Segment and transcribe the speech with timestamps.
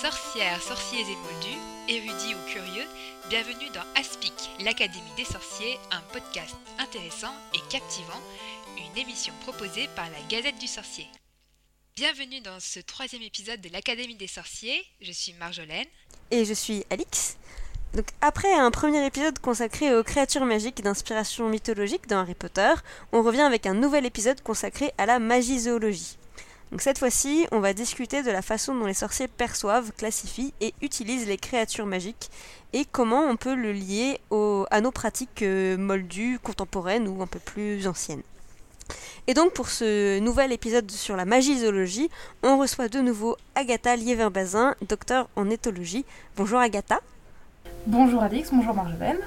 [0.00, 1.58] Sorcières, sorciers et moldus,
[1.88, 2.84] érudits ou curieux,
[3.28, 8.20] bienvenue dans Aspic, l'Académie des sorciers, un podcast intéressant et captivant,
[8.76, 11.08] une émission proposée par la Gazette du Sorcier.
[11.96, 15.88] Bienvenue dans ce troisième épisode de l'Académie des sorciers, je suis Marjolaine.
[16.30, 17.36] Et je suis Alix.
[17.92, 22.72] Donc après un premier épisode consacré aux créatures magiques d'inspiration mythologique dans Harry Potter,
[23.10, 26.17] on revient avec un nouvel épisode consacré à la magie zoologie.
[26.70, 30.74] Donc cette fois-ci, on va discuter de la façon dont les sorciers perçoivent, classifient et
[30.82, 32.30] utilisent les créatures magiques
[32.74, 34.20] et comment on peut le lier
[34.70, 38.22] à nos pratiques euh, moldues, contemporaines ou un peu plus anciennes.
[39.26, 42.10] Et donc pour ce nouvel épisode sur la magie zoologie,
[42.42, 46.04] on reçoit de nouveau Agatha Liévin-Bazin, docteur en éthologie.
[46.36, 47.00] Bonjour Agatha.
[47.86, 49.20] Bonjour Alix, bonjour Marjolaine.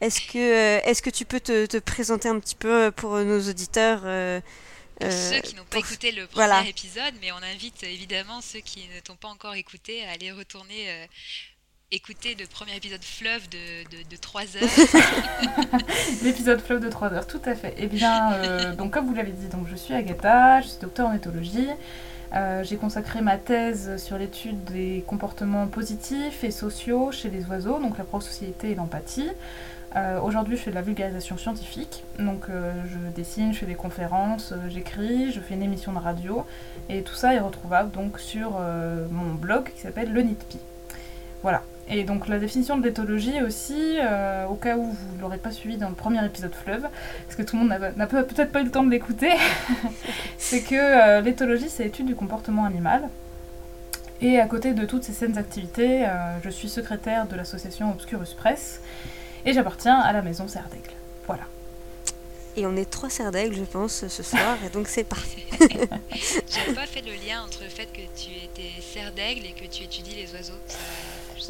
[0.00, 4.02] Est-ce que, euh, est que tu peux te, présenter un petit peu pour nos auditeurs
[4.04, 4.40] euh,
[5.00, 8.88] pour ceux qui n'ont pas écouté le premier épisode, mais on invite évidemment ceux qui
[8.94, 11.06] ne t'ont pas encore écouté à aller retourner euh,
[11.90, 15.80] écouter le premier épisode fleuve de, de, 3 heures.
[16.22, 17.74] L'épisode fleuve de 3 heures, tout à fait.
[17.78, 21.08] Eh bien, euh, donc comme vous l'avez dit, donc je suis Agatha, je suis docteur
[21.08, 21.68] en éthologie.
[22.34, 27.78] Euh, j'ai consacré ma thèse sur l'étude des comportements positifs et sociaux chez les oiseaux,
[27.78, 29.30] donc la prosociété et l'empathie.
[29.96, 33.74] Euh, aujourd'hui, je fais de la vulgarisation scientifique, donc euh, je dessine, je fais des
[33.74, 36.44] conférences, euh, j'écris, je fais une émission de radio,
[36.90, 38.58] et tout ça est retrouvable donc sur
[39.10, 40.58] mon blog qui s'appelle Le Nitpi.
[41.42, 41.62] Voilà.
[41.90, 43.96] Et donc la définition de l'éthologie aussi,
[44.50, 46.82] au cas où vous ne l'aurez pas suivi dans le premier épisode Fleuve,
[47.26, 49.32] parce que tout le monde n'a peut-être pas eu le temps de l'écouter,
[50.38, 53.08] c'est que l'éthologie c'est l'étude du comportement animal.
[54.20, 56.06] Et à côté de toutes ces saines activités,
[56.42, 58.82] je suis secrétaire de l'association Obscurus Press,
[59.44, 60.92] et j'appartiens à la maison Serre d'Aigle.
[61.26, 61.44] Voilà.
[62.58, 65.44] Et on est trois serres d'aigle, je pense, ce soir, et donc c'est parti.
[65.60, 69.64] J'avais pas fait le lien entre le fait que tu étais serre d'aigle et que
[69.72, 70.58] tu étudies les oiseaux.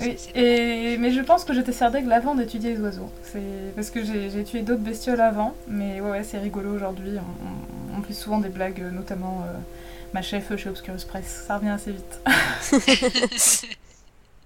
[0.00, 0.98] oui, et...
[0.98, 3.10] mais je pense que j'étais serre d'aigle avant d'étudier les oiseaux.
[3.22, 3.40] C'est
[3.74, 7.12] parce que j'ai tué d'autres bestioles avant, mais ouais, c'est rigolo aujourd'hui.
[7.96, 9.52] On, fait souvent des blagues, notamment euh,
[10.12, 11.44] ma chef chez Obscurus Press.
[11.46, 12.20] Ça revient assez vite.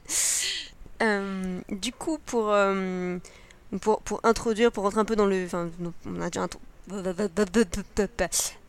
[1.02, 3.18] Euh, du coup, pour, euh,
[3.80, 5.44] pour, pour, introduire, pour rentrer un peu dans le.
[5.44, 5.70] Enfin,
[6.06, 6.48] on a déjà un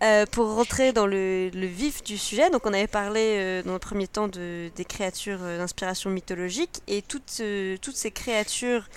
[0.03, 3.79] euh, pour rentrer dans le, le, vif du sujet, donc on avait parlé dans le
[3.79, 7.41] premier temps de, des créatures d'inspiration mythologique et toutes,
[7.81, 8.87] toutes ces créatures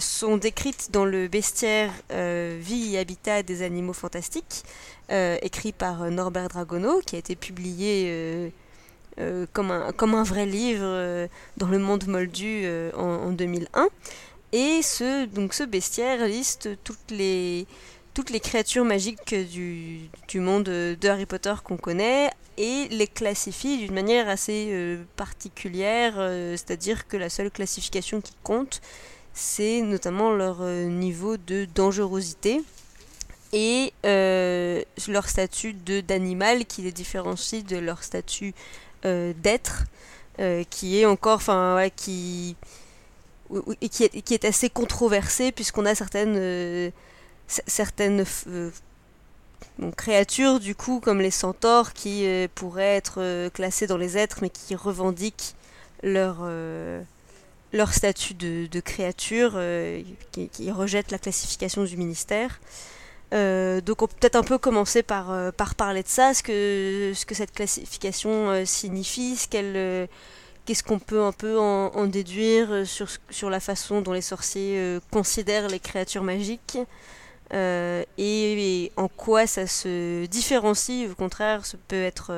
[0.00, 4.64] sont décrites dans le bestiaire Vie et habitat des animaux fantastiques,
[5.08, 8.52] écrit par Norbert Dragono, qui a été publié
[9.18, 13.88] euh, comme, un, comme un vrai livre euh, dans le monde moldu euh, en, 2001.
[14.52, 17.66] Et ce, donc ce bestiaire liste toutes les,
[18.12, 23.78] toutes les créatures magiques du, du monde de Harry Potter qu'on connaît et les classifie
[23.78, 26.14] d'une manière assez particulière,
[26.52, 28.80] c'est-à-dire que la seule classification qui compte,
[29.34, 32.62] c'est notamment leur niveau de dangerosité
[33.52, 39.84] et leur statut d'animal qui les différencie de leur statut euh, d'être
[40.38, 41.40] euh, qui est encore,
[41.96, 42.56] qui,
[43.80, 46.90] est, assez controversé puisqu'on a certaines, euh,
[49.96, 54.74] créatures du coup comme les centaures qui pourraient être classées dans les êtres mais qui
[54.74, 55.54] revendiquent
[56.02, 56.44] leur
[57.90, 59.58] statut de, créature,
[60.32, 62.60] qui, rejettent la classification du ministère.
[63.34, 66.42] Euh, donc on peut peut-être un peu commencer par, euh, par parler de ça, ce
[66.42, 73.08] que, ce que cette classification euh, signifie, qu'est-ce qu'on peut un peu en, déduire sur,
[73.30, 76.78] sur la façon dont les sorciers considèrent les créatures magiques,
[77.52, 82.32] et, en quoi ça se différencie, au contraire, ça peut être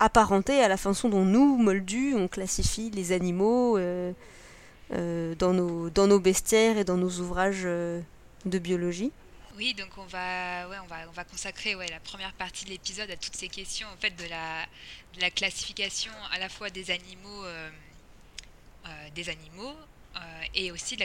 [0.00, 6.20] apparenté à la façon dont nous, Moldus, on classifie les animaux dans, nos, dans nos
[6.20, 9.12] bestiaires et dans nos ouvrages de biologie.
[9.56, 12.70] Oui, donc on va, ouais, on va, on va consacrer ouais, la première partie de
[12.70, 14.24] l'épisode à toutes ces questions en fait de
[15.20, 17.70] la, classification à la fois des animaux, euh,
[18.86, 19.76] euh, des animaux
[20.16, 21.04] euh, et aussi de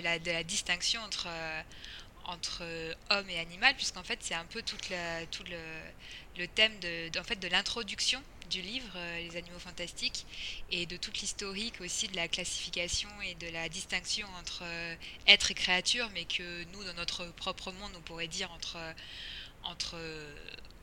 [0.00, 1.28] la, distinction entre
[2.26, 2.62] entre
[3.10, 5.58] homme et animal, puisqu'en fait c'est un peu toute la, tout le,
[6.38, 10.26] le thème de, en fait, de l'introduction du livre euh, Les animaux fantastiques
[10.70, 14.94] et de toute l'historique aussi de la classification et de la distinction entre euh,
[15.26, 18.78] être et créature, mais que nous, dans notre propre monde, on pourrait dire entre,
[19.64, 20.34] entre euh,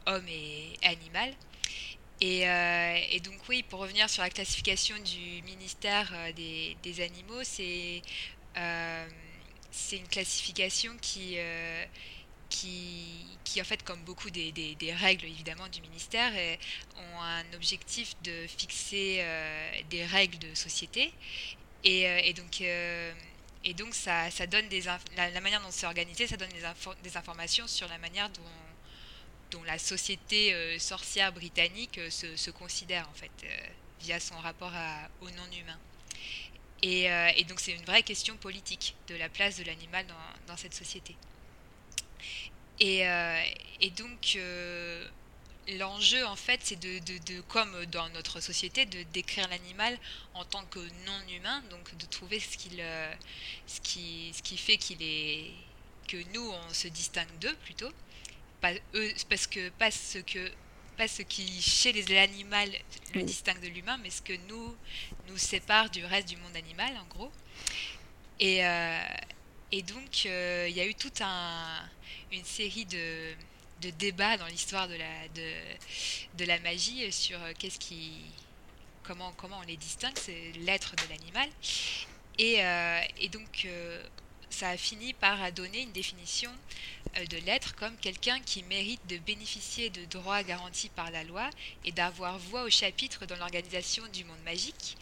[0.06, 1.33] homme et animal.
[2.21, 8.01] Et, donc oui, pour revenir sur la classification du ministère des, animaux, c'est
[9.71, 11.38] c'est une classification qui,
[13.44, 14.54] qui, en fait, comme beaucoup des,
[14.94, 16.31] règles évidemment du ministère,
[16.98, 19.24] ont un objectif de fixer
[19.90, 21.13] des règles de société.
[21.84, 24.66] Et, donc, et donc ça, donne
[25.16, 26.50] la, manière dont c'est organisé, ça donne
[27.04, 33.31] des, informations sur la manière dont, la société sorcière britannique se, considère, en fait,
[34.02, 35.80] via son rapport à, au non-humain.
[36.81, 40.06] Et, donc c'est une vraie question politique de la place de l'animal
[40.48, 41.16] dans cette société.
[42.80, 43.42] Et, euh,
[43.81, 45.07] et donc, euh,
[45.77, 49.98] l'enjeu, en fait, c'est de, de, de, comme dans notre société, de décrire l'animal
[50.33, 53.13] en tant que non-humain, donc de trouver ce, qu'il, euh,
[53.68, 55.51] ce, qui, ce qui fait qu'il est,
[56.07, 57.92] que nous, on se distingue d'eux plutôt.
[58.62, 60.51] Pas, eux, parce que, pas ce que
[60.98, 62.56] pas ce qui, chez les animaux,
[63.13, 64.78] le distingue de l'humain, mais ce que nous
[65.28, 67.31] nous sépare du reste du monde animal, en gros.
[68.39, 68.60] Et,
[69.74, 71.89] et donc, il y a eu toute un,
[72.31, 73.33] une série de,
[73.81, 75.51] de débats dans l'histoire de la, de,
[76.38, 78.12] de la magie sur euh, qu'est-ce qui,
[79.03, 81.50] comment, comment on les distingue, c'est l'être de l'animal.
[82.38, 84.03] Et, euh, et donc, euh,
[84.50, 86.51] ça a fini par donner une définition
[87.29, 91.50] de l'être comme quelqu'un qui mérite de bénéficier de droits garantis par la loi
[91.85, 94.97] et d'avoir voix au chapitre dans l'organisation du monde magique.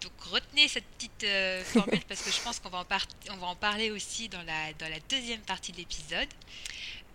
[0.00, 1.26] Donc retenez cette petite
[1.64, 2.86] formule parce que je pense qu'on va,
[3.30, 4.72] en va en parler aussi dans la,
[5.08, 6.28] deuxième partie de l'épisode.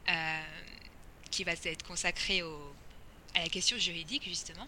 [0.10, 0.42] Euh,
[1.32, 2.76] qui va être consacré au,
[3.34, 4.68] à la question juridique justement.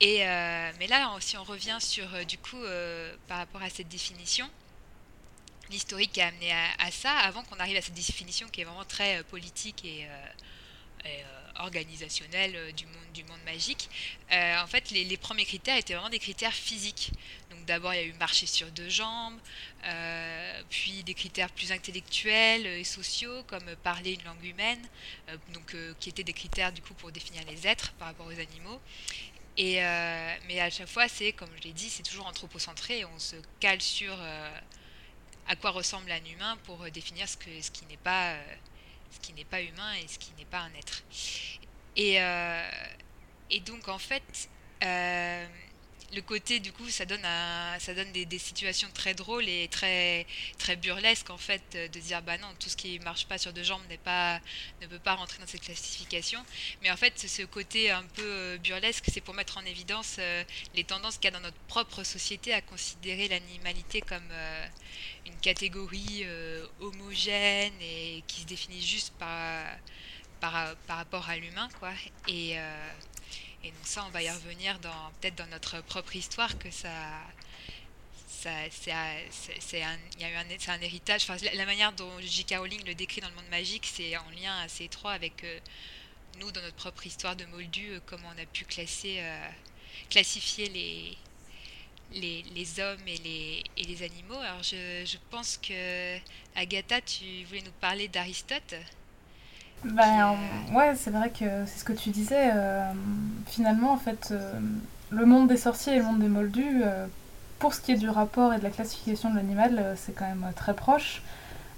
[0.00, 2.60] Et, euh, mais là, si on revient sur, euh, du coup,
[3.28, 4.50] par rapport à cette définition,
[5.70, 9.22] l'historique a amené à, ça, avant qu'on arrive à cette définition qui est vraiment très
[9.24, 10.08] politique et
[11.58, 13.88] organisationnelle du monde, du monde magique,
[14.30, 17.12] en fait, les, premiers critères étaient vraiment des critères physiques.
[17.50, 19.38] Donc d'abord, il y a eu marcher sur deux jambes,
[19.84, 24.80] euh, puis des critères plus intellectuels et sociaux comme parler une langue humaine,
[25.28, 28.26] euh, donc euh, qui étaient des critères du coup pour définir les êtres par rapport
[28.26, 28.80] aux animaux.
[29.58, 29.80] Et
[30.48, 33.04] mais à chaque fois, c'est comme je l'ai dit, c'est toujours anthropocentré.
[33.04, 34.18] on se cale sur
[35.46, 38.34] à quoi ressemble un humain pour définir ce qui n'est pas
[39.12, 41.02] ce qui n'est pas humain et ce qui n'est pas un être.
[41.96, 42.16] Et,
[43.50, 44.48] et donc en fait
[46.12, 47.22] le côté du coup ça donne
[48.12, 50.26] des, situations très drôles et très
[50.76, 53.82] burlesques en fait de dire bah non tout ce qui marche pas sur deux jambes
[53.88, 54.40] n'est pas
[54.80, 56.44] ne peut pas rentrer dans cette classification.
[56.82, 60.44] Mais en fait ce côté un peu euh, burlesque c'est pour mettre en évidence euh,
[60.74, 64.66] les tendances qu'il y a dans notre propre société à considérer l'animalité comme euh,
[65.26, 66.26] une catégorie
[66.80, 69.66] homogène et qui se définit juste par
[70.40, 71.92] par, par rapport à l'humain quoi.
[72.28, 72.56] Et
[73.64, 76.90] et donc ça, on va y revenir dans peut-être dans notre propre histoire que ça,
[78.26, 81.22] ça c'est un, y a eu un, un héritage.
[81.22, 82.56] Enfin, la, manière dont J.K.
[82.58, 85.60] Rowling le décrit dans le monde magique, c'est en lien assez étroit avec euh,
[86.40, 89.48] nous dans notre propre histoire de Moldu, euh, comment on a pu classer, euh,
[90.10, 91.16] classifier les,
[92.12, 94.38] les, les, hommes et les, et les animaux.
[94.38, 96.18] Alors je, je pense que
[96.56, 98.74] Agatha, tu voulais nous parler d'Aristote?
[99.84, 100.36] Ben,
[100.74, 102.50] ouais, c'est vrai que c'est ce que tu disais.
[102.54, 102.92] Euh,
[103.46, 104.52] finalement, en fait, euh,
[105.10, 107.06] le monde des sorciers et le monde des moldus, euh,
[107.58, 110.52] pour ce qui est du rapport et de la classification de l'animal, c'est quand même
[110.54, 111.22] très proche.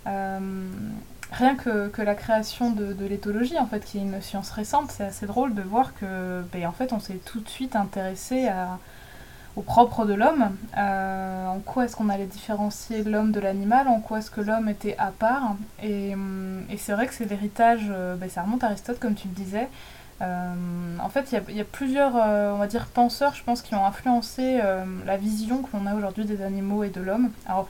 [0.07, 4.91] rien que, que, la création de, de l'éthologie, en fait, qui est une science récente,
[4.91, 8.49] c'est assez drôle de voir que, ben, en fait, on s'est tout de suite intéressé
[8.49, 8.79] à,
[9.57, 10.57] au propre de l'homme.
[10.77, 14.69] Euh, en quoi est-ce qu'on allait différencier l'homme de l'animal En quoi est-ce que l'homme
[14.69, 18.69] était à part Et, hum, c'est vrai que c'est l'héritage, euh, ben, ça remonte à
[18.69, 19.69] Aristote comme tu le disais.
[20.23, 20.55] Euh,
[21.01, 23.85] en fait, il y, y, a plusieurs, on va dire, penseurs, je pense, qui ont
[23.85, 24.61] influencé
[25.05, 27.31] la vision qu'on a aujourd'hui des animaux et de l'homme.
[27.47, 27.69] Alors,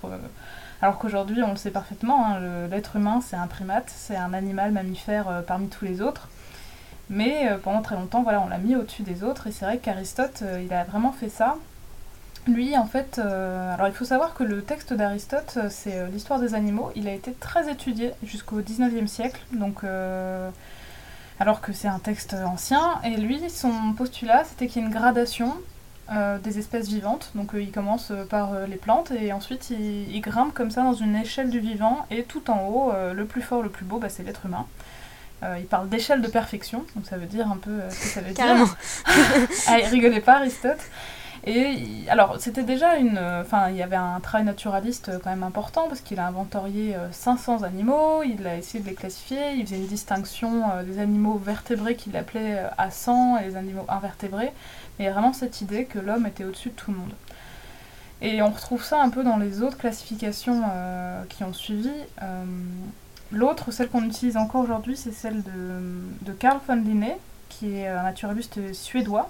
[0.82, 4.72] alors qu'aujourd'hui, on le sait parfaitement, hein, l'être humain, c'est un primate, c'est un animal
[4.72, 6.28] mammifère parmi tous les autres.
[7.08, 9.46] Mais pendant très longtemps, voilà, on l'a mis au-dessus des autres.
[9.46, 11.56] Et c'est vrai qu'Aristote, il a vraiment fait ça.
[12.46, 16.08] Lui, en fait, euh, alors il faut savoir que le texte d'Aristote, euh, c'est euh,
[16.08, 16.90] l'histoire des animaux.
[16.94, 19.84] Il a été très étudié jusqu'au 19e siècle, donc
[21.40, 23.00] alors que c'est un texte ancien.
[23.04, 25.54] Et lui, son postulat, c'était qu'il y ait une gradation
[26.42, 27.30] des espèces vivantes.
[27.34, 31.48] Donc il commence par les plantes et ensuite il, grimpe comme ça dans une échelle
[31.48, 32.06] du vivant.
[32.10, 34.66] Et tout en haut, le plus fort, le plus beau, bah, c'est l'être humain.
[35.58, 38.34] il parle d'échelle de perfection, donc ça veut dire un peu ce que ça veut
[38.34, 38.66] Carrément.
[38.66, 38.76] dire.
[39.68, 40.90] ah, rigolez pas, Aristote.
[41.46, 41.76] Et
[42.08, 43.18] alors, c'était déjà une.
[43.18, 47.62] Enfin, il y avait un travail naturaliste quand même important parce qu'il a inventorié 500
[47.62, 51.36] euh, animaux, il a essayé de les classifier, il faisait une distinction euh, des animaux
[51.36, 54.52] vertébrés qu'il appelait euh, à 100 et les animaux invertébrés.
[54.98, 57.12] Mais il y a vraiment cette idée que l'homme était au-dessus de tout le monde.
[58.22, 60.62] Et on retrouve ça un peu dans les autres classifications
[61.28, 61.90] qui ont suivi.
[63.32, 67.16] L'autre, celle qu'on utilise encore aujourd'hui, c'est celle de, de Carl von Linné,
[67.50, 69.28] qui est un naturaliste suédois.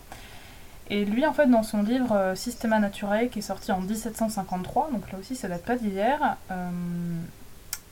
[0.91, 5.11] Et lui, en fait, dans son livre Systema Naturae, qui est sorti en 1753, donc
[5.11, 6.37] là aussi ça date pas d'hier,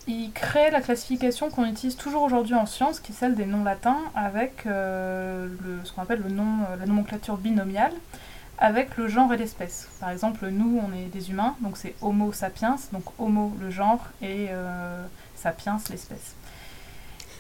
[0.07, 3.65] il crée la classification qu'on utilise toujours aujourd'hui en sciences, qui est celle des noms
[3.65, 5.49] latins, avec le,
[5.85, 7.93] ce qu'on appelle le nom, la nomenclature binomiale
[8.63, 9.89] avec le genre et l'espèce.
[9.99, 13.99] Par exemple, nous, on est des humains, donc c'est Homo sapiens, donc Homo le genre
[14.23, 16.37] et euh, sapiens l'espèce.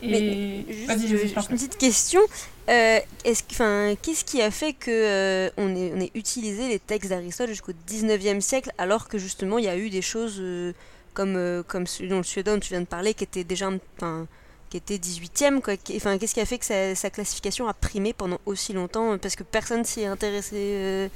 [0.02, 2.20] Et juste, une petite question.
[2.68, 7.48] Euh, Qu'est-ce qui a fait qu'on euh, on ait, on ait, utilisé les textes d'Aristote
[7.48, 10.72] jusqu'au 19e siècle alors que justement il y a eu des choses euh,
[11.14, 13.70] comme, comme celui dont le suédois dont tu viens de parler qui était déjà
[14.70, 15.60] qui était 18e.
[15.60, 15.74] Quoi.
[15.96, 19.18] Enfin, qu'est-ce qui a fait que sa, classification a primé pendant aussi longtemps?
[19.18, 21.10] Parce que personne s'y est intéressé.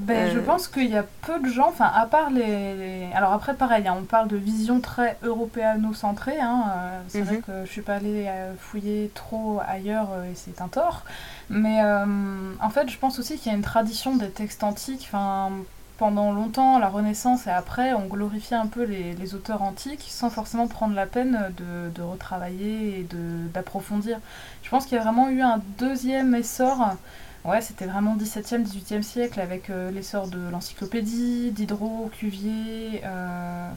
[0.00, 0.42] Euh, ben, Je euh.
[0.42, 3.08] pense qu'il y a peu de gens, enfin, à part les.
[3.14, 6.40] Alors, après, pareil, hein, on parle de vision très européano-centrée.
[6.40, 7.42] Hein, euh, c'est vrai mhm.
[7.42, 11.04] que je suis pas allée fouiller trop ailleurs et c'est un tort.
[11.50, 15.08] Mais en fait, je pense aussi qu'il y a une tradition des textes antiques.
[15.12, 15.50] Enfin,
[15.96, 20.66] pendant longtemps, la Renaissance et après, on glorifiait un peu les, auteurs antiques sans forcément
[20.66, 23.06] prendre la peine de, retravailler et
[23.52, 24.18] d'approfondir.
[24.62, 26.96] Je pense qu'il y a vraiment eu un deuxième essor.
[27.44, 33.70] Ouais, c'était vraiment 17e, 18e siècle avec euh, l'essor de l'encyclopédie, Diderot, Cuvier, euh,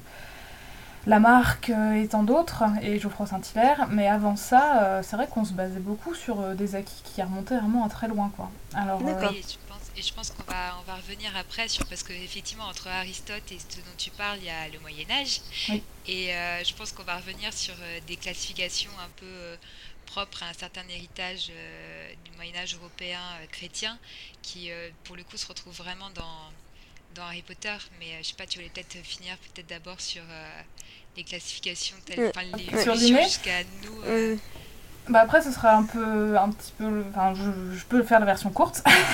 [1.06, 3.88] Lamarck euh, et tant d'autres, et Geoffroy Saint-Hilaire.
[3.90, 7.86] Mais avant ça, c'est vrai qu'on se basait beaucoup sur des acquis qui remontaient vraiment
[7.86, 8.32] à très loin.
[8.36, 8.50] Quoi.
[8.74, 9.02] Alors,
[9.98, 13.58] et je pense qu'on va, on va revenir après sur parce qu'effectivement entre Aristote et
[13.58, 15.42] ce dont tu parles, il y a le Moyen Âge.
[16.08, 19.58] Et euh, je pense qu'on va revenir sur euh, des classifications un peu
[20.08, 21.52] euh, propres à un certain héritage
[22.26, 23.20] du Moyen Âge européen
[23.52, 23.98] chrétien,
[24.42, 24.70] qui
[25.04, 26.52] pour le coup se retrouve vraiment dans,
[27.16, 27.76] dans Harry Potter.
[28.00, 30.24] Mais je sais pas, tu voulais peut-être finir peut-être d'abord sur
[31.16, 34.38] les classifications telles, enfin, les jusqu'à nous.
[35.10, 38.26] Bah après, ce sera un peu, un petit peu, enfin, je, je peux faire la
[38.26, 38.84] version courte,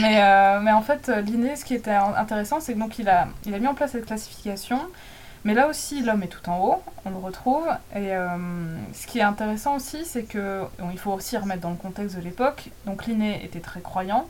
[0.00, 3.28] mais, euh, mais en fait, Linné, ce qui était intéressant, c'est que donc il a,
[3.44, 4.80] il a mis en place cette classification,
[5.46, 8.36] mais là aussi, l'homme est tout en haut, on le retrouve, et euh,
[8.92, 12.20] ce qui est intéressant aussi, c'est que, il faut aussi remettre dans le contexte de
[12.20, 14.26] l'époque, donc Linné était très croyant,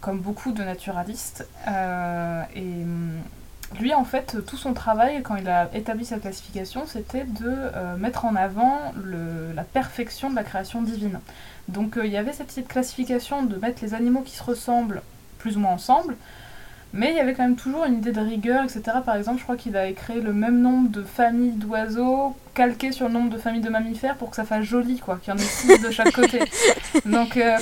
[0.00, 2.82] comme beaucoup de naturalistes, euh, et
[3.78, 7.98] lui, en fait, tout son travail, quand il a établi sa classification, c'était de euh,
[7.98, 8.94] mettre en avant
[9.54, 11.20] la perfection de la création divine.
[11.68, 15.02] Donc il y avait cette petite classification de mettre les animaux qui se ressemblent
[15.38, 16.16] plus ou moins ensemble,
[16.94, 18.82] mais il y avait quand même toujours une idée de rigueur, etc.
[19.04, 23.08] Par exemple, je crois qu'il avait créé le même nombre de familles d'oiseaux calqué sur
[23.08, 25.38] le nombre de familles de mammifères pour que ça fasse joli, quoi, qu'il y en
[25.38, 26.40] ait six de chaque côté.
[27.04, 27.58] Donc euh,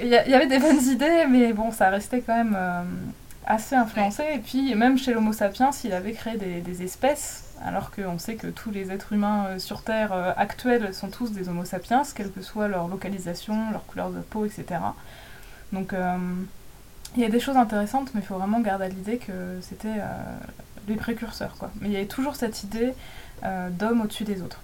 [0.00, 2.56] il y, avait des bonnes idées, mais bon, ça restait quand même
[3.46, 4.24] assez influencé.
[4.34, 8.48] Et puis, même chez l'Homo sapiens, il avait créé des, espèces, alors qu'on sait que
[8.48, 12.30] tous les êtres humains euh, sur Terre euh, actuels sont tous des Homo sapiens, quelle
[12.30, 14.80] que soit leur localisation, leur couleur de peau, etc.
[15.72, 16.18] Donc, euh,
[17.14, 20.00] il y a des choses intéressantes, mais il faut vraiment garder à l'idée que c'était
[20.88, 21.56] les précurseurs.
[21.56, 21.70] Quoi.
[21.80, 22.92] Mais il y avait toujours cette idée
[23.42, 24.60] d'homme au-dessus des autres.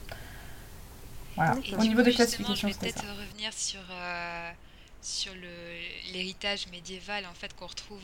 [1.36, 1.56] Voilà.
[1.78, 3.80] Au niveau des classifications, je vais peut-être revenir sur,
[5.00, 5.32] sur
[6.12, 8.02] l'héritage médiéval en fait qu'on retrouve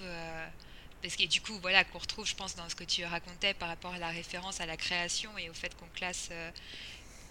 [1.02, 3.68] parce que du coup, voilà, qu'on retrouve, je pense, dans ce que tu racontais par
[3.68, 6.50] rapport à la référence à la création et au fait qu'on classe, euh,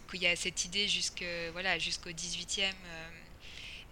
[0.10, 3.10] qu'il y a cette idée jusque, voilà, jusqu'au 18e euh,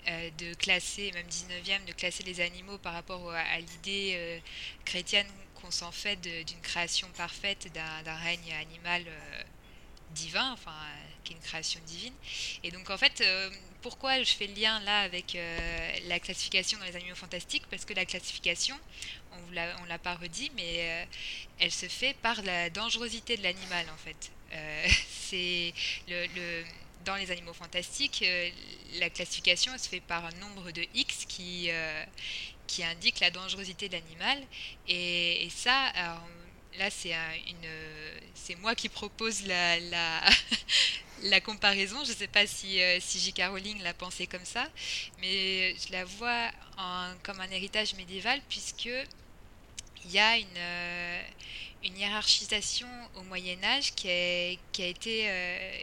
[0.07, 4.41] euh, de classer, même 19e, de classer les animaux par rapport à, l'idée
[4.85, 9.03] chrétienne qu'on s'en fait d'une création parfaite, d'un règne animal
[10.11, 10.75] divin, enfin,
[11.23, 12.13] qui est une création divine.
[12.63, 13.23] Et donc, en fait,
[13.81, 15.37] pourquoi je fais le lien là avec
[16.07, 17.63] la classification dans les animaux fantastiques?
[17.69, 18.77] Parce que la classification,
[19.37, 21.05] on ne l'a pas redit, mais euh,
[21.59, 24.31] elle se fait par la dangerosité de l'animal en fait.
[24.53, 25.73] Euh, c'est
[26.07, 26.63] le,
[27.05, 28.49] dans les animaux fantastiques, euh,
[28.99, 31.69] la classification se fait par un nombre de X qui,
[32.67, 34.41] qui indique la dangerosité de l'animal.
[34.87, 35.91] Et, ça,
[36.79, 39.79] là, c'est moi qui propose la,
[41.21, 42.03] la, comparaison.
[42.03, 43.49] Je ne sais pas si, si J.K.
[43.49, 44.67] Rowling l'a pensé comme ça,
[45.19, 46.51] mais je la vois
[47.23, 48.89] comme un héritage médiéval puisque
[50.05, 51.21] il y a une, euh,
[51.83, 55.77] une hiérarchisation au Moyen Âge qui, a été euh,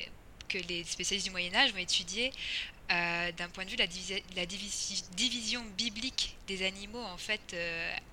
[0.53, 2.33] que les spécialistes du Moyen Âge ont étudié
[2.91, 4.47] euh, d'un point de vue la,
[5.17, 7.57] division biblique des animaux en fait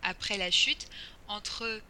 [0.03, 0.87] après la chute
[1.27, 1.81] entre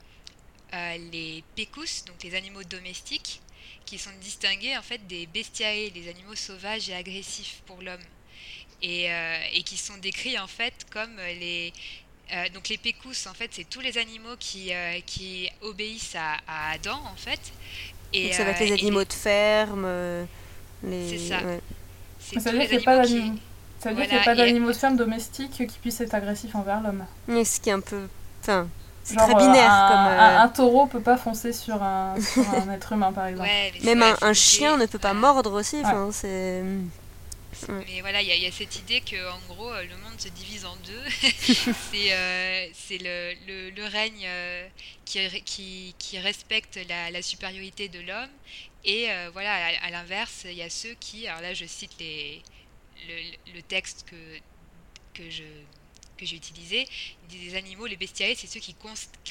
[0.72, 3.42] les pécus, donc les animaux domestiques,
[3.86, 8.04] qui sont distingués en fait des bestiae, des animaux sauvages et agressifs pour l'homme,
[8.82, 9.10] et,
[9.66, 11.74] qui sont décrits en fait comme les,
[12.32, 15.00] euh, donc les pécous, en fait, c'est tous les animaux qui, euh,
[15.62, 16.38] obéissent à,
[16.72, 17.40] Adam, en fait.
[18.14, 19.88] Et, Donc ça va être les animaux de ferme,
[20.84, 21.10] les...
[21.10, 21.40] C'est ça.
[22.38, 24.70] Ça veut dire qu'il n'y a pas d'animaux.
[24.70, 27.06] A de ferme domestiques qui puissent être agressifs envers l'homme.
[27.28, 28.08] Mais ce qui est un peu.
[28.42, 28.68] Enfin,
[29.04, 29.72] c'est très binaire.
[29.72, 33.28] Un, comme, un, un, taureau peut pas foncer sur un, sur un être humain, par
[33.28, 33.50] exemple.
[33.84, 35.82] Même un, chien ne peut pas mordre aussi.
[35.84, 36.10] Enfin,
[37.60, 37.72] c'est.
[37.72, 40.76] Mais voilà, il y, a cette idée que en gros, le monde se divise en
[40.78, 41.04] deux.
[41.92, 44.68] c'est euh, le, le, le, règne euh,
[45.06, 48.30] qui, qui, qui, respecte la, la supériorité de l'homme.
[48.86, 51.92] Et euh, voilà, à, à l'inverse, il y a ceux qui, alors là je cite
[52.00, 52.42] les,
[53.08, 54.40] le, le texte que,
[55.14, 55.44] que je
[56.20, 56.88] que j'ai utilisé,
[57.30, 58.76] des animaux, les bestiaires, c'est ceux qui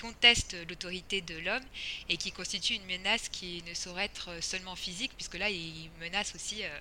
[0.00, 1.64] contestent l'autorité de l'homme
[2.08, 6.34] et qui constituent une menace qui ne saurait être seulement physique, puisque là, ils menacent
[6.34, 6.78] aussi euh, euh,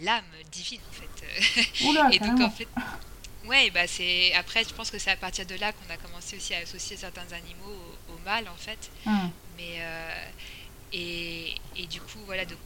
[0.00, 1.84] l'âme divine, en fait.
[1.84, 2.68] Oula, et donc, en fait,
[3.46, 6.36] ouais, bah c'est après, je pense que c'est à partir de là qu'on a commencé
[6.36, 8.90] aussi à associer certains animaux au, mal, en fait.
[9.04, 9.28] Hmm.
[9.56, 10.26] Mais euh,
[10.92, 12.56] et, et, du coup, voilà, de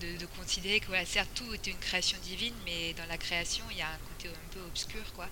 [0.00, 3.78] de, considérer que voilà, certes tout est une création divine, mais dans la création il
[3.78, 5.28] y a un côté un peu obscur quoi.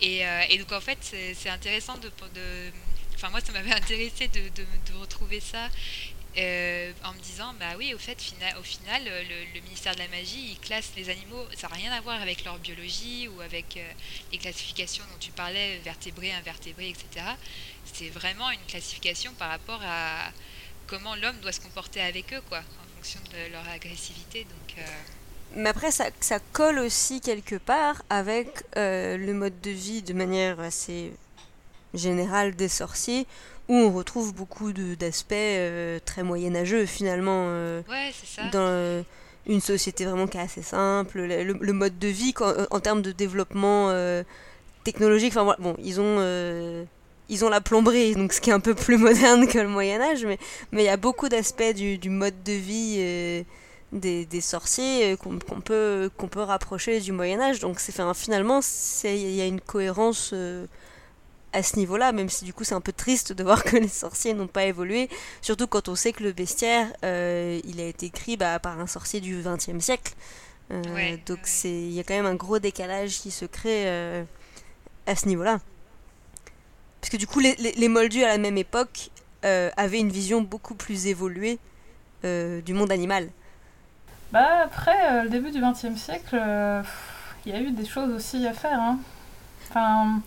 [0.00, 2.70] Et, euh, et donc en fait c'est intéressant de, de,
[3.14, 5.68] enfin moi ça m'avait intéressé de, de, retrouver ça
[6.38, 8.18] euh, en me disant bah oui au fait
[8.58, 12.20] au final le, ministère de la magie classe les animaux ça n'a rien à voir
[12.20, 13.92] avec leur biologie ou avec euh,
[14.32, 17.26] les classifications dont tu parlais vertébrés invertébrés etc
[17.84, 20.30] c'est vraiment une classification par rapport à
[20.86, 22.62] comment l'homme doit se comporter avec eux quoi
[23.32, 24.44] de leur agressivité.
[24.44, 24.82] Donc, euh,
[25.56, 26.10] Mais après, ça,
[26.52, 31.12] colle aussi quelque part avec euh, le mode de vie de manière assez
[31.94, 33.26] générale des sorciers,
[33.68, 37.46] où on retrouve beaucoup d'aspects euh, très moyenâgeux finalement
[37.88, 38.48] ouais, ça.
[38.50, 39.04] dans
[39.46, 42.34] une société vraiment qui est assez simple, le, mode de vie
[42.70, 43.92] en termes de développement
[44.84, 45.34] technologique.
[45.36, 46.86] Enfin bon, ils ont
[47.28, 50.00] ils ont la plomberie, donc ce qui est un peu plus moderne que le Moyen
[50.00, 50.38] Âge, mais
[50.72, 53.42] mais il y a beaucoup d'aspects du, du, mode de vie euh,
[53.92, 57.60] des, des, sorciers euh, qu'on peut qu'on peut rapprocher du Moyen Âge.
[57.60, 58.60] Donc c'est finalement
[59.04, 60.66] il y a une cohérence euh,
[61.52, 63.88] à ce niveau-là, même si du coup c'est un peu triste de voir que les
[63.88, 65.08] sorciers n'ont pas évolué,
[65.40, 69.20] surtout quand on sait que le bestiaire il a été écrit bah, par un sorcier
[69.20, 70.14] du XXe siècle.
[71.26, 73.88] donc c'est il y a quand même un gros décalage qui se crée
[75.06, 75.58] à ce niveau-là.
[77.00, 79.10] Parce que du coup, les, les, Moldus à la même époque
[79.44, 81.58] euh, avaient une vision beaucoup plus évoluée
[82.24, 83.28] euh, du monde animal.
[84.32, 86.36] Bah après, euh, le début du XXe siècle,
[87.46, 88.78] il y a eu des choses aussi à faire.
[88.78, 88.98] Hein.
[89.68, 90.20] Enfin,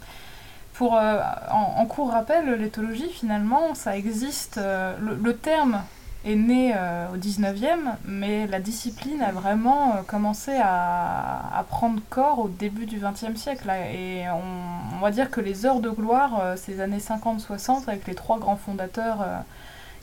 [0.81, 4.57] pour, en, court rappel, l'éthologie, finalement, ça existe.
[4.57, 5.83] Le, le, terme
[6.25, 12.39] est né euh, au 19e, mais la discipline a vraiment euh, commencé à, prendre corps
[12.39, 13.69] au début du 20e siècle.
[13.69, 18.15] et on, va dire que les heures de gloire, euh, ces années 50-60, avec les
[18.15, 19.23] trois grands fondateurs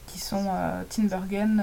[0.07, 0.47] qui sont
[0.91, 1.61] Tinbergen,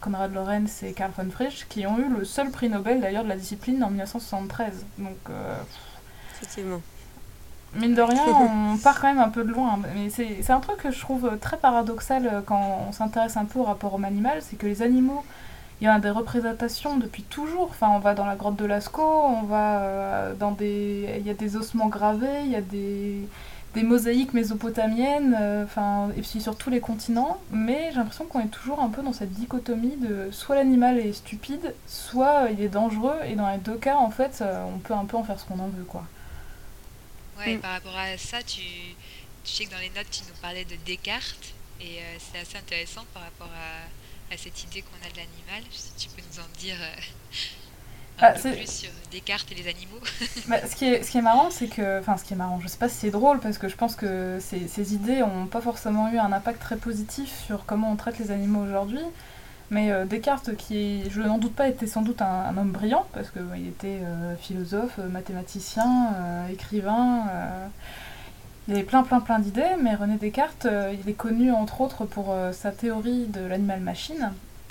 [0.00, 3.28] Konrad Lorenz et Karl von Frisch, qui ont eu le seul prix Nobel d'ailleurs de
[3.28, 4.86] la discipline en 1973.
[4.96, 5.16] Donc,
[6.32, 6.80] Effectivement
[7.76, 8.22] mine de rien,
[8.74, 9.78] on part quand même un peu de loin.
[9.94, 13.58] Mais c'est un truc que je trouve très paradoxal euh, quand on s'intéresse un peu
[13.58, 15.24] au rapport homme animal, c'est que les animaux,
[15.80, 17.68] il y en a des représentations depuis toujours.
[17.70, 21.16] Enfin, on va dans la grotte de Lascaux, on va euh, dans des...
[21.18, 23.28] Il y a des ossements gravés, il y a des,
[23.74, 27.38] des mosaïques mésopotamiennes, euh, enfin, et puis sur tous les continents.
[27.52, 31.12] Mais j'ai l'impression qu'on est toujours un peu dans cette dichotomie de soit l'animal est
[31.12, 34.42] stupide, soit il est dangereux, et dans les deux cas, en fait,
[34.74, 36.04] on peut un peu en faire ce qu'on en veut, quoi.
[37.38, 37.60] Ouais, mm.
[37.60, 38.60] par rapport à ça, tu,
[39.44, 42.56] tu, sais que dans les notes, tu nous parlais de Descartes, et euh, c'est assez
[42.56, 45.70] intéressant par rapport à, à cette idée qu'on a de l'animal.
[45.70, 47.00] Si tu peux nous en dire euh,
[48.18, 50.00] un ah, peu plus sur Descartes et les animaux.
[50.48, 52.00] bah, ce, qui est, ce qui est marrant, c'est que.
[52.00, 53.96] Enfin, ce qui est marrant, je sais pas si c'est drôle, parce que je pense
[53.96, 57.96] que ces, ces idées n'ont pas forcément eu un impact très positif sur comment on
[57.96, 59.02] traite les animaux aujourd'hui.
[59.74, 63.30] Mais euh, Descartes, qui, je n'en doute pas, était sans doute un, homme brillant, parce
[63.30, 67.24] qu'il il était euh, philosophe, mathématicien, euh, écrivain.
[68.68, 72.32] il avait plein, plein, plein d'idées, mais René Descartes, il est connu entre autres pour
[72.52, 74.30] sa théorie de l'animal-machine.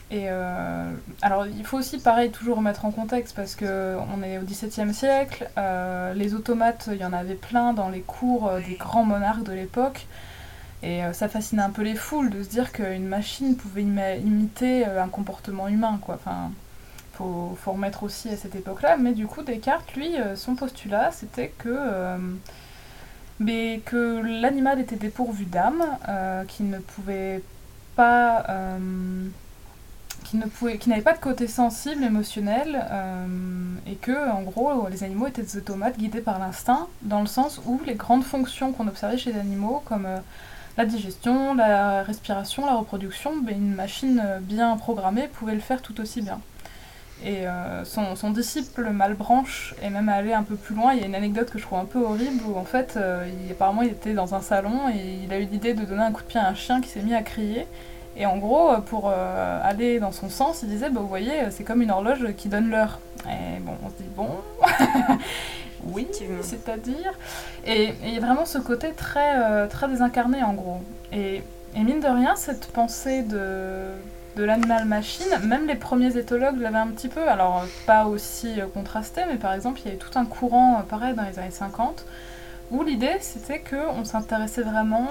[0.10, 0.30] Et
[1.22, 5.50] alors, il faut aussi, pareil, toujours remettre en contexte, parce qu'on est au XVIIe siècle,
[6.16, 10.08] les automates, il y en avait plein dans les cours des grands monarques de l'époque.
[10.84, 14.86] Et euh, ça fascine un peu les foules de se dire qu'une machine pouvait imiter
[14.86, 16.16] euh, un comportement humain, quoi.
[16.16, 16.52] Enfin,
[17.14, 18.98] faut, faut remettre aussi à cette époque-là.
[18.98, 22.18] Mais du coup, Descartes, lui, euh, son postulat, c'était que,
[23.40, 25.86] mais que l'animal était dépourvu d'âme,
[26.50, 27.42] qu'il ne pouvait
[27.96, 28.46] pas
[30.80, 32.84] qui n'avait pas de côté sensible, émotionnel,
[33.86, 37.62] et que en gros les animaux étaient des automates guidés par l'instinct, dans le sens
[37.66, 40.08] où les grandes fonctions qu'on observait chez les animaux, comme
[40.78, 46.22] la digestion, la respiration, la reproduction, une machine bien programmée pouvait le faire tout aussi
[46.22, 46.40] bien.
[47.26, 50.94] Et euh, son, disciple Malbranche est même allé un peu plus loin.
[50.94, 53.26] Il y a une anecdote que je trouve un peu horrible où en fait, euh,
[53.50, 56.22] apparemment, il était dans un salon et il a eu l'idée de donner un coup
[56.22, 57.66] de pied à un chien qui s'est mis à crier.
[58.18, 61.64] Et en gros, pour euh, aller dans son sens, il disait, bah, vous voyez, c'est
[61.64, 63.00] comme une horloge qui donne l'heure.
[63.26, 64.30] Et bon, on se dit, bon,
[65.92, 66.08] oui,
[66.42, 67.14] c'est-à-dire.
[67.66, 70.82] Et il y a vraiment ce côté très, très désincarné en gros.
[71.12, 71.44] Et,
[71.76, 73.90] et mine de rien, cette pensée de
[74.36, 75.28] de l'animal machine.
[75.44, 79.54] Même les premiers éthologues l'avaient un petit peu, alors pas aussi euh, contrasté, mais par
[79.54, 82.06] exemple, il y avait tout un courant, euh, pareil, dans les années 50,
[82.72, 85.08] où l'idée c'était qu'on s'intéressait vraiment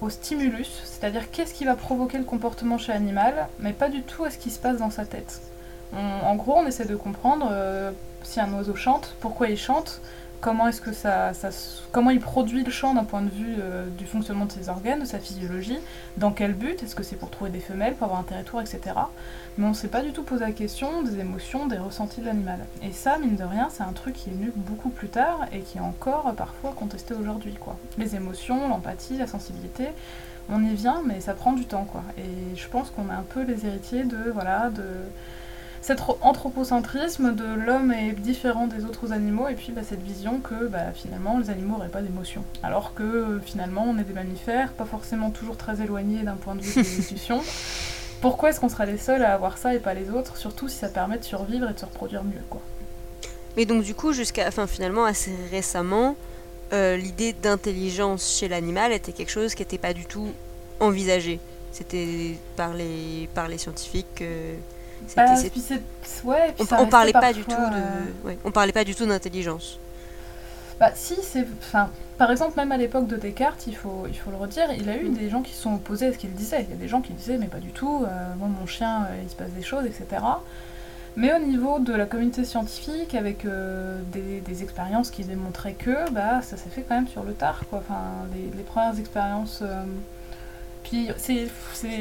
[0.00, 4.24] au stimulus, c'est-à-dire qu'est-ce qui va provoquer le comportement chez l'animal, mais pas du tout
[4.24, 5.40] à ce qui se passe dans sa tête.
[5.94, 7.90] En gros, on essaie de comprendre euh,
[8.22, 10.00] si un oiseau chante, pourquoi il chante,
[10.40, 11.32] comment est-ce que ça,
[11.92, 15.00] comment il produit le chant d'un point de vue euh, du fonctionnement de ses organes,
[15.00, 15.78] de sa physiologie,
[16.16, 18.80] dans quel but, est-ce que c'est pour trouver des femelles, pour avoir un territoire, etc.
[19.58, 22.26] Mais on ne s'est pas du tout posé la question des émotions, des ressentis de
[22.26, 22.60] l'animal.
[22.82, 25.60] Et ça, mine de rien, c'est un truc qui est venu beaucoup plus tard et
[25.60, 27.76] qui est encore parfois contesté aujourd'hui, quoi.
[27.96, 29.88] Les émotions, l'empathie, la sensibilité,
[30.48, 31.86] on y vient, mais ça prend du temps.
[32.18, 34.84] Et je pense qu'on est un peu les héritiers de, voilà, de
[35.86, 40.66] cet anthropocentrisme de l'homme est différent des autres animaux et puis bah, cette vision que
[40.66, 42.42] bah, finalement les animaux n'auraient pas d'émotion.
[42.64, 46.60] Alors que finalement on est des mammifères, pas forcément toujours très éloignés d'un point de
[46.60, 47.40] vue de l'évolution.
[48.20, 50.76] Pourquoi est-ce qu'on serait les seuls à avoir ça et pas les autres Surtout si
[50.76, 52.42] ça permet de survivre et de se reproduire mieux.
[52.50, 52.60] quoi?
[53.56, 56.16] Mais donc du coup, jusqu'à, enfin finalement assez récemment,
[56.72, 60.32] euh, l'idée d'intelligence chez l'animal était quelque chose qui n'était pas du tout
[60.80, 61.38] envisagé.
[61.70, 64.22] C'était par les, par les scientifiques.
[64.22, 64.56] Euh,
[65.14, 65.24] bah,
[66.24, 67.56] ouais, on, parlait pas du tout de,
[68.30, 69.78] euh, on parlait pas du tout d'intelligence.
[70.78, 74.30] Bah si, c'est, enfin, par exemple même à l'époque de Descartes, il faut, il faut
[74.30, 75.14] le redire, il a eu mm.
[75.14, 76.64] des gens qui sont opposés à ce qu'il disait.
[76.64, 79.04] Il y a des gens qui disaient mais pas du tout, euh, moi mon chien,
[79.04, 80.22] euh, il se passe des choses, etc.
[81.16, 83.46] Mais au niveau de la communauté scientifique, avec
[84.12, 87.62] des, des, expériences qui démontraient que, bah, ça s'est fait quand même sur le tard,
[87.70, 87.78] quoi.
[87.78, 88.02] Enfin,
[88.34, 89.62] les, les premières expériences
[90.88, 91.48] puis c'est,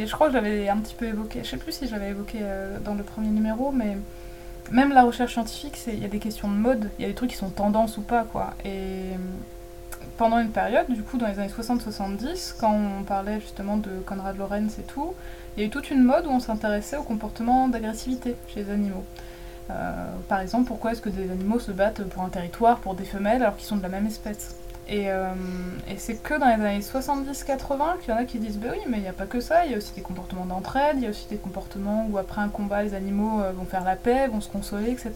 [0.05, 2.77] je crois que j'avais un petit peu évoqué, je sais plus si j'avais évoqué euh,
[2.79, 3.97] dans le premier numéro, mais
[4.71, 7.15] même la recherche scientifique, il y a des questions de mode, il y a des
[7.15, 8.53] trucs qui sont tendance ou pas, quoi.
[8.63, 9.05] Et
[10.17, 14.37] pendant une période, du coup, dans les années 60-70, quand on parlait justement de Conrad
[14.37, 15.15] Lorenz et tout,
[15.57, 18.69] il y a eu toute une mode où on s'intéressait au comportement d'agressivité chez les
[18.69, 19.03] animaux.
[19.71, 23.05] Euh, par exemple, pourquoi est-ce que des animaux se battent pour un territoire, pour des
[23.05, 24.55] femelles, alors qu'ils sont de la même espèce?
[24.91, 25.33] Euh,
[25.89, 28.79] et, c'est que dans les années 70-80 qu'il y en a qui disent bah oui,
[28.87, 31.03] mais il n'y a pas que ça, il y a aussi des comportements d'entraide, il
[31.03, 33.95] y a aussi des comportements où après un combat, les animaux euh, vont faire la
[33.95, 35.11] paix, vont se consoler, etc.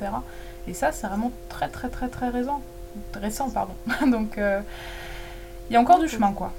[0.67, 2.61] Et ça, c'est vraiment très très très très récent.
[3.13, 3.73] Récent, pardon.
[4.07, 4.61] Donc, euh,
[5.69, 6.51] il y a encore du chemin, quoi.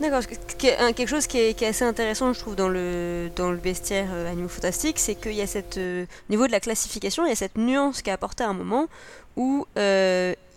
[0.00, 0.22] D'accord,
[0.58, 4.98] quelque chose qui est, assez intéressant, je trouve, dans le, dans le bestiaire Animaux Fantastiques,
[4.98, 8.02] c'est qu'il y a cette, au niveau de la classification, il y a cette nuance
[8.02, 8.88] qui est apportée à un moment
[9.36, 9.66] où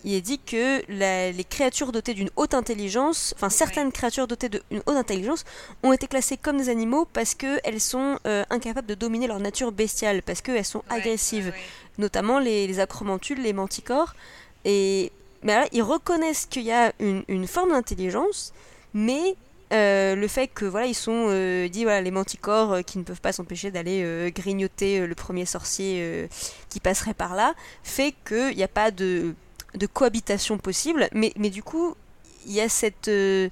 [0.05, 4.81] il est dit que les créatures dotées d'une haute intelligence, enfin certaines créatures dotées d'une
[4.85, 5.43] haute intelligence,
[5.83, 9.71] ont été classées comme des animaux parce qu'elles sont euh, incapables de dominer leur nature
[9.71, 11.51] bestiale, parce qu'elles sont agressives,
[11.97, 14.15] notamment les, acromantules, les manticores.
[14.65, 15.11] Et
[15.43, 18.53] mais là, ils reconnaissent qu'il y a une, forme d'intelligence,
[18.93, 19.35] mais
[19.73, 23.19] euh, le fait que voilà ils sont euh, dit voilà les manticores qui ne peuvent
[23.19, 26.29] pas s'empêcher d'aller grignoter le premier sorcier
[26.69, 29.35] qui passerait par là fait qu'il n'y a pas de
[29.75, 31.95] de cohabitation possible, mais, mais du coup,
[32.45, 33.49] il y a cette, euh,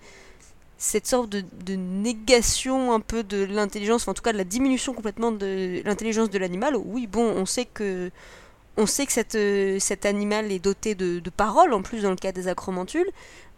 [0.77, 5.31] cette sorte de, négation un peu de l'intelligence, en tout cas de la diminution complètement
[5.31, 6.75] de l'intelligence de l'animal.
[6.77, 8.11] Oui, bon, on sait que
[8.77, 12.09] on sait que cette, euh, cet animal est doté de, de paroles, en plus dans
[12.09, 13.09] le cas des acromantules,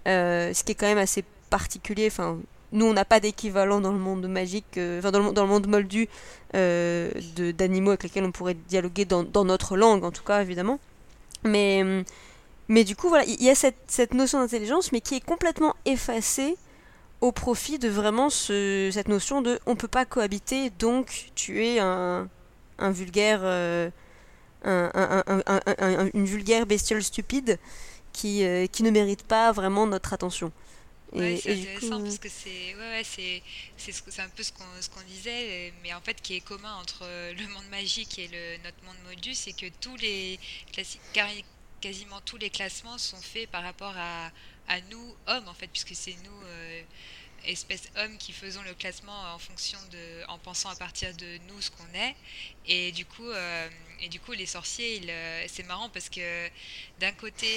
[0.08, 2.08] euh, ce qui est quand même assez particulier.
[2.08, 2.38] Enfin,
[2.72, 5.68] nous, on n'a pas d'équivalent dans le monde magique, enfin dans, le, dans, le, monde
[5.68, 6.08] moldu,
[6.54, 10.80] d'animaux avec lesquels on pourrait dialoguer dans, dans, notre langue, en tout cas, évidemment.
[11.44, 12.04] Mais
[12.68, 15.76] mais du coup, voilà, il y a cette, cette notion d'intelligence, mais qui est complètement
[15.86, 16.58] effacée
[17.22, 21.80] au profit de vraiment ce, cette notion de on peut pas cohabiter, donc tu es
[21.80, 22.30] un,
[22.78, 23.42] un vulgaire.
[23.44, 23.90] Euh,
[24.64, 24.92] un,
[25.78, 27.58] un, une vulgaire bestiole stupide
[28.12, 30.52] qui, euh, qui ne mérite pas vraiment notre attention.
[31.14, 33.04] Ouais, c'est intéressant parce que c'est ouais, ouais,
[33.78, 37.06] c'est un peu ce qu'on ce qu'on disait, mais en fait qui est commun entre
[37.06, 40.38] le monde magique et le, notre monde modus, c'est que tous les
[40.74, 41.02] classiques
[41.82, 44.32] quasiment tous les classements sont faits par rapport à,
[44.92, 46.82] nous, hommes, en fait, puisque c'est nous, euh,
[47.46, 51.62] espèces hommes, qui faisons le classement en fonction de, en pensant à partir de nous
[51.62, 52.16] ce qu'on est.
[52.66, 53.70] Et du coup, euh,
[54.02, 56.50] et du coup les sorciers, euh, c'est marrant parce que
[57.00, 57.48] d'un côté,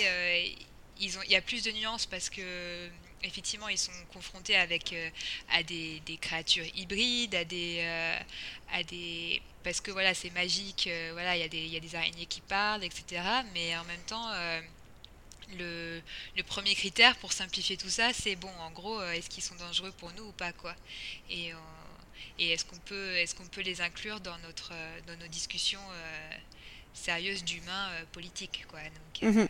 [1.00, 2.88] ils ont, il y a plus de nuances parce que
[3.22, 4.94] effectivement, ils sont confrontés avec
[5.50, 7.85] à des, créatures hybrides, à des,
[8.72, 11.94] à des, parce que voilà, c'est magique, voilà, il y a des, y a des
[11.94, 13.22] araignées qui parlent, etc.
[13.54, 14.30] Mais en même temps,
[15.59, 16.00] le,
[16.37, 19.92] le, premier critère pour simplifier tout ça, c'est bon, en gros, est-ce qu'ils sont dangereux
[19.98, 20.74] pour nous ou pas, quoi.
[21.30, 21.52] Et
[22.38, 24.72] et est-ce qu'on peut, est qu'on peut les inclure dans, notre,
[25.06, 25.80] dans nos discussions
[26.92, 28.64] sérieuse d'humain euh, politique.
[28.68, 28.80] Quoi.
[29.22, 29.48] Euh, mhm.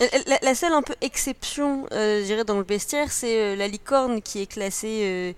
[0.00, 4.40] La, seule un peu exception, euh, je dirais, dans le bestiaire, c'est la licorne qui
[4.40, 5.34] est classée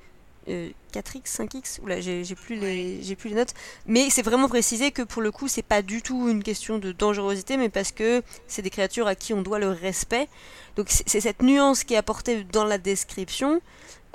[0.47, 3.55] 4x, 5x, Oula, j'ai, j'ai plus les j'ai plus les notes,
[3.87, 6.93] mais c'est vraiment précisé que pour le coup c'est pas du tout une question de
[6.93, 10.29] dangerosité, mais parce que c'est des créatures à qui on doit le respect.
[10.77, 13.61] Donc c'est, cette nuance qui est apportée dans la description,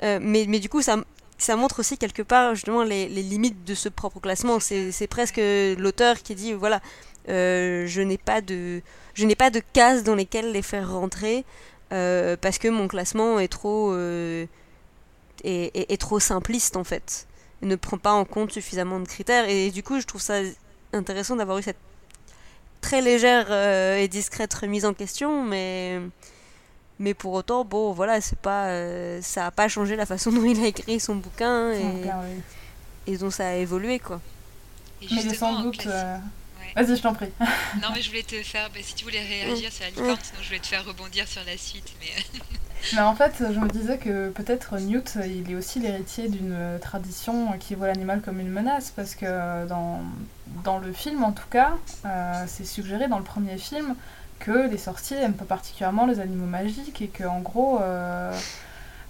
[0.02, 0.96] mais, mais du coup ça
[1.40, 4.60] ça montre aussi quelque part justement les, limites de ce propre classement.
[4.60, 5.40] C'est presque
[5.78, 6.80] l'auteur qui dit voilà,
[7.28, 8.82] euh, je n'ai pas de
[9.20, 11.44] je n'ai pas de cases dans lesquelles les faire rentrer
[11.92, 14.46] euh, parce que mon classement est trop euh,
[15.44, 17.26] est, trop simpliste en fait.
[17.62, 20.40] Il ne prend pas en compte suffisamment de critères et du coup je trouve ça
[20.92, 21.78] intéressant d'avoir eu cette
[22.80, 23.52] très légère
[23.96, 26.00] et discrète remise en question, mais
[27.00, 30.44] mais pour autant, bon, voilà, c'est pas, euh, ça a pas changé la façon dont
[30.44, 31.72] il a écrit son bouquin
[33.06, 34.20] et, dont ça a évolué, quoi.
[35.10, 35.86] mais sans doute.
[35.86, 36.18] Euh,
[36.76, 37.30] vas-y, je t'en prie.
[37.82, 38.70] non, mais je voulais te faire.
[38.70, 41.42] Bah, si tu voulais réagir sur la licorne, sinon je voulais te faire rebondir sur
[41.44, 41.92] la suite.
[42.00, 42.40] Mais...
[42.94, 47.52] mais en fait, je me disais que peut-être Newt, il est aussi l'héritier d'une tradition
[47.58, 50.02] qui voit l'animal comme une menace, parce que dans,
[50.64, 53.94] dans le film, en tout cas, euh, c'est suggéré dans le premier film
[54.38, 58.32] que les sorciers n'aiment pas particulièrement les animaux magiques et qu'en gros, euh,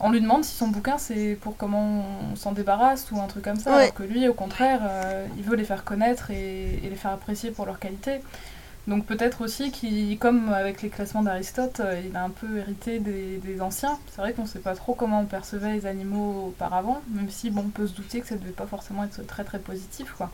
[0.00, 3.44] on lui demande si son bouquin c'est pour comment on s'en débarrasse ou un truc
[3.44, 6.96] comme ça, alors que lui, au contraire, euh, il veut les faire connaître et, les
[6.96, 8.20] faire apprécier pour leur qualité.
[8.88, 12.98] Donc peut-être aussi qu'il, comme avec les classements d'Aristote, euh, il a un peu hérité
[12.98, 13.98] des, des anciens.
[14.10, 17.50] C'est vrai qu'on ne sait pas trop comment on percevait les animaux auparavant, même si
[17.50, 20.12] bon, on peut se douter que ça ne devait pas forcément être très très positif.
[20.16, 20.30] quoi.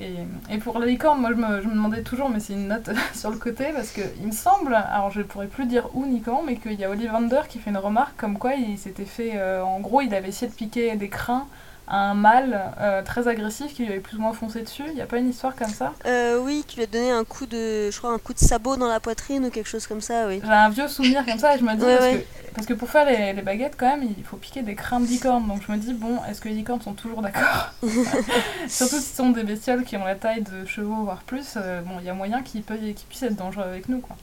[0.00, 3.38] Et, pour la licorne, moi je me, demandais toujours, mais c'est une note sur le
[3.38, 6.74] côté, parce qu'il me semble, alors je pourrais plus dire où ni quand, mais qu'il
[6.74, 10.00] y a Ollivander qui fait une remarque comme quoi il s'était fait, euh, en gros,
[10.00, 11.46] il avait essayé de piquer des crins
[11.90, 14.84] un mâle euh, très agressif qui lui avait plus ou moins foncé dessus.
[14.88, 15.94] Il n'y a pas une histoire comme ça?
[16.06, 18.76] Euh, Oui, qui lui a donné un coup de, je crois, un coup de sabot
[18.76, 20.40] dans la poitrine ou quelque chose comme ça, oui.
[20.44, 22.24] J'ai un vieux souvenir comme ça et je me dis, parce, Que,
[22.54, 25.06] parce, Que, pour faire les, les, baguettes, quand même, il faut piquer des crins de
[25.06, 25.46] licorne.
[25.48, 27.72] Donc je me dis, bon, est-ce que les licornes sont toujours d'accord?
[28.68, 31.80] Surtout si ce sont des bestioles qui ont la taille de chevaux, voire plus, euh,
[31.82, 34.16] bon, il y a moyen qu'ils puissent être dangereux avec nous, quoi.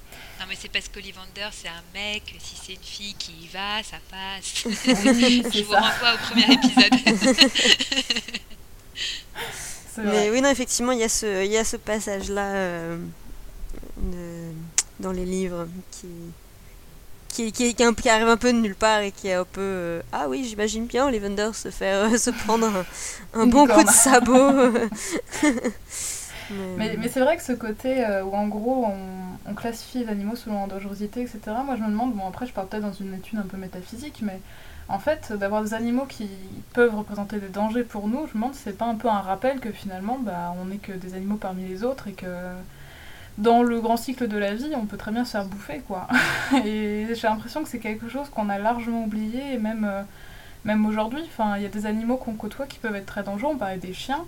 [0.46, 2.36] Non, mais c'est parce qu'Ollivander, c'est un mec.
[2.38, 4.64] Si c'est une fille qui y va, ça passe.
[4.64, 6.94] Je vous renvoie au premier épisode.
[10.04, 12.98] mais oui, non, effectivement, il y a ce, y a ce passage-là euh,
[15.00, 16.10] dans les livres qui.
[17.30, 20.02] Qui, qui, qui, arrive un peu de nulle part et qui est un peu euh,
[20.14, 22.86] ah oui j'imagine bien Ollivander se faire euh, se prendre un,
[23.34, 24.72] un bon coup de sabot
[26.78, 28.88] mais, mais c'est vrai que ce côté où en gros
[29.48, 31.40] on, classifie les animaux selon leur dangerosité, etc.
[31.66, 34.20] Moi, je me demande, bon, après, je parle peut-être dans une étude un peu métaphysique,
[34.22, 34.40] mais
[34.88, 36.30] en fait, d'avoir des animaux qui
[36.74, 39.20] peuvent représenter des dangers pour nous, je me demande si c'est pas un peu un
[39.20, 42.28] rappel que finalement, bah, on n'est que des animaux parmi les autres et que
[43.38, 46.08] dans le grand cycle de la vie, on peut très bien se faire bouffer, quoi.
[46.66, 50.04] et j'ai l'impression que c'est quelque chose qu'on a largement oublié, et même, euh,
[50.64, 51.22] même aujourd'hui,
[51.58, 53.94] il y a des animaux qu'on côtoie qui peuvent être très dangereux, on parlait des
[53.94, 54.24] chiens.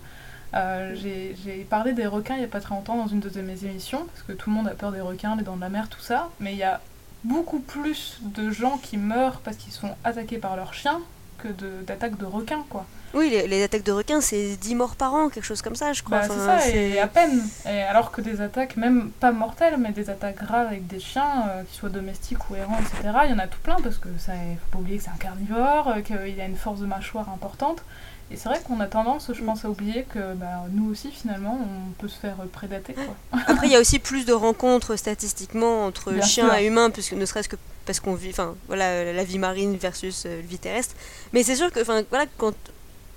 [0.53, 3.65] Euh, j'ai parlé des requins il n'y a pas très longtemps dans une de mes
[3.65, 5.89] émissions, parce que tout le monde a peur des requins, les dents de la mer,
[5.89, 6.79] tout ça, mais il y a
[7.23, 11.01] beaucoup plus de gens qui meurent parce qu'ils sont attaqués par leurs chiens
[11.37, 11.49] que
[11.83, 12.85] d'attaques de, requins, quoi.
[13.13, 16.01] Oui, les, attaques de requins, c'est 10 morts par an, quelque chose comme ça, je
[16.01, 16.19] crois.
[16.19, 17.41] Bah, c'est ça, et à peine.
[17.65, 21.47] Et alors que des attaques, même pas mortelles, mais des attaques graves avec des chiens,
[21.47, 24.09] euh, qu'ils soient domestiques ou errants, etc., il y en a tout plein, parce que
[24.17, 27.29] ça, faut pas oublier que c'est un carnivore, euh, qu'il a une force de mâchoire
[27.29, 27.83] importante.
[28.29, 31.59] Et c'est vrai qu'on a tendance, je pense, à oublier que bah, nous aussi, finalement,
[31.61, 32.93] on peut se faire prédater.
[32.93, 33.39] Quoi.
[33.47, 37.25] Après, il y a aussi plus de rencontres statistiquement entre chiens et humains, puisque ne
[37.25, 40.93] serait-ce que parce qu'on vit, enfin, voilà, la vie marine versus euh, la vie terrestre.
[41.31, 42.53] Mais c'est sûr que, enfin, voilà, quand,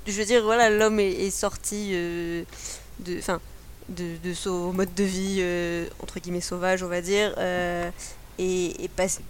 [0.07, 2.45] je veux dire, voilà, l'homme est, sorti euh,
[3.01, 3.41] de, enfin,
[3.89, 7.35] de, de, son mode de vie euh, entre guillemets sauvage, on va dire,
[8.39, 9.21] et, et passe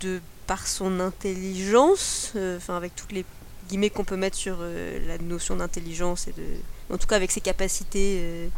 [0.00, 3.24] de par son intelligence, enfin, avec toutes les
[3.68, 6.44] guillemets qu'on peut mettre sur euh, la notion d'intelligence et de
[6.92, 8.48] en tout cas avec ses capacités euh,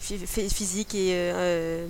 [0.00, 1.86] physiques et euh,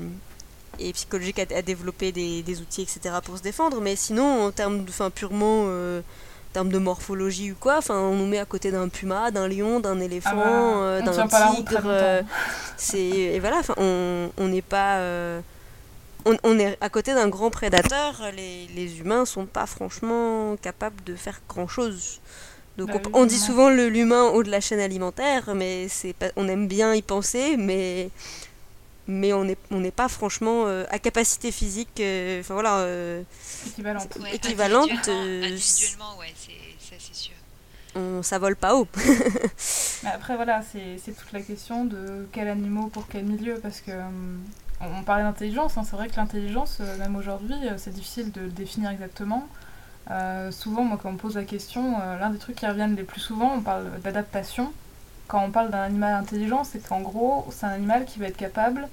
[0.79, 3.81] et psychologiques à, développer des, des, outils etc pour se défendre.
[3.81, 8.27] Mais sinon en termes de purement en termes de morphologie ou quoi enfin on nous
[8.27, 12.23] met à côté d'un puma d'un lion d'un éléphant ah bah, d'un tigre
[12.77, 15.01] c'est et voilà on n'est pas
[16.25, 21.15] on, est à côté d'un grand prédateur, les, les humains sont pas franchement capables de
[21.15, 22.21] faire grand chose.
[22.77, 26.67] Donc bah on, dit souvent l'humain haut de la chaîne alimentaire, mais c'est on aime
[26.67, 28.11] bien y penser, mais
[29.07, 33.23] mais on n'est on n'est pas franchement euh, à capacité physique, euh, enfin voilà, euh,
[33.67, 34.19] équivalente.
[34.33, 36.33] équivalente individuellement, ouais,
[36.81, 37.35] ça c'est sûr.
[37.95, 38.89] On, ça vole pas haut.
[40.07, 43.93] après voilà, c'est toute la question de quel animal pour quel milieu, parce que
[44.81, 48.91] on parlait d'intelligence, hein, c'est vrai que l'intelligence, même aujourd'hui, c'est difficile de le définir
[48.91, 49.49] exactement.
[50.11, 52.97] Euh, souvent, moi, quand on me pose la question, euh, l'un des trucs qui reviennent
[52.97, 54.73] les plus souvent, on parle d'adaptation.
[55.29, 58.37] Quand on parle d'un animal intelligent, c'est qu'en gros, c'est un animal qui va être
[58.37, 58.89] capable,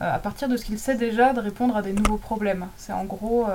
[0.00, 2.68] euh, à partir de ce qu'il sait déjà, de répondre à des nouveaux problèmes.
[2.76, 3.46] C'est en gros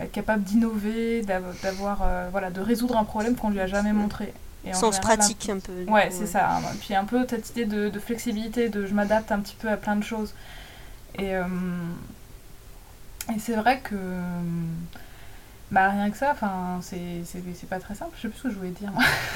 [0.00, 1.24] être capable d'innover,
[1.62, 4.32] d'avoir, voilà, de résoudre un problème qu'on lui a jamais montré.
[4.64, 5.90] Et Sens pratique un peu.
[5.90, 6.58] Ouais, c'est ça.
[6.58, 6.62] Hein.
[6.80, 9.76] Puis un peu cette idée de, de, flexibilité, de je m'adapte un petit peu à
[9.76, 10.34] plein de choses.
[11.18, 13.96] Et, et c'est vrai que
[15.72, 18.56] bah rien que ça, enfin c'est pas très simple, je sais plus ce que je
[18.56, 18.92] voulais dire.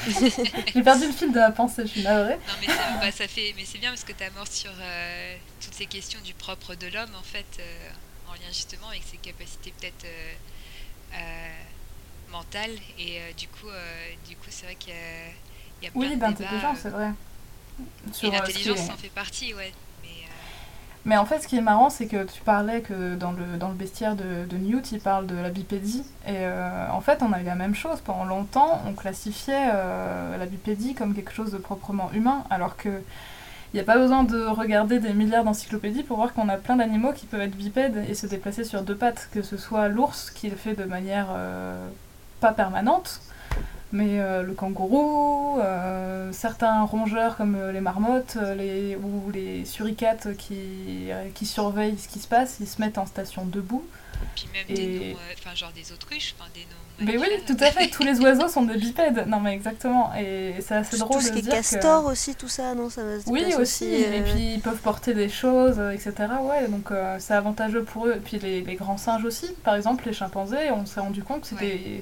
[0.74, 2.36] J'ai perdu le fil de ma pensée, je suis navrée.
[2.36, 2.66] Non mais
[3.00, 6.20] bah, ça fait, mais c'est bien parce que tu amorces sur euh, toutes ces questions
[6.20, 7.88] du propre de l'homme en fait, euh,
[8.28, 10.04] en lien justement avec ses capacités peut-être
[11.14, 11.48] euh,
[12.30, 13.68] mentales et du coup,
[14.28, 17.12] du coup c'est vrai qu'il y, a, plein oui, d'intelligence, c'est vrai.
[18.22, 19.72] et l'intelligence en fait partie, ouais.
[21.06, 23.68] Mais en fait, ce qui est marrant, c'est que tu parlais que dans le, dans
[23.68, 26.02] le bestiaire de, de Newt, il parle de la bipédie.
[26.26, 28.00] Et euh, en fait, on a eu la même chose.
[28.00, 32.88] Pendant longtemps, on classifiait euh, la bipédie comme quelque chose de proprement humain, alors que
[33.72, 36.76] il n'y a pas besoin de regarder des milliards d'encyclopédies pour voir qu'on a plein
[36.76, 40.30] d'animaux qui peuvent être bipèdes et se déplacer sur deux pattes, que ce soit l'ours
[40.30, 41.86] qui le fait de manière euh,
[42.40, 43.20] pas permanente,
[43.92, 50.36] mais euh, le kangourou, euh, certains rongeurs comme euh, les marmottes les, ou les suricates
[50.36, 53.86] qui, qui surveillent ce qui se passe, ils se mettent en station debout.
[54.34, 56.85] Puis même des noms, enfin genre des autruches, enfin des noms.
[56.98, 59.26] Mais oui, tout à fait, tous les oiseaux sont des bipèdes.
[59.26, 62.74] Non mais exactement, et c'est assez drôle tout ce qui est castor aussi, tout ça,
[62.74, 66.14] non ça va Oui aussi, et puis ils peuvent porter des choses, etc.
[66.42, 68.14] Ouais, donc c'est avantageux pour eux.
[68.16, 71.42] Et puis les, les, grands singes aussi, par exemple les chimpanzés, on s'est rendu compte
[71.42, 71.48] que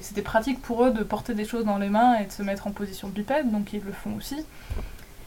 [0.01, 2.67] c'était pratique pour eux de porter des choses dans les mains et de se mettre
[2.67, 4.45] en position bipède, donc ils le font aussi.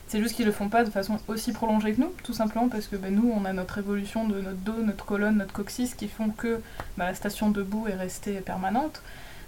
[0.09, 2.87] C'est juste qu'ils le font pas de façon aussi prolongée que nous, tout simplement parce
[2.87, 6.09] que bah, nous, on a notre évolution de notre dos, notre colonne, notre coccyx qui
[6.09, 6.61] font que
[6.97, 9.03] bah, la station debout est restée permanente.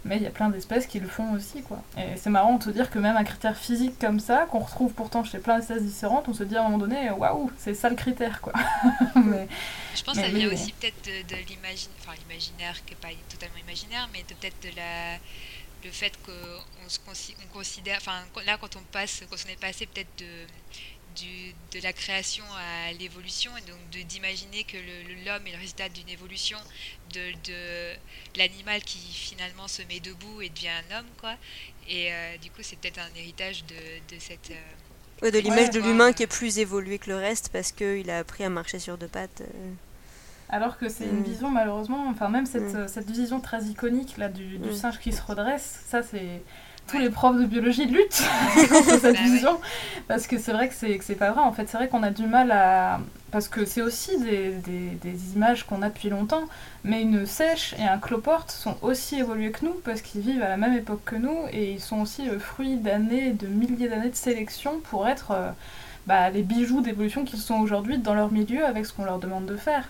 [0.05, 1.83] Mais il y a plein d'espèces qui le font aussi, quoi.
[1.97, 4.93] Et c'est marrant de se dire que même un critère physique comme ça, qu'on retrouve
[4.93, 7.91] pourtant chez plein d'espèces différentes, on se dit à un moment donné, waouh, c'est ça
[7.91, 8.53] le critère, quoi.
[9.15, 9.47] mais,
[9.95, 14.25] je pense que ça vient aussi peut-être de, l'imaginaire, qui n'est pas totalement imaginaire, mais
[14.25, 15.19] peut-être de la
[15.85, 16.99] le fait qu'on se
[17.43, 20.47] on considère, enfin là quand on passe, quand on est passé peut-être de,
[21.17, 24.77] du, de la création à l'évolution et donc d'imaginer que
[25.27, 26.59] l'homme est le résultat d'une évolution
[27.13, 31.35] de, de l'animal qui finalement se met debout et devient un homme quoi
[31.89, 34.53] et euh, du coup c'est peut-être un héritage de, de cette
[35.23, 38.19] euh, de l'image de l'humain qui est plus évolué que le reste parce qu'il a
[38.19, 39.73] appris à marcher sur deux pattes euh.
[40.53, 41.25] Alors que c'est une mm.
[41.25, 42.89] vision, malheureusement, enfin, même cette, mm.
[42.89, 44.75] cette vision très iconique là, du, du mm.
[44.75, 46.43] singe qui se redresse, ça, c'est.
[46.91, 48.25] Tous les profs de biologie luttent
[48.69, 49.61] contre cette bah vision.
[50.09, 51.41] Parce que c'est vrai que c'est, pas vrai.
[51.41, 53.01] En fait, c'est vrai qu'on a du mal à.
[53.31, 56.43] Parce que c'est aussi des, des, des images qu'on a depuis longtemps.
[56.83, 60.49] Mais une sèche et un cloporte sont aussi évolués que nous parce qu'ils vivent à
[60.49, 64.11] la même époque que nous et ils sont aussi le fruit d'années, de milliers d'années
[64.11, 65.51] de sélection pour être euh,
[66.07, 69.47] bah, les bijoux d'évolution qu'ils sont aujourd'hui dans leur milieu avec ce qu'on leur demande
[69.47, 69.89] de faire.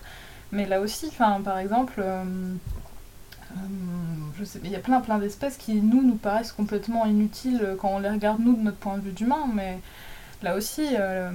[0.51, 2.55] Mais là aussi, par exemple, euh, euh,
[4.43, 7.99] sais, il y a plein plein d'espèces qui nous nous paraissent complètement inutiles quand on
[7.99, 9.79] les regarde nous de notre point de vue d'humain, mais
[10.43, 11.31] là aussi, euh,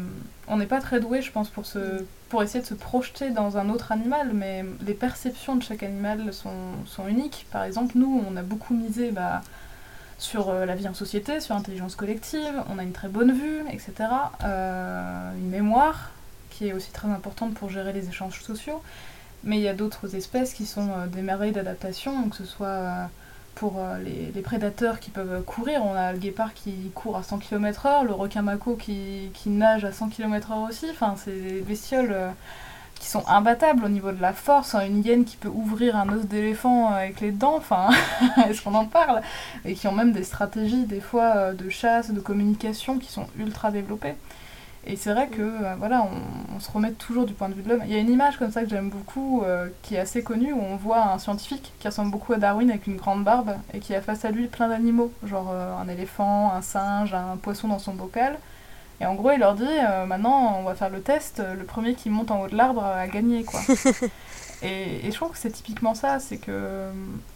[0.48, 3.56] on n'est pas très doué, je pense, pour se, pour essayer de se projeter dans
[3.56, 7.46] un autre animal, mais les perceptions de chaque animal sont, sont uniques.
[7.50, 9.42] Par exemple, nous, on a beaucoup misé bah,
[10.18, 13.92] sur la vie en société, sur l'intelligence collective, on a une très bonne vue, etc.
[14.42, 16.10] une mémoire,
[16.50, 18.82] qui est aussi très importante pour gérer les échanges sociaux.
[19.46, 22.66] Mais il y a d'autres espèces qui sont euh, des merveilles d'adaptation, que ce soit
[22.66, 23.04] euh,
[23.54, 25.84] pour euh, les, prédateurs qui peuvent courir.
[25.84, 29.92] On a le guépard qui court à 100 km/h, le requin mako qui, nage à
[29.92, 30.86] 100 km/h aussi.
[30.90, 32.16] Enfin, c'est des bestioles
[32.96, 34.74] qui sont imbattables au niveau de la force.
[34.74, 37.90] Une hyène qui peut ouvrir un os d'éléphant avec les dents, enfin,
[38.48, 39.22] est-ce qu'on en parle?
[39.64, 43.70] Et qui ont même des stratégies, des fois, de chasse, de communication qui sont ultra
[43.70, 44.14] développées.
[44.88, 46.06] Et c'est vrai que euh, voilà,
[46.54, 47.82] on, se remet toujours du point de vue de l'homme.
[47.84, 50.52] Il y a une image comme ça que j'aime beaucoup, euh, qui est assez connue,
[50.52, 53.80] où on voit un scientifique qui ressemble beaucoup à Darwin avec une grande barbe et
[53.80, 57.68] qui a face à lui plein d'animaux, genre euh, un éléphant, un singe, un poisson
[57.68, 58.38] dans son bocal.
[59.00, 59.64] Et en gros, il leur dit
[60.06, 61.42] maintenant, on va faire le test.
[61.54, 63.60] Le premier qui monte en haut de l'arbre a gagné, quoi.
[64.62, 66.90] Et, je trouve que c'est typiquement ça, c'est que euh,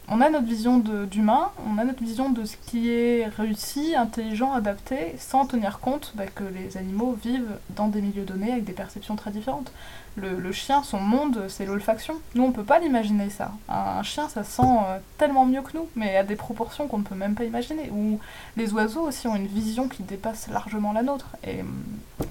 [0.09, 4.53] on a notre vision d'humain, on a notre vision de ce qui est réussi, intelligent,
[4.53, 8.73] adapté, sans tenir compte bah, que les animaux vivent dans des milieux donnés avec des
[8.73, 9.71] perceptions très différentes.
[10.16, 12.14] Le, chien, son monde, c'est l'olfaction.
[12.35, 13.53] Nous, on peut pas l'imaginer ça.
[13.68, 17.05] Un, chien, ça sent euh, tellement mieux que nous, mais à des proportions qu'on ne
[17.05, 17.91] peut même pas imaginer.
[17.91, 18.18] Ou
[18.57, 21.29] les oiseaux aussi ont une vision qui dépasse largement la nôtre.
[21.47, 21.64] Et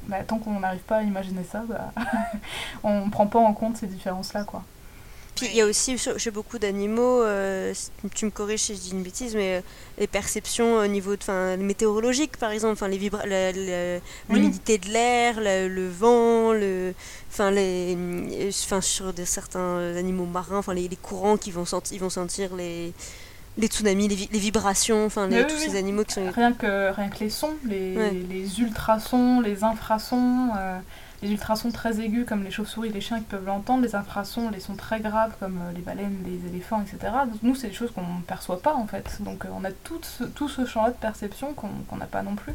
[0.07, 1.91] bah, tant qu'on n'arrive pas à imaginer ça, bah,
[2.83, 4.63] on prend pas en compte ces différences-là, quoi
[5.41, 7.73] il y a aussi chez beaucoup d'animaux, euh,
[8.15, 9.61] tu me corriges si je dis une bêtise, mais euh,
[9.97, 12.97] les perceptions au niveau de, météorologique par exemple, enfin les
[14.29, 16.93] l'humidité de l'air, le, vent, le,
[17.29, 17.97] enfin les,
[18.63, 22.93] enfin sur certains animaux marins, enfin les, courants qui vont sentir, ils vont sentir les
[23.57, 27.29] les tsunamis, les, vibrations, enfin tous ces animaux qui sont rien que rien que les
[27.29, 30.49] sons, les, les ultrasons, les infrasons.
[30.57, 30.79] Euh,
[31.21, 34.59] les ultrasons très aigus comme les chauves-souris, les chiens qui peuvent l'entendre, les infrasons, les
[34.59, 37.13] sons très graves comme euh, les baleines, les éléphants, etc.
[37.43, 39.21] Nous, c'est des choses qu'on ne perçoit pas en fait.
[39.21, 42.35] Donc euh, on a tout ce, tout ce champ-là de perception qu'on n'a pas non
[42.35, 42.53] plus.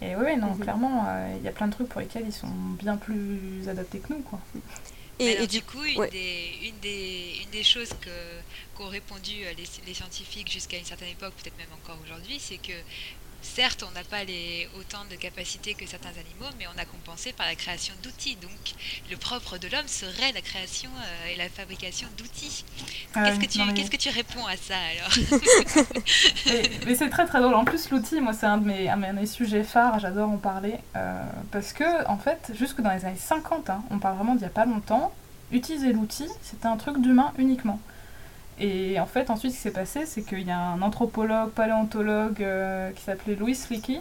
[0.00, 0.60] Et oui, non, mhm.
[0.60, 3.98] clairement, euh, il y a plein de trucs pour lesquels ils sont bien plus adaptés
[3.98, 4.20] que nous.
[4.20, 4.40] Quoi.
[5.20, 7.90] Et, du coup, une, des, une, des, une des choses
[8.74, 12.72] qu'ont répondu les, les scientifiques jusqu'à une certaine époque, peut-être même encore aujourd'hui, c'est que
[13.40, 17.32] Certes, on n'a pas les, autant de capacités que certains animaux, mais on a compensé
[17.32, 18.36] par la création d'outils.
[18.36, 18.50] Donc,
[19.10, 22.64] le propre de l'homme serait la création euh, et la fabrication d'outils.
[23.14, 25.86] Ah qu'est-ce, que tu, qu'est-ce que tu réponds à ça alors
[26.86, 27.54] mais, c'est très très drôle.
[27.54, 29.98] En plus, l'outil, moi, c'est un de mes, mes sujets phares.
[30.00, 31.22] J'adore en parler euh,
[31.52, 34.46] parce que, en fait, jusque dans les années 50, hein, on parle vraiment d'il n'y
[34.46, 35.12] a pas longtemps.
[35.52, 37.80] Utiliser l'outil, c'était un truc d'humain uniquement.
[38.60, 42.42] Et en fait, ensuite, ce qui s'est passé, c'est qu'il y a un anthropologue, paléontologue
[42.42, 44.00] euh, qui s'appelait Louis Leakey,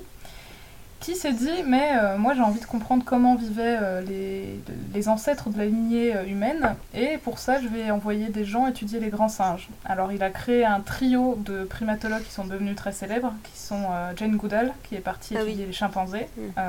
[0.99, 4.59] qui s'est dit Mais euh, moi, j'ai envie de comprendre comment vivaient euh, les,
[4.93, 8.99] les, ancêtres de la lignée humaine, et pour ça, je vais envoyer des gens étudier
[8.99, 9.69] les grands singes.
[9.85, 13.83] Alors, il a créé un trio de primatologues qui sont devenus très célèbres, qui sont
[14.15, 16.61] Jane Goodall, qui est partie ah étudier les chimpanzés mm.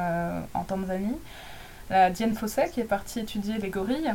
[0.52, 1.16] en Tanzanie,
[1.88, 4.12] la Diane Fossey, qui est partie étudier les gorilles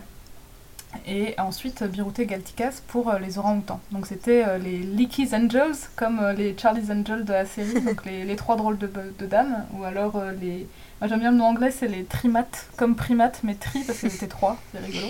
[1.08, 3.80] et ensuite Biruté Galticas pour euh, les orang-outans.
[3.92, 8.06] Donc c'était euh, les Leaky's Angels, comme euh, les Charlie's Angels de la série, donc
[8.06, 8.90] les, trois drôles de,
[9.20, 10.68] de dames, ou alors les...
[11.02, 14.14] Moi j'aime bien le nom anglais, c'est les trimates, comme primates, mais tri parce qu'ils
[14.14, 15.08] étaient trois, c'est rigolo.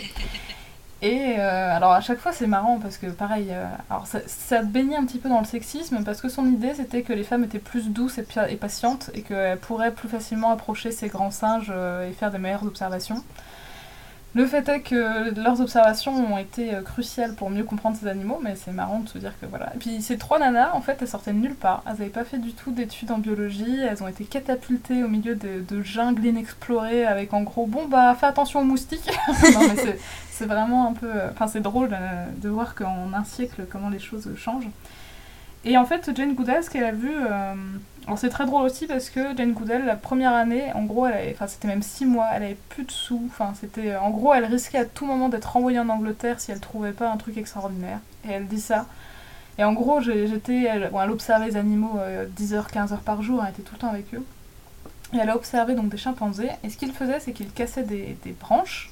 [1.02, 3.54] Et alors à chaque fois c'est marrant parce que pareil,
[3.90, 7.02] alors ça, ça, baignait un petit peu dans le sexisme parce que son idée c'était
[7.02, 10.92] que les femmes étaient plus douces et, et patientes et qu'elles pourraient plus facilement approcher
[10.92, 13.22] ces grands singes et faire des meilleures observations.
[14.36, 18.40] Le fait est que leurs observations ont été euh, cruciales pour mieux comprendre ces animaux,
[18.42, 19.72] mais c'est marrant de se dire que voilà.
[19.76, 21.84] Et puis ces trois nanas, en fait, elles sortaient de nulle part.
[21.86, 25.36] Elles n'avaient pas fait du tout d'études en biologie, elles ont été catapultées au milieu
[25.36, 29.12] de, jungles inexplorées avec en gros, bon bah fais attention aux moustiques.
[29.54, 29.98] non mais
[30.32, 31.10] c'est vraiment un peu...
[31.10, 34.70] Euh, enfin c'est drôle euh, de voir qu'en un siècle, comment les choses changent.
[35.66, 37.11] Et en fait, Jane Goodall, ce qu'elle a vu...
[38.05, 41.34] Alors c'est très drôle aussi parce que Jane Goodall, la première année, en gros, elle
[41.34, 43.22] enfin c'était même six mois, elle avait plus de sous.
[43.28, 46.59] Enfin c'était, en gros, elle risquait à tout moment d'être renvoyée en Angleterre si elle
[46.59, 47.99] trouvait pas un truc extraordinaire.
[48.28, 48.88] Et elle dit ça.
[49.57, 51.97] Et en gros, j'étais, elle, elle observait les animaux
[52.38, 54.26] 10h, euh, 15h par jour, elle était tout le temps avec eux.
[55.14, 56.49] Et elle a observé donc des chimpanzés.
[56.64, 58.89] Et ce qu'ils faisaient, c'est qu'ils cassaient des, des branches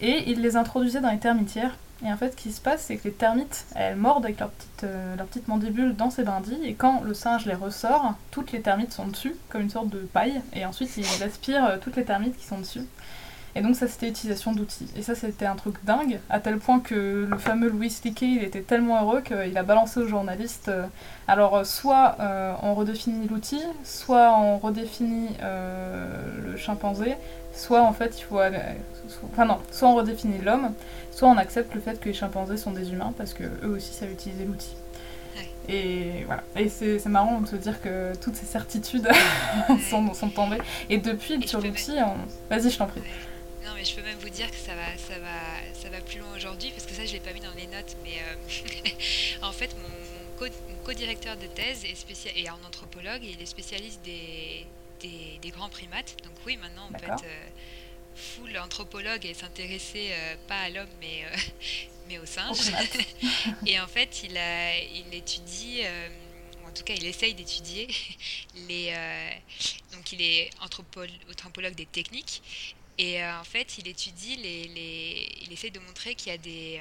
[0.00, 2.96] et ils les introduisaient dans les termitières et en fait, ce qui se passe, c'est
[2.96, 6.64] que les termites, elles mordent avec leur petite, euh, leur petite mandibule dans ces brindilles,
[6.64, 9.98] et quand le singe les ressort, toutes les termites sont dessus, comme une sorte de
[9.98, 12.84] paille, et ensuite il aspire euh, toutes les termites qui sont dessus.
[13.56, 14.88] Et donc ça c'était l'utilisation d'outils.
[14.96, 18.42] Et ça c'était un truc dingue, à tel point que le fameux Louis Leakey, il
[18.42, 20.86] était tellement heureux qu'il a balancé aux journalistes, euh,
[21.28, 22.16] alors soit
[22.62, 27.14] on redéfinit l'outil, soit on redéfinit le chimpanzé,
[27.54, 28.40] soit en fait il faut...
[29.32, 30.74] enfin non, soit on redéfinit l'homme,
[31.14, 33.92] soit on accepte le fait que les chimpanzés sont des humains parce que eux aussi
[33.92, 34.74] savent utiliser l'outil.
[35.68, 36.44] Et voilà.
[36.56, 39.08] Et c'est marrant de se dire que toutes ces certitudes
[39.90, 40.58] sont, sont, tombées.
[40.90, 41.96] Et depuis, sur l'outil,
[42.50, 43.00] vas-y, je t'en prie.
[43.64, 46.18] Non, mais je peux même vous dire que ça va, ça va, ça va plus
[46.18, 49.52] loin aujourd'hui, parce que ça, je l'ai pas mis dans les notes, mais euh, en
[49.52, 50.48] fait, mon,
[50.84, 54.66] co-directeur de thèse est, spécial, est en anthropologue et il est spécialiste des,
[55.00, 56.14] des, grands primates.
[56.22, 57.24] Donc oui, maintenant, on peut être
[58.14, 61.36] full anthropologue et s'intéresser euh, pas à l'homme mais, euh,
[62.08, 62.72] mais au singe.
[63.66, 66.08] et en fait, il, a, il étudie, euh,
[66.66, 67.88] en tout cas, il essaye d'étudier
[68.68, 68.92] les.
[69.92, 72.42] donc, il est anthropologue des techniques
[72.96, 76.80] et en fait, il étudie les, les il essaye de montrer qu'il y a des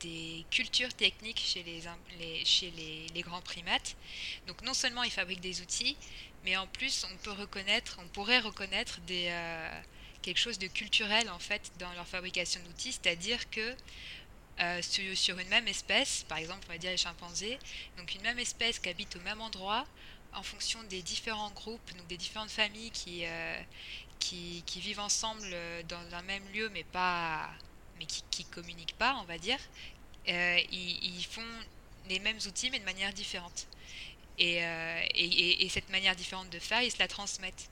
[0.00, 2.72] des cultures techniques chez, les, chez
[3.14, 3.96] les, grands primates.
[4.46, 5.96] Donc non seulement ils fabriquent des outils,
[6.44, 9.80] mais en plus on peut reconnaître, on pourrait reconnaître des, euh,
[10.22, 13.74] quelque chose de culturel en fait dans leur fabrication d'outils, c'est-à-dire que
[14.60, 17.58] euh, sur, une même espèce, par exemple on va dire les chimpanzés,
[17.96, 19.86] donc une même espèce qui habite au même endroit,
[20.34, 23.60] en fonction des différents groupes, donc des différentes familles qui, euh,
[24.18, 25.46] qui, vivent ensemble
[25.88, 27.48] dans un même lieu mais pas
[27.98, 29.58] mais qui ne communiquent pas, on va dire,
[30.28, 31.42] euh, ils, font
[32.08, 33.66] les mêmes outils mais de manière différente.
[34.40, 37.68] Euh, et, et, cette manière différente de faire, ils se la transmettent.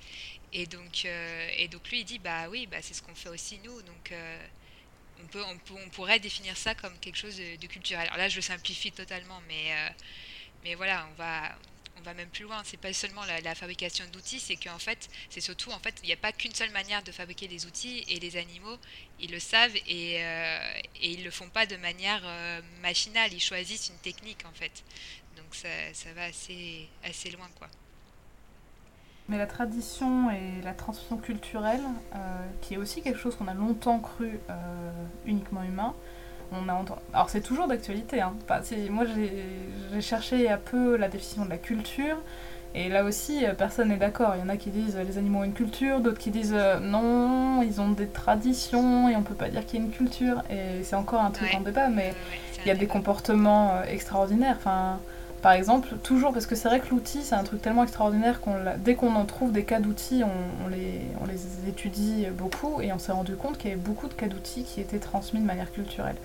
[0.59, 3.29] Et donc, euh, et donc lui, il dit, bah oui, bah, c'est ce qu'on fait
[3.29, 3.83] aussi nous.
[3.83, 4.13] Donc
[5.23, 8.07] on, peut, on, peut, on, pourrait définir ça comme quelque chose de, culturel.
[8.07, 9.75] Alors là, je le simplifie totalement, mais,
[10.65, 11.57] mais voilà, on va,
[11.99, 12.63] on va même plus loin.
[12.65, 16.13] C'est pas seulement la, fabrication d'outils, c'est qu'en fait, c'est surtout en fait, il n'y
[16.13, 18.79] a pas qu'une seule manière de fabriquer des outils et les animaux,
[19.21, 23.33] ils le savent et, euh, et ils le font pas de manière euh, machinale.
[23.33, 24.85] Ils choisissent une technique en fait.
[25.37, 27.69] Donc ça, ça va assez, assez loin quoi.
[29.29, 31.83] Mais la tradition et la transmission culturelle,
[32.15, 32.19] euh,
[32.61, 34.39] qui est aussi quelque chose qu'on a longtemps cru
[35.27, 35.95] uniquement humain,
[36.53, 38.21] on a Alors c'est toujours d'actualité.
[38.21, 38.35] Hein.
[38.91, 42.19] moi j'ai cherché un peu la définition de la culture.
[42.77, 44.35] Et là aussi, euh, personne n'est d'accord.
[44.37, 46.55] Il y en a qui disent euh, les animaux ont une culture, d'autres qui disent
[46.55, 49.93] euh, non, ils ont des traditions et on peut pas dire qu'il y a une
[49.93, 50.43] culture.
[50.51, 52.13] Et c'est encore un truc en débat, mais
[52.65, 54.57] il y a des comportements extraordinaires.
[54.59, 54.99] Enfin,
[55.47, 58.57] par exemple, toujours, parce que c'est vrai que l'outil, c'est un truc tellement extraordinaire qu'on
[58.79, 63.37] dès qu'on en trouve des cas d'outils, on, les, étudie beaucoup et on s'est rendu
[63.37, 66.17] compte qu'il y avait beaucoup de cas d'outils qui étaient transmis de manière culturelle.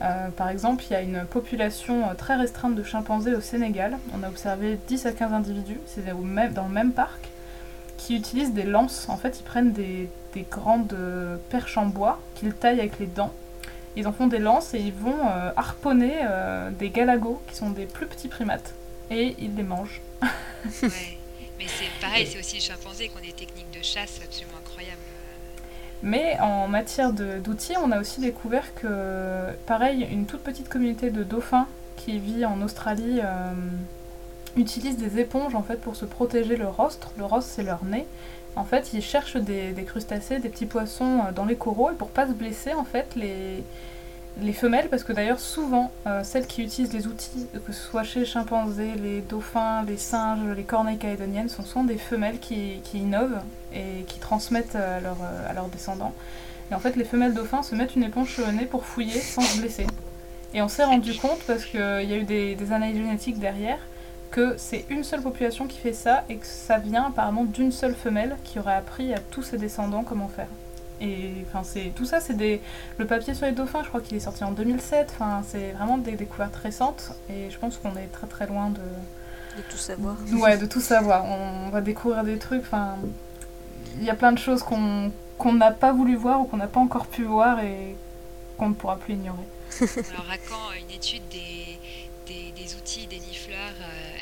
[0.00, 3.98] Euh, par exemple, il y a une population euh, très restreinte de chimpanzés au Sénégal.
[4.18, 7.28] On a observé 10 à 15 individus, c'est dans le même parc,
[7.98, 9.10] qui utilisent des lances.
[9.10, 13.08] En fait, ils prennent des, des grandes euh, perches en bois qu'ils taillent avec les
[13.08, 13.34] dents
[13.96, 17.70] ils en font des lances et ils vont euh, harponner euh, des galagos, qui sont
[17.70, 18.74] des plus petits primates,
[19.10, 20.00] et ils les mangent.
[20.22, 20.90] ouais.
[21.58, 24.98] Mais c'est pareil, c'est aussi les chimpanzés qui ont des techniques de chasse absolument incroyables.
[26.02, 31.22] Mais en matière d'outils, on a aussi découvert que, pareil, une toute petite communauté de
[31.22, 31.66] dauphins
[31.96, 33.54] qui vit en Australie euh,
[34.56, 37.10] utilise des éponges en fait pour se protéger le rostre.
[37.16, 38.06] Le rostre, c'est leur nez.
[38.56, 42.08] En fait, ils cherchent des, crustacés, des petits poissons euh, dans les coraux et pour
[42.08, 43.64] pas se blesser, en fait, les,
[44.40, 48.04] les femelles, parce que d'ailleurs souvent euh, celles qui utilisent les outils, que ce soit
[48.04, 52.80] chez les chimpanzés, les dauphins, les singes, les corneilles calédoniennes, sont souvent des femelles qui,
[52.94, 53.40] innovent
[53.74, 56.14] et qui transmettent à, leurs descendants.
[56.70, 59.42] Et en fait, les femelles dauphins se mettent une éponge le nez pour fouiller sans
[59.42, 59.86] se blesser.
[60.54, 63.78] Et on s'est rendu compte, parce qu'il y a eu des, des analyses génétiques derrière,
[64.30, 67.94] que c'est une seule population qui fait ça et que ça vient apparemment d'une seule
[67.94, 70.48] femelle qui aurait appris à tous ses descendants comment faire.
[71.00, 72.60] Et enfin c'est tout ça c'est des
[72.98, 75.98] le papier sur les dauphins je crois qu'il est sorti en 2007 enfin c'est vraiment
[75.98, 78.80] des découvertes récentes et je pense qu'on est très très loin de
[79.56, 80.16] de tout savoir.
[80.32, 81.24] Ouais, de tout savoir.
[81.24, 82.96] On va découvrir des trucs enfin
[83.98, 86.68] il y a plein de choses qu'on qu'on n'a pas voulu voir ou qu'on n'a
[86.68, 87.96] pas encore pu voir et
[88.56, 89.38] qu'on ne pourra plus ignorer.
[89.80, 91.63] Alors à quand une étude des, des,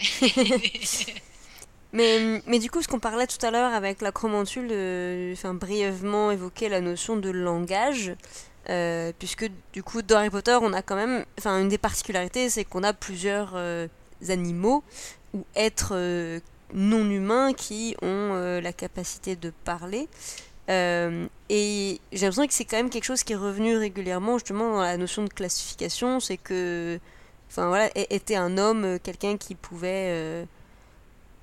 [1.93, 5.55] mais, mais du coup, ce qu'on parlait tout à l'heure avec la chromantule, euh, enfin,
[5.55, 8.15] brièvement évoquer la notion de langage.
[8.71, 12.49] Euh, puisque du coup dans Harry Potter on a quand même enfin une des particularités
[12.49, 13.89] c'est qu'on a plusieurs euh,
[14.29, 14.85] animaux
[15.35, 16.41] ou êtres
[16.73, 20.09] non humains qui ont la capacité de parler
[20.69, 24.81] et j'ai l'impression que c'est quand même quelque chose qui est revenu régulièrement justement dans
[24.83, 27.01] la notion de classification c'est que
[27.53, 30.45] enfin voilà, était un homme, euh, quelqu'un qui pouvait, euh,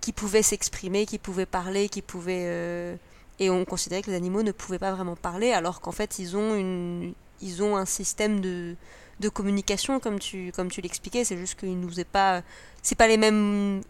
[0.01, 2.95] qui pouvait s'exprimer, qui pouvait parler, qui pouvait, euh,
[3.37, 6.35] et on considérait que les animaux ne pouvaient pas vraiment parler, alors qu'en fait ils
[6.35, 8.75] ont une, ils ont un système de,
[9.19, 11.23] de communication comme tu, comme tu l'expliquais.
[11.23, 12.41] C'est juste qu'ils nous est pas,
[12.81, 13.81] c'est pas les mêmes,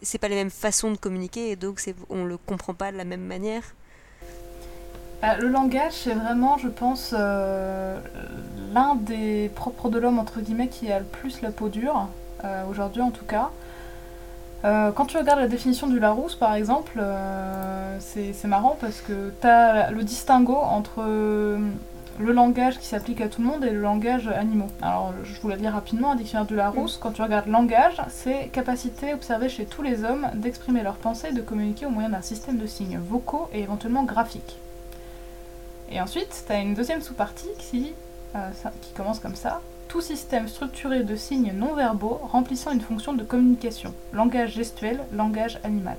[0.00, 3.04] c'est pas les mêmes façons de communiquer, et donc on le comprend pas de la
[3.04, 3.74] même manière.
[5.22, 7.98] Bah, le langage, c'est vraiment, je pense, euh,
[8.74, 12.08] l'un des propres de l'homme, entre guillemets, qui a le plus la peau dure,
[12.44, 13.50] euh, aujourd'hui en tout cas.
[14.64, 17.02] Euh, quand tu regardes la définition du Larousse, par exemple,
[17.98, 23.42] c'est marrant parce que tu as le distinguo entre le langage qui s'applique à tout
[23.42, 24.68] le monde et le langage animaux.
[24.82, 28.48] Alors, je vous la dis rapidement, un dictionnaire du Larousse, quand tu regardes langage, c'est
[28.52, 32.22] capacité observée chez tous les hommes d'exprimer leurs pensées et de communiquer au moyen d'un
[32.22, 34.58] système de signes vocaux et éventuellement graphiques.
[35.90, 37.94] Et ensuite, tu as une deuxième sous-partie qui,
[38.34, 38.50] euh,
[38.82, 39.60] qui commence comme ça.
[39.88, 43.94] Tout système structuré de signes non verbaux remplissant une fonction de communication.
[44.12, 45.96] Langage gestuel, langage animal.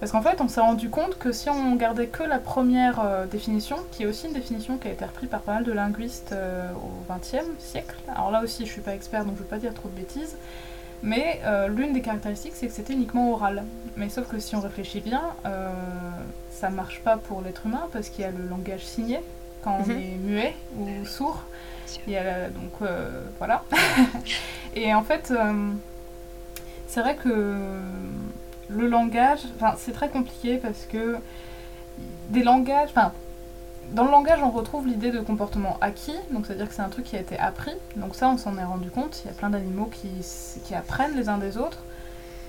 [0.00, 3.26] Parce qu'en fait, on s'est rendu compte que si on gardait que la première euh,
[3.26, 6.32] définition, qui est aussi une définition qui a été reprise par pas mal de linguistes
[6.32, 9.58] euh, au XXe siècle, alors là aussi je suis pas expert donc je veux pas
[9.58, 10.36] dire trop de bêtises,
[11.02, 13.64] mais l'une des caractéristiques c'est que c'était uniquement oral.
[13.96, 15.22] Mais sauf que si on réfléchit bien,
[16.58, 19.20] ça marche pas pour l'être humain parce qu'il y a le langage signé
[19.62, 19.90] quand on Mhm.
[19.98, 21.42] est muet ou sourd.
[22.06, 23.64] Il y a la- donc euh, voilà.
[24.74, 25.70] Et en fait, euh,
[26.86, 27.56] c'est vrai que
[28.68, 29.40] le langage,
[29.78, 31.16] c'est très compliqué parce que
[32.30, 33.12] des langages, enfin
[33.92, 37.06] dans le langage on retrouve l'idée de comportement acquis, donc c'est-à-dire que c'est un truc
[37.06, 37.72] qui a été appris.
[37.96, 39.22] Donc ça on s'en est rendu compte.
[39.24, 40.10] Il y a plein d'animaux qui,
[40.64, 41.78] qui apprennent les uns des autres.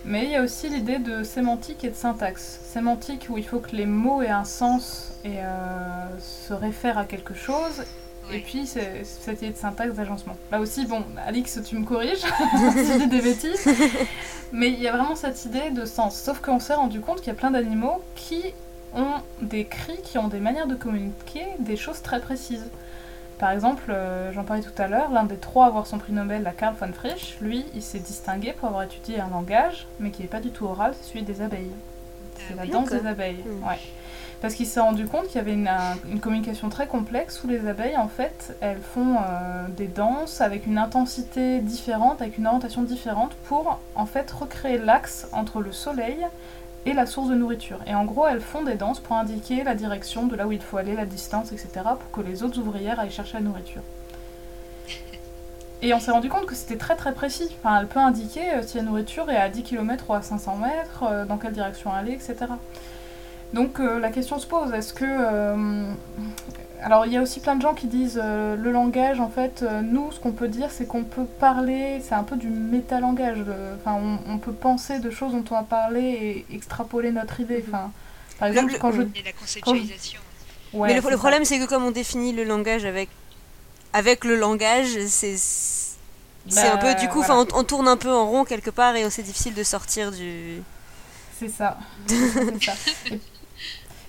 [0.06, 2.60] Mais il y a aussi l'idée de sémantique et de syntaxe.
[2.64, 7.06] Sémantique où il faut que les mots aient un sens et euh, se réfèrent à
[7.06, 7.84] quelque chose
[8.32, 10.38] et puis, c'est cette idée de syntaxe d'agencement.
[10.52, 13.68] Là aussi, bon, Alix, tu me corriges si je dis des bêtises.
[14.52, 16.20] Mais il y a vraiment cette idée de sens.
[16.20, 18.54] Sauf qu'on s'est rendu compte qu'il y a plein d'animaux qui
[18.94, 22.66] ont des cris, qui ont des manières de communiquer, des choses très précises.
[23.40, 26.12] Par exemple, euh, j'en parlais tout à l'heure, l'un des trois à avoir son prix
[26.12, 30.12] Nobel, la Karl von Frisch, lui, il s'est distingué pour avoir étudié un langage, mais
[30.12, 31.72] qui n'est pas du tout oral, c'est celui des abeilles.
[32.36, 33.44] C'est Ah la danse des abeilles.
[33.46, 33.66] Hmm.
[33.68, 33.80] Ouais.
[34.42, 37.48] Parce qu'il s'est rendu compte qu'il y avait une, un- une communication très complexe où
[37.48, 42.48] les abeilles, en fait, elles font euh, des danses avec une intensité différente, avec une
[42.48, 46.26] orientation différente pour, en fait, recréer l'axe entre le soleil
[46.86, 47.80] et la source de nourriture.
[47.86, 50.62] Et en gros, elles font des danses pour indiquer la direction de là où il
[50.62, 53.82] faut aller, la distance, etc., pour que les autres ouvrières aillent chercher la nourriture.
[55.82, 57.56] Et on s'est rendu compte que c'était très très précis.
[57.60, 60.58] Enfin, elle peut indiquer euh, si la nourriture est à 10 km ou à 500
[60.58, 62.36] mètres, euh, dans quelle direction aller, etc.
[63.54, 65.06] Donc euh, la question se pose, est-ce que...
[65.06, 65.92] euh,
[66.84, 69.64] Alors il y a aussi plein de gens qui disent euh, le langage, en fait,
[69.64, 73.40] euh, nous, ce qu'on peut dire, c'est qu'on peut parler, c'est un peu du métalangage.
[73.80, 77.64] Enfin, on, on peut penser de choses dont on a parlé et extrapoler notre idée.
[77.68, 77.92] Enfin,
[78.38, 79.02] par exemple, le- quand je...
[79.02, 80.20] Et la conceptualisation.
[80.74, 83.10] Ouais, Mais le, problème, c'est que comme on définit le langage avec,
[83.94, 87.44] avec le langage, c'est c'est Bah, un peu, du coup, voilà.
[87.54, 90.62] on, on tourne un peu en rond quelque part et c'est difficile de sortir du.
[91.40, 91.78] C'est ça.
[92.08, 92.74] C'est ça.
[93.12, 93.20] Et-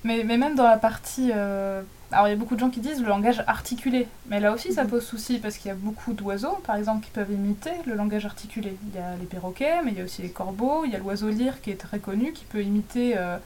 [0.04, 1.30] mais, mais même dans la partie...
[1.34, 1.82] euh,
[2.12, 4.08] Alors il y a beaucoup de gens qui disent le langage articulé.
[4.28, 4.90] Mais là aussi ça Mhm.
[4.90, 8.26] pose souci parce qu'il y a beaucoup d'oiseaux par exemple qui peuvent imiter le langage
[8.26, 8.76] articulé.
[8.88, 10.84] Il y a les perroquets mais il y a aussi les corbeaux.
[10.84, 13.36] Il y a l'oiseau lyre qui est très connu qui peut imiter euh,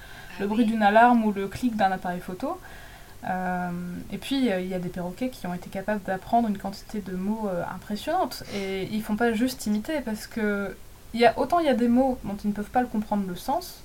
[0.41, 0.71] le Ah bruit oui.
[0.71, 2.59] d'une alarme ou le clic d'un appareil photo.
[3.29, 3.71] Euh,
[4.13, 7.17] et puis il y a des perroquets qui ont été capables d'apprendre une quantité de
[7.17, 8.45] mots impressionnante.
[8.55, 10.77] Et ils font pas juste imiter parce que
[11.15, 12.89] il y a, autant il y a des mots dont ils ne peuvent pas le
[12.89, 13.84] comprendre le sens.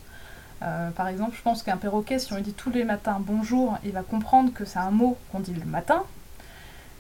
[0.62, 3.78] Euh, par exemple, je pense qu'un perroquet, si on lui dit tous les matins bonjour,
[3.86, 6.04] il va comprendre que c'est un mot qu'on dit le matin,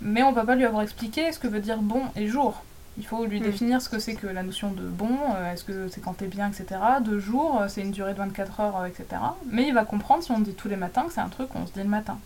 [0.01, 2.63] mais on va pas lui avoir expliqué ce que veut dire bon et jour.
[2.97, 3.43] Il faut lui Mm.
[3.43, 6.27] définir ce que c'est que la notion de bon, euh, est-ce que c'est quand t'es
[6.27, 6.79] bien, etc.
[7.01, 9.05] De jour, euh, c'est une durée de 24 heures, euh, etc.
[9.49, 11.65] Mais il va comprendre si on dit tous les matins que c'est un truc qu'on
[11.65, 12.17] se dit le matin.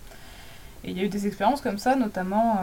[0.84, 2.60] Et il y a eu des expériences comme ça, notamment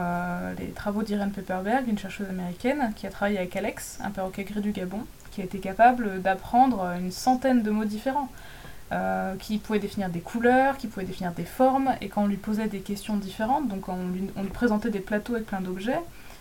[0.58, 4.60] les travaux d'Irene Pepperberg, une chercheuse américaine, qui a travaillé avec Alex, un perroquet gris
[4.60, 8.28] du Gabon, qui a été capable d'apprendre une centaine de mots différents.
[8.92, 12.36] Euh, qui pouvait définir des couleurs, qui pouvait définir des formes, et quand on lui
[12.36, 15.60] posait des questions différentes, donc quand on lui, on lui présentait des plateaux avec plein
[15.60, 16.00] d'objets,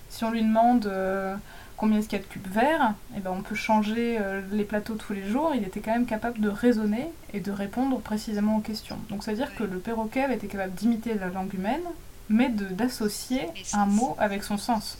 [0.10, 1.36] si on lui demande euh,
[1.78, 4.64] combien est-ce qu'il y a de cubes verts, et ben on peut changer euh, les
[4.64, 8.58] plateaux tous les jours, il était quand même capable de raisonner et de répondre précisément
[8.58, 8.98] aux questions.
[9.10, 11.84] Donc c'est à dire que le perroquet avait été capable d'imiter la langue humaine,
[12.30, 14.98] mais d'associer un mot avec son sens.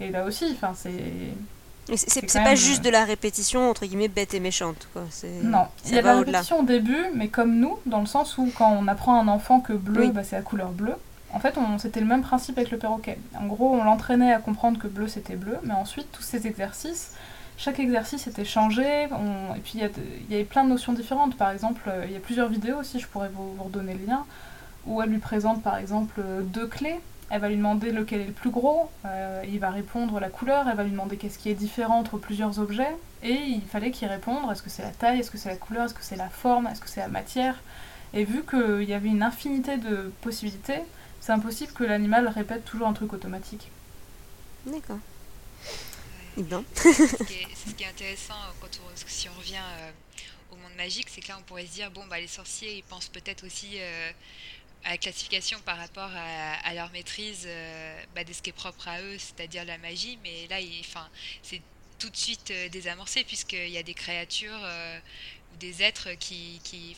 [0.00, 1.34] Et là aussi, enfin c'est...
[1.94, 5.02] C'est pas même, juste euh, de la répétition entre guillemets bête et méchante quoi.
[5.42, 8.38] Non, il y a de la répétition au début, mais comme nous, dans le sens
[8.38, 10.10] où quand on apprend à un enfant que bleu, Oui.
[10.12, 10.94] bah, c'est la couleur bleue.
[11.34, 13.18] En fait, on- c'était le même principe avec le perroquet.
[13.40, 17.12] En gros, on l'entraînait à comprendre que bleu c'était bleu, mais ensuite, tous ces exercices,
[17.56, 21.36] chaque exercice était changé, on- et puis il y, y avait plein de notions différentes.
[21.36, 24.06] Par exemple, euh, il y a plusieurs vidéos aussi, je pourrais vous, vous redonner le
[24.06, 24.24] lien,
[24.86, 27.00] où elle lui présente par exemple euh, deux clés.
[27.34, 30.68] Elle va lui demander lequel est le plus gros, euh, il va répondre la couleur,
[30.68, 34.06] elle va lui demander qu'est-ce qui est différent entre plusieurs objets, et il fallait qu'il
[34.06, 36.28] réponde est-ce que c'est la taille, est-ce que c'est la couleur, est-ce que c'est la
[36.28, 37.56] forme, est-ce que c'est la matière.
[38.12, 40.80] Et vu qu'il y avait une infinité de possibilités,
[41.22, 43.70] c'est impossible que l'animal répète toujours un truc automatique.
[44.66, 44.98] D'accord.
[44.98, 45.72] Ouais.
[46.38, 46.64] Eh ben.
[46.74, 49.56] C'est ce qui est, c'est ce qui est intéressant euh, quand on, si on revient
[49.56, 49.90] euh,
[50.52, 52.82] au monde magique, c'est que là on pourrait se dire bon bah les sorciers ils
[52.82, 54.10] pensent peut-être aussi euh,
[54.84, 58.88] à la classification par rapport à, leur maîtrise euh, bah, de ce qui est propre
[58.88, 60.56] à eux, c'est-à-dire la magie, mais là
[61.42, 61.60] c'est
[61.98, 64.98] tout de suite euh, désamorcé puisqu'il y a des créatures euh,
[65.52, 66.96] ou des êtres qui, qui,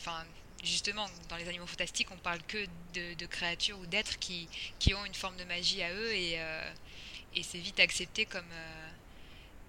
[0.63, 4.47] justement dans les animaux fantastiques on parle que de, créatures ou d'êtres qui,
[4.79, 6.13] qui ont une forme de magie à eux.
[6.13, 6.39] Et,
[7.35, 8.43] et c'est vite accepté comme,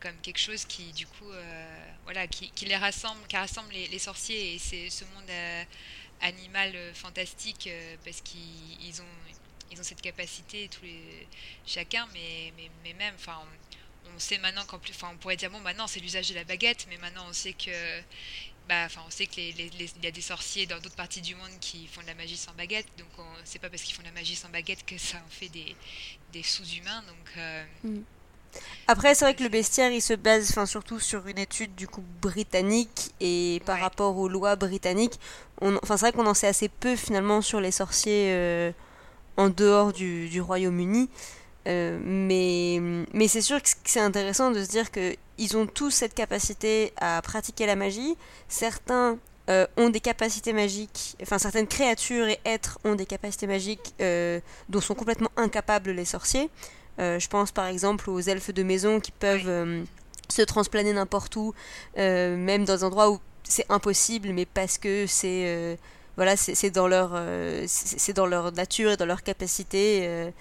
[0.00, 1.30] comme quelque chose qui, du coup,
[2.04, 4.54] voilà, qui, les rassemble, qui rassemble les, sorciers.
[4.54, 5.66] Et c'est ce monde
[6.20, 7.68] animal fantastique
[8.04, 9.16] parce qu'ils ont,
[9.70, 11.26] ils ont cette capacité, tous les,
[11.66, 12.52] chacun, mais,
[12.84, 13.38] mais, même, enfin,
[14.14, 16.86] on, sait maintenant qu'en plus, on pourrait dire, bon, maintenant c'est l'usage de la baguette,
[16.88, 18.00] mais maintenant on sait que
[18.68, 21.86] bah, enfin, on sait qu'il y a des sorciers dans d'autres parties du monde qui
[21.86, 23.08] font de la magie sans baguette, donc
[23.44, 25.76] c'est pas parce qu'ils font de la magie sans baguette que ça en fait des,
[26.32, 27.02] des sous-humains.
[27.02, 28.02] Donc, euh, mm.
[28.88, 31.88] Après, c'est vrai que le bestiaire, il se base enfin, surtout sur une étude du
[31.88, 35.18] coup britannique et par rapport aux lois britanniques.
[35.60, 38.70] Enfin, c'est vrai qu'on en sait assez peu finalement sur les sorciers euh,
[39.36, 41.08] en dehors du, du Royaume-Uni.
[41.66, 42.80] Euh, mais
[43.12, 47.20] mais c'est sûr que c'est intéressant de se dire qu'ils ont tous cette capacité à
[47.22, 48.16] pratiquer la magie.
[48.46, 49.18] Certains
[49.50, 53.94] euh, ont des capacités magiques, enfin certaines créatures et êtres ont des capacités magiques
[54.68, 56.50] dont sont complètement incapables les sorciers.
[56.98, 59.84] Je pense par exemple aux elfes de maison qui peuvent
[60.28, 61.54] se transplaner n'importe où,
[61.96, 65.78] même dans des endroits où c'est impossible, mais parce que c'est
[66.16, 67.20] voilà, c'est dans leur
[67.66, 70.32] c'est dans leur nature et dans leur capacité.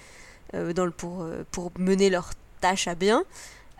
[0.54, 2.32] Euh, dans le, pour, euh, pour mener leur
[2.62, 3.24] tâche à bien.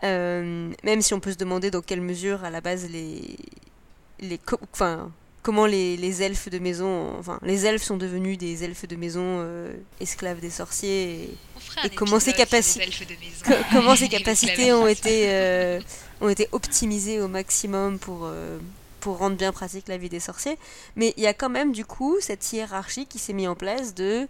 [0.02, 3.36] Euh, même si on peut se demander dans quelle mesure, à la base, les,
[4.20, 4.40] les
[4.72, 5.10] enfin,
[5.46, 9.46] comment les, les, elfes de maison, enfin, les elfes sont devenus des elfes de maison
[10.00, 11.30] esclaves des sorciers
[11.84, 12.90] et, comment ces, capacités,
[13.70, 15.78] comment ces capacités ont été,
[16.20, 18.28] ont été optimisées au maximum pour,
[18.98, 20.58] pour rendre bien pratique la vie des sorciers.
[20.96, 23.94] Mais il y a quand même du coup cette hiérarchie qui s'est mise en place
[23.94, 24.26] de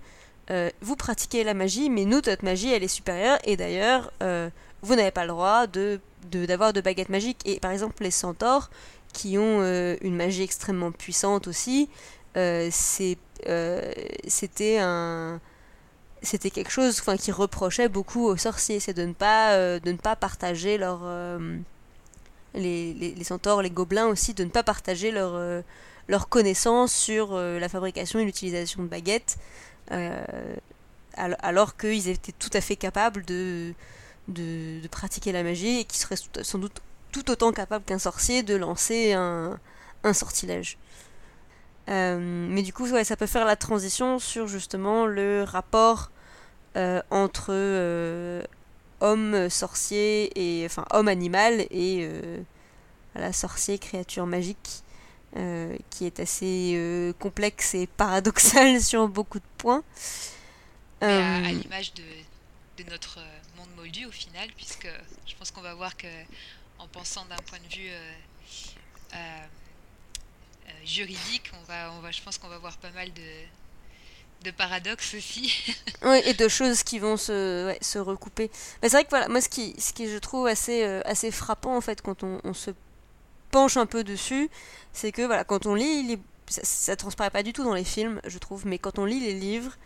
[0.51, 4.49] euh, vous pratiquez la magie, mais nous, notre magie, elle est supérieure, et d'ailleurs, euh,
[4.83, 6.01] vous n'avez pas le droit de
[6.31, 7.41] d'avoir de, baguettes magiques.
[7.45, 8.69] Et par exemple, les centaures,
[9.17, 11.89] qui ont euh, une magie extrêmement puissante aussi,
[12.35, 13.19] c'était
[14.79, 15.41] un
[16.23, 21.01] c'était quelque chose qui reprochait beaucoup aux sorciers, c'est de ne pas partager leur
[22.55, 28.83] les, les, gobelins aussi, de ne pas partager leur connaissance sur la fabrication et l'utilisation
[28.83, 29.39] de baguettes.
[29.93, 30.25] Euh,
[31.17, 33.73] alors qu'ils étaient tout à fait capables de,
[34.29, 36.83] de, pratiquer la magie et qui seraient sans doute
[37.23, 39.59] tout autant capables qu'un sorcier de lancer un,
[40.05, 40.79] un sortilège.
[41.89, 46.11] Euh, mais du coup, ouais, ça peut faire la transition sur justement le rapport
[46.77, 47.53] euh, entre
[49.01, 52.09] homme sorcier et enfin homme animal et
[53.14, 54.83] la sorcier créature magique
[55.37, 59.85] euh, qui est assez euh, complexe et paradoxal sur beaucoup de points.
[61.03, 62.03] à, euh, l'image de,
[62.83, 63.19] de, notre
[63.59, 64.89] monde moldu au final, puisque
[65.27, 66.07] je pense qu'on va voir que
[66.87, 67.91] en pensant d'un point de vue
[70.84, 75.14] juridique, on va, on va, je pense qu'on va voir pas mal de, de paradoxes
[75.14, 75.53] aussi.
[76.03, 78.51] oui, et de choses qui vont se, se recouper.
[78.82, 81.76] Mais c'est vrai que voilà, moi ce qui, ce qui je trouve assez, assez frappant
[81.76, 82.70] en fait quand on, on se
[83.51, 84.51] penche un peu dessus,
[84.93, 86.18] c'est que voilà, quand on lit,
[86.49, 89.20] ça, ne transparaît pas du tout dans les films, je trouve, mais quand on lit
[89.20, 89.76] les livres,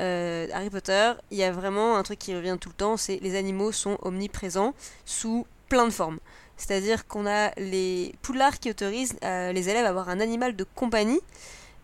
[0.00, 3.18] euh, Harry Potter, il y a vraiment un truc qui revient tout le temps, c'est
[3.20, 4.74] les animaux sont omniprésents
[5.04, 6.18] sous plein de formes.
[6.56, 10.64] C'est-à-dire qu'on a les poulards qui autorisent euh, les élèves à avoir un animal de
[10.74, 11.20] compagnie,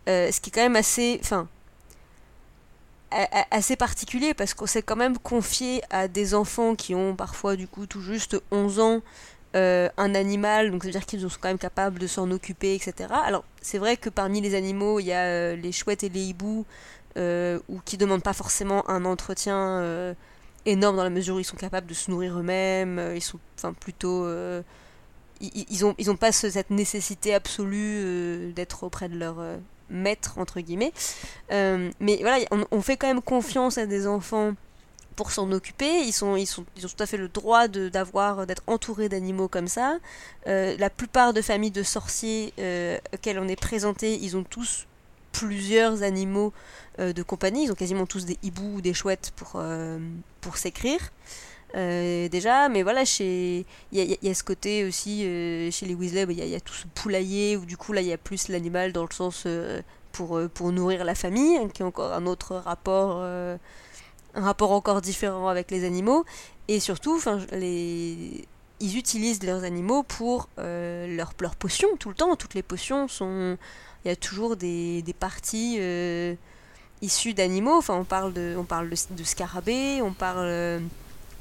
[0.07, 1.47] euh, ce qui est quand même assez, enfin,
[3.51, 7.67] assez particulier parce qu'on s'est quand même confié à des enfants qui ont parfois du
[7.67, 9.01] coup tout juste 11 ans
[9.53, 12.73] euh, un animal, donc ça veut dire qu'ils sont quand même capables de s'en occuper,
[12.73, 13.09] etc.
[13.25, 16.65] Alors c'est vrai que parmi les animaux, il y a les chouettes et les hiboux,
[17.17, 20.15] ou qui demandent pas forcément un entretien
[20.65, 23.73] énorme dans la mesure où ils sont capables de se nourrir eux-mêmes, ils sont enfin
[23.73, 24.27] plutôt
[25.39, 29.37] ils, ils, ont ils pas cette nécessité absolue d'être auprès de leur
[29.89, 30.93] maître entre guillemets.
[31.49, 32.37] mais voilà,
[32.71, 34.53] on, fait quand même confiance à des enfants
[35.15, 36.01] pour s'en occuper.
[36.01, 39.47] Ils, sont, ils, sont, ils ont tout à fait le droit d'avoir d'être entourés d'animaux
[39.47, 39.97] comme ça.
[40.47, 44.87] Euh, la plupart de familles de sorciers euh, auxquelles on est présenté, ils ont tous
[45.31, 46.53] plusieurs animaux
[46.99, 47.65] euh, de compagnie.
[47.65, 49.61] Ils ont quasiment tous des hiboux ou des chouettes pour,
[50.41, 50.99] pour s'écrire.
[51.73, 55.21] déjà, mais voilà, chez il y, a ce côté aussi
[55.71, 58.13] chez les Weasley, il y, a tout ce poulailler où du coup là il y
[58.13, 59.47] a plus l'animal dans le sens
[60.11, 63.23] pour, nourrir la famille, qui est encore un autre rapport
[64.33, 66.25] un rapport encore différent avec les animaux
[66.67, 67.19] et surtout
[67.51, 68.47] les
[68.81, 72.35] ils utilisent leurs animaux pour euh, leurs leur potions tout le temps.
[72.35, 73.57] Toutes les potions sont
[74.03, 76.35] il y a toujours des, des parties euh,
[77.01, 77.77] issues d'animaux.
[77.77, 80.81] Enfin on parle de on parle de, scarabées on parle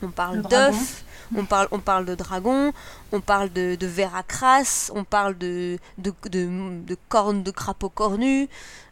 [0.03, 1.05] on parle d'œufs
[1.37, 2.73] on parle, on parle de dragon,
[3.13, 8.49] on parle de, de veracras, on parle de, de, de, cornes de crapauds cornus.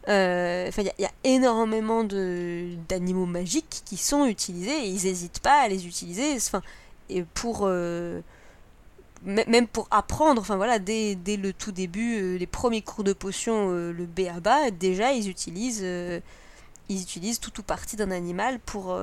[0.07, 5.61] Euh, enfin, il y, a énormément d'animaux magiques qui sont utilisés et ils n'hésitent pas
[5.61, 6.35] à les utiliser.
[6.35, 6.61] Enfin,
[7.09, 8.21] et pour, euh,
[9.23, 13.69] même pour apprendre, enfin voilà, dès, dès le tout début, les premiers cours de potion,
[13.71, 15.85] le B à bas, déjà ils utilisent,
[16.89, 18.97] ils utilisent tout ou partie d'un animal pour,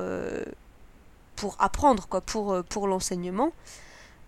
[1.37, 3.53] pour apprendre, quoi, pour, pour l'enseignement.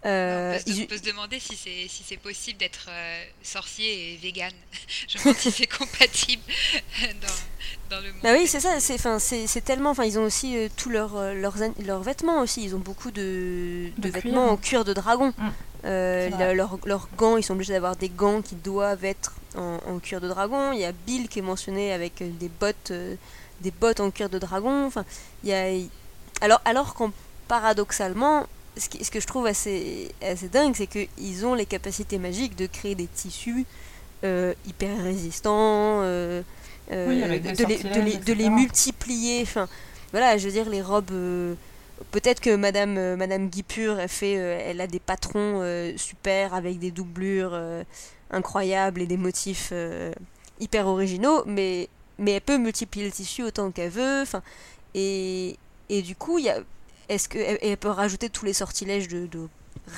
[0.07, 4.53] Euh, on, peut se, demander si c'est si c'est possible d'être euh, sorcier et vegan.
[5.09, 6.42] Je me demande si c'est compatible
[7.20, 8.22] dans, dans, le monde.
[8.22, 8.78] Bah oui, c'est ça.
[8.78, 9.90] C'est enfin c'est tellement.
[9.90, 12.62] Enfin, ils ont aussi euh, tous leurs euh, leurs leurs vêtements aussi.
[12.62, 15.34] Ils ont beaucoup de, de, vêtements en cuir de dragon.
[15.36, 16.55] Mm.
[16.55, 20.20] leurs leurs gants, ils sont obligés d'avoir des gants qui doivent être en, en, cuir
[20.20, 20.70] de dragon.
[20.72, 22.92] Il y a Bill qui est mentionné avec des bottes
[23.62, 24.86] des bottes en cuir de dragon.
[24.86, 25.05] Enfin,
[25.42, 25.66] il y a
[26.40, 27.11] alors alors qu'en
[27.49, 28.46] paradoxalement
[28.76, 32.94] ce, que je trouve assez, assez dingue, c'est qu'ils ont les capacités magiques de créer
[32.94, 33.66] des tissus
[34.24, 36.42] euh, hyper résistants, euh,
[36.90, 39.42] euh, de, les, multiplier.
[39.42, 39.68] Enfin,
[40.10, 41.12] voilà, je veux dire, les robes.
[42.10, 45.62] Peut-être que Madame, Madame Guipure, elle, fait, elle a des patrons
[45.96, 47.58] super avec des doublures
[48.30, 49.72] incroyables et des motifs
[50.60, 51.88] hyper originaux, mais,
[52.18, 54.22] mais elle peut multiplier le tissu autant qu'elle veut.
[54.22, 54.42] Enfin,
[54.94, 55.56] et,
[55.88, 56.60] et du coup, il y a
[57.09, 59.28] est-ce qu'elle peut rajouter tous les sortilèges de,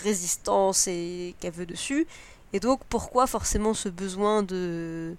[0.05, 2.07] résistance et qu'elle veut dessus
[2.53, 5.17] Et donc pourquoi forcément ce besoin de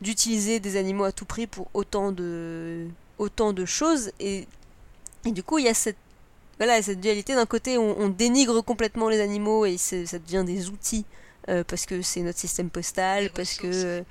[0.00, 4.48] d'utiliser des animaux à tout prix pour autant de autant de choses et,
[5.24, 5.98] du coup il y a cette
[6.58, 10.68] voilà cette dualité d'un côté on, on, dénigre complètement les animaux et ça devient des
[10.68, 11.04] outils
[11.48, 14.02] euh, parce que c'est notre système postal parce que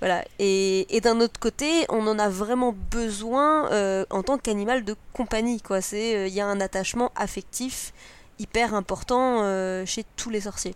[0.00, 0.24] voilà.
[0.38, 5.60] Et, d'un autre côté, on en a vraiment besoin euh, en tant qu'animal de compagnie.
[5.60, 5.82] Quoi.
[5.82, 7.92] C'est, euh, il y a un attachement affectif
[8.38, 10.74] hyper important euh, chez tous les sorciers.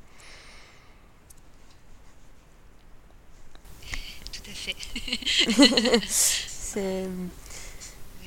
[4.32, 4.76] Tout à fait.
[6.06, 7.08] c'est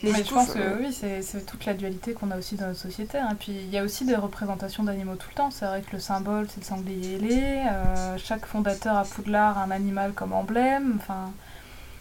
[0.03, 3.17] mais, je pense que oui, c'est toute la dualité qu'on a aussi dans notre société.
[3.17, 3.35] Hein.
[3.39, 5.51] Puis il y a aussi des représentations d'animaux tout le temps.
[5.51, 7.63] C'est vrai que le symbole, c'est le sanglier ailé.
[7.71, 10.95] Euh, chaque fondateur à Poudlard a un animal comme emblème.
[10.97, 11.31] Enfin,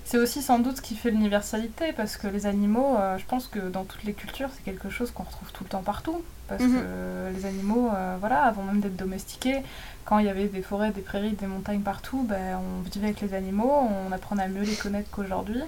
[0.04, 3.48] c'est aussi sans doute ce qui fait l'universalité, parce que les animaux, euh, je pense
[3.48, 6.22] que dans toutes les cultures, c'est quelque chose qu'on retrouve tout le temps partout.
[6.48, 6.80] Parce mhm.
[6.80, 9.62] que les animaux, euh, voilà, avant même d'être domestiqués,
[10.04, 13.20] quand il y avait des forêts, des prairies, des montagnes partout, ben, on vivait avec
[13.20, 13.72] les animaux,
[14.06, 15.60] on apprenait à mieux les connaître qu'aujourd'hui.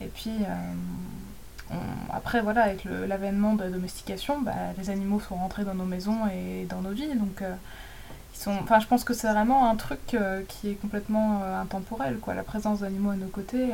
[0.00, 0.32] Et puis,
[2.12, 6.26] après, voilà, avec l'avènement de la domestication, bah, les animaux sont rentrés dans nos maisons
[6.26, 7.14] et dans nos vies.
[7.14, 7.54] Donc, euh,
[8.34, 12.18] ils sont, je pense que c'est vraiment un truc euh, qui est complètement euh, intemporel.
[12.18, 12.34] Quoi.
[12.34, 13.68] La présence d'animaux à nos côtés,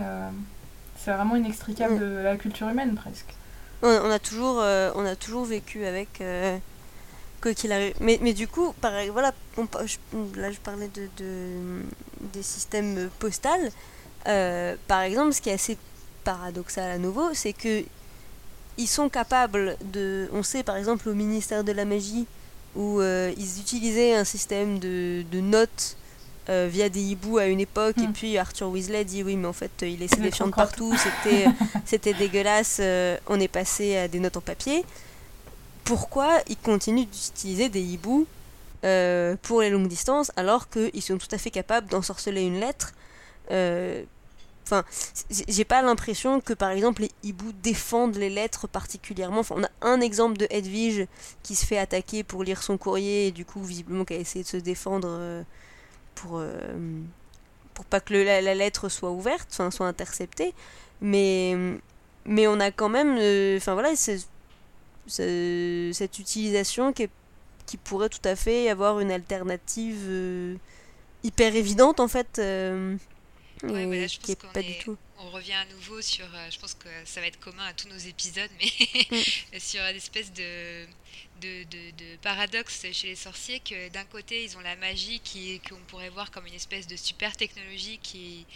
[0.96, 2.00] c'est vraiment inextricable mm.
[2.00, 3.34] de la culture humaine, presque.
[3.82, 6.22] On, a, toujours, on a toujours vécu avec.
[7.42, 7.94] quoi qu'il arrive.
[8.00, 11.82] Mais, mais du coup, pareil, voilà, là je parlais de, de
[12.32, 13.70] des systèmes postals.
[14.24, 15.76] par exemple, ce qui est assez
[16.24, 17.84] paradoxal à nouveau, c'est que
[18.76, 20.28] ils sont capables de...
[20.32, 22.26] On sait par exemple au ministère de la magie
[22.74, 25.96] où euh, ils utilisaient un système de, de notes
[26.48, 28.12] euh, via des hiboux à une époque et hmm.
[28.12, 31.46] puis Arthur Weasley dit oui mais en fait il laissait des fientes partout, c'était
[31.84, 34.84] c'était dégueulasse, euh, on est passé à des notes en papier.
[35.84, 38.26] Pourquoi ils continuent d'utiliser des hiboux
[39.42, 42.92] pour les longues distances alors qu'ils sont tout à fait capables d'ensorceler une lettre
[44.64, 44.84] Enfin,
[45.28, 49.40] j'ai pas l'impression que par exemple les hiboux défendent les lettres particulièrement.
[49.40, 51.06] Enfin, on a un exemple de Edwige
[51.42, 54.42] qui se fait attaquer pour lire son courrier et du coup, visiblement, qui a essayé
[54.42, 55.42] de se défendre euh,
[56.14, 56.56] pour, euh,
[57.74, 60.54] pour pas que la, lettre soit ouverte, enfin, soit interceptée.
[61.02, 61.54] Mais,
[62.24, 63.18] mais on a quand même.
[63.18, 67.10] Euh, enfin voilà, cette utilisation qui,
[67.66, 70.56] qui pourrait tout à fait avoir une alternative
[71.22, 72.40] hyper évidente en fait
[73.72, 77.28] Ouais, je pense qu'on on revient à nouveau sur, euh, je pense que ça va
[77.28, 78.66] être commun à tous nos épisodes, mais
[79.10, 79.58] mm.
[79.58, 80.86] sur une espèce de,
[81.40, 85.80] de, de, paradoxe chez les sorciers que d'un côté ils ont la magie qui qu'on
[85.88, 88.46] pourrait voir comme une espèce de super technologie qui,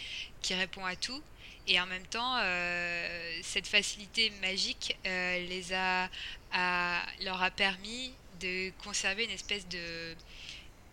[0.41, 1.21] qui répond à tout,
[1.67, 6.09] et en même temps euh, cette facilité magique euh, les a,
[6.51, 10.15] a, leur a permis de conserver une espèce de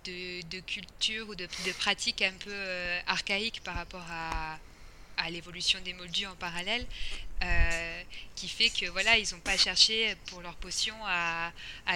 [0.06, 4.58] de, culture ou de, de pratiques un peu euh, archaïques par rapport à,
[5.30, 6.86] l'évolution des moldus en parallèle,
[7.42, 8.02] euh,
[8.36, 11.50] qui fait que voilà, ils n'ont pas cherché pour leur potion à,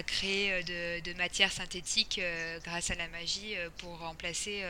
[0.04, 2.20] créer euh, de, matière synthétique
[2.64, 4.64] grâce à la magie pour remplacer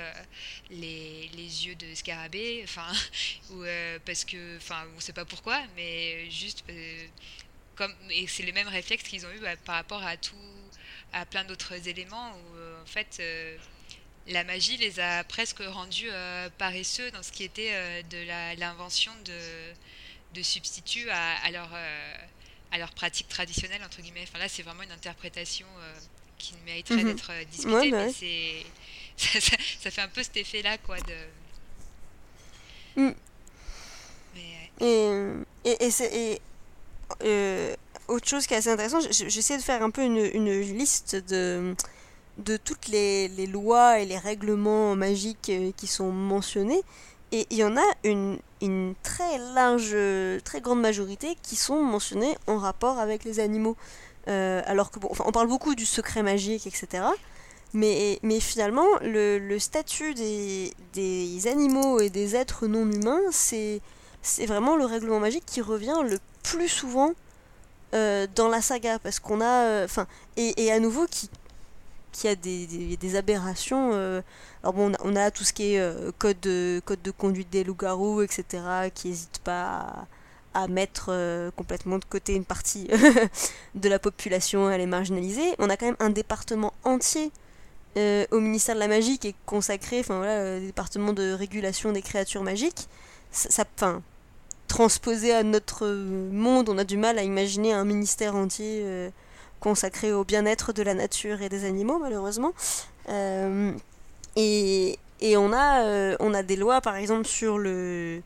[0.69, 2.93] les, les, yeux de scarabée, enfin,
[3.51, 3.65] ou
[4.05, 6.65] parce que, enfin, on ne sait pas pourquoi, mais juste
[7.77, 10.37] comme et c'est le même réflexe qu'ils ont eu bah, par rapport à tout
[11.13, 13.57] à plein d'autres éléments euh, en fait euh,
[14.27, 19.39] la magie les a presque rendus euh, paresseux dans ce qui était de l'invention de,
[20.35, 21.71] de, substituts à, à leur,
[22.71, 24.25] à leur pratique traditionnelle entre guillemets.
[24.25, 25.67] Enfin là c'est vraiment une interprétation
[26.39, 27.15] qui mériterait mhm.
[27.15, 28.65] d'être discuté, ouais, bah mais c'est
[29.81, 31.15] ça, fait un peu cet effet-là, quoi, de...
[32.97, 33.15] Mm.
[34.81, 36.41] Et, et, et, et
[37.23, 37.77] euh,
[38.09, 41.75] autre chose qui est assez intéressant, j'essaie de faire un peu une, une liste de,
[42.39, 46.83] de toutes les, les, lois et les règlements magiques euh, qui sont mentionnés.
[47.33, 49.97] Et il y en a une, une très large,
[50.45, 53.77] très grande majorité qui sont mentionnés en rapport avec les animaux.
[54.29, 57.05] Euh, alors que bon, enfin, on parle beaucoup du secret magique, etc.
[57.73, 63.81] Mais, mais finalement, le, statut des, des, animaux et des êtres non humains, c'est
[64.47, 67.13] vraiment le règlement magique qui revient le plus souvent
[67.95, 68.99] euh, dans la saga.
[68.99, 69.87] Parce qu'on a.
[70.37, 71.31] Et, et, à nouveau, qui,
[72.13, 73.91] qui a des, aberrations.
[73.95, 74.23] Euh,
[74.63, 78.23] alors bon, on a, tout ce qui est code, de, code de conduite des loups-garous,
[78.23, 78.45] etc.,
[78.95, 80.07] qui n'hésite pas
[80.55, 82.89] à, mettre complètement de côté une partie
[83.75, 85.55] de la population, à les marginaliser.
[85.59, 87.33] On a quand même un département entier
[87.97, 91.91] euh, au ministère de la magie qui est consacré, enfin voilà, euh, département de régulation
[91.91, 92.89] des créatures magiques.
[93.33, 94.03] Ça, enfin,
[94.69, 99.11] transposé à notre monde, on a du mal à imaginer un ministère entier euh,
[99.61, 102.53] consacré au bien-être de la nature et des animaux, malheureusement.
[104.37, 108.23] et, et on a, on a des lois, par exemple, sur le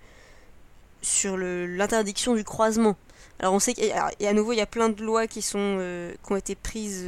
[1.03, 2.97] sur l'interdiction du croisement.
[3.39, 5.79] Alors on sait qu'à nouveau il y a plein de lois qui sont
[6.25, 7.05] qui ont été prises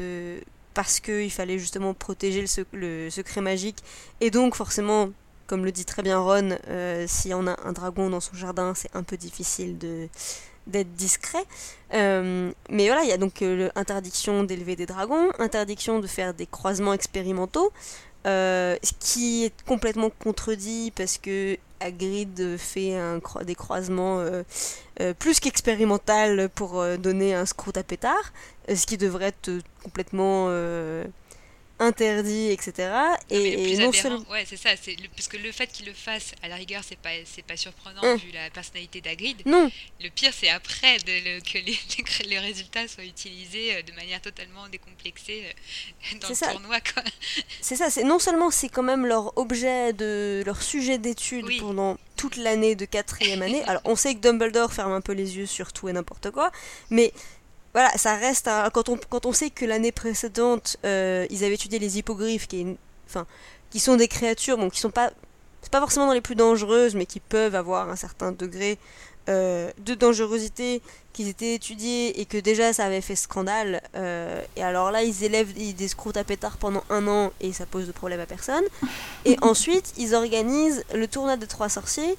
[0.77, 3.79] parce qu'il fallait justement protéger le, secret magique.
[4.21, 5.09] Et donc forcément,
[5.47, 8.75] comme le dit très bien Ron, euh, si on a un dragon dans son jardin,
[8.75, 10.09] c'est un peu difficile de
[10.67, 11.45] d'être discret.
[11.95, 16.35] Euh, mais voilà, il y a donc euh, l'interdiction d'élever des dragons, interdiction de faire
[16.35, 17.73] des croisements expérimentaux,
[18.25, 22.97] ce qui est complètement contredit parce que Hagrid fait
[23.45, 24.21] des croisements
[25.21, 28.33] plus qu'expérimental pour donner un scrout à pétard,
[28.69, 29.51] ce qui devrait être
[29.83, 31.05] complètement euh,
[31.79, 32.91] interdit, etc.
[33.31, 34.25] Et, non seulement...
[34.31, 34.71] Ouais, c'est ça.
[34.81, 35.09] C'est le...
[35.09, 38.01] Parce que le fait qu'il le fasse, à la rigueur, c'est pas, c'est pas surprenant
[38.03, 38.17] hein.
[38.17, 39.43] vu la personnalité d'Agrid.
[39.45, 39.71] Non.
[40.01, 41.79] Le pire, c'est après de que les,
[42.29, 46.53] les, résultats soient utilisés euh, de manière totalement décomplexée euh, dans le ça.
[46.53, 46.79] tournoi.
[47.61, 47.91] C'est ça.
[47.91, 52.75] C'est non seulement c'est quand même leur objet de leur sujet d'étude pendant toute l'année
[52.75, 53.63] de quatrième année.
[53.67, 56.51] Alors, on sait que Dumbledore ferme un peu les yeux sur tout et n'importe quoi,
[56.91, 57.13] mais
[57.77, 61.79] voilà, ça reste quand on quand on sait que l'année précédente euh, ils avaient étudié
[61.79, 62.75] les hippogriffes, qui,
[63.07, 63.27] enfin,
[63.69, 65.11] qui sont des créatures, bon, qui sont pas
[65.61, 68.79] c'est pas forcément dans les plus dangereuses, mais qui peuvent avoir un certain degré
[69.29, 70.81] euh, de dangerosité,
[71.13, 73.83] qu'ils étaient étudiés et que déjà ça avait fait scandale.
[73.95, 77.67] Euh, et alors là, ils élèvent des scroutes à pétard pendant un an et ça
[77.67, 78.65] pose de problème à personne.
[79.27, 82.17] Et ensuite, ils organisent le tournoi des trois sorciers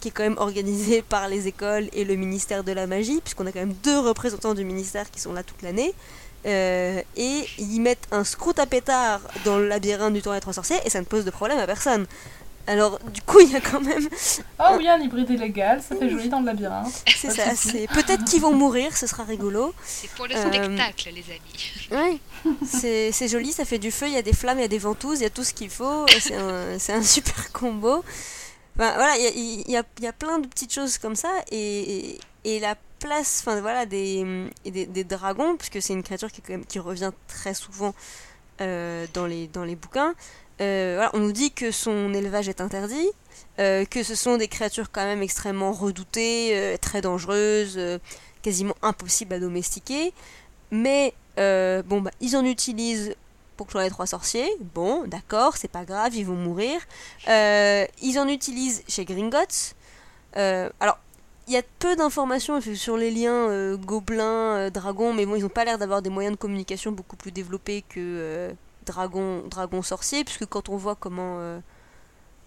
[0.00, 3.46] qui est quand même organisé par les écoles et le ministère de la magie, puisqu'on
[3.46, 5.94] a quand même deux représentants du ministère qui sont là toute l'année.
[6.44, 10.52] Euh, et ils mettent un scrout à pétard dans le labyrinthe du temps des trois
[10.52, 12.06] sorciers et ça ne pose de problème à personne.
[12.66, 14.08] Alors, du coup, il y a quand même.
[14.60, 16.92] Oh oui, un hybride illégal, ça fait joli dans le labyrinthe.
[17.16, 17.88] C'est ça, c'est.
[17.88, 19.74] Peut-être qu'ils vont mourir, ce sera rigolo.
[19.84, 22.20] C'est pour le spectacle, les amis.
[22.42, 24.68] Oui, c'est joli, ça fait du feu, il y a des flammes, il y a
[24.68, 26.06] des ventouses, il y a tout ce qu'il faut.
[26.20, 28.04] C'est un, un super combo
[28.76, 32.74] voilà, il y a, y a, plein de petites choses comme ça et, et, la
[33.00, 34.24] place, enfin voilà, des,
[34.64, 37.94] des, dragons, puisque c'est une créature qui, revient très souvent
[38.60, 40.14] euh, dans, les, dans les bouquins.
[40.60, 43.08] Euh, on nous dit que son élevage est interdit,
[43.58, 47.78] euh, que ce sont des créatures quand même extrêmement redoutées, très dangereuses,
[48.42, 50.14] quasiment impossibles à domestiquer.
[50.70, 53.14] Mais bon, bah, ils en utilisent
[53.56, 54.50] pour les trois sorciers.
[54.74, 56.80] Bon, d'accord, c'est pas grave, ils vont mourir.
[57.28, 59.74] Euh, ils en utilisent chez Gringotts.
[60.36, 60.98] Euh, alors,
[61.48, 65.48] il y a peu d'informations sur les liens euh, gobelins, dragons, mais bon, ils n'ont
[65.48, 68.54] pas l'air d'avoir des moyens de communication beaucoup plus développés que
[68.86, 71.40] dragon, dragon sorcier, puisque quand on voit comment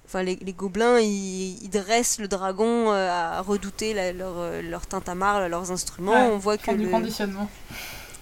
[0.06, 6.30] enfin les, gobelins ils, dressent le dragon à redouter leur, leur tintamarre, leurs instruments.
[6.30, 7.50] on voit que le conditionnement.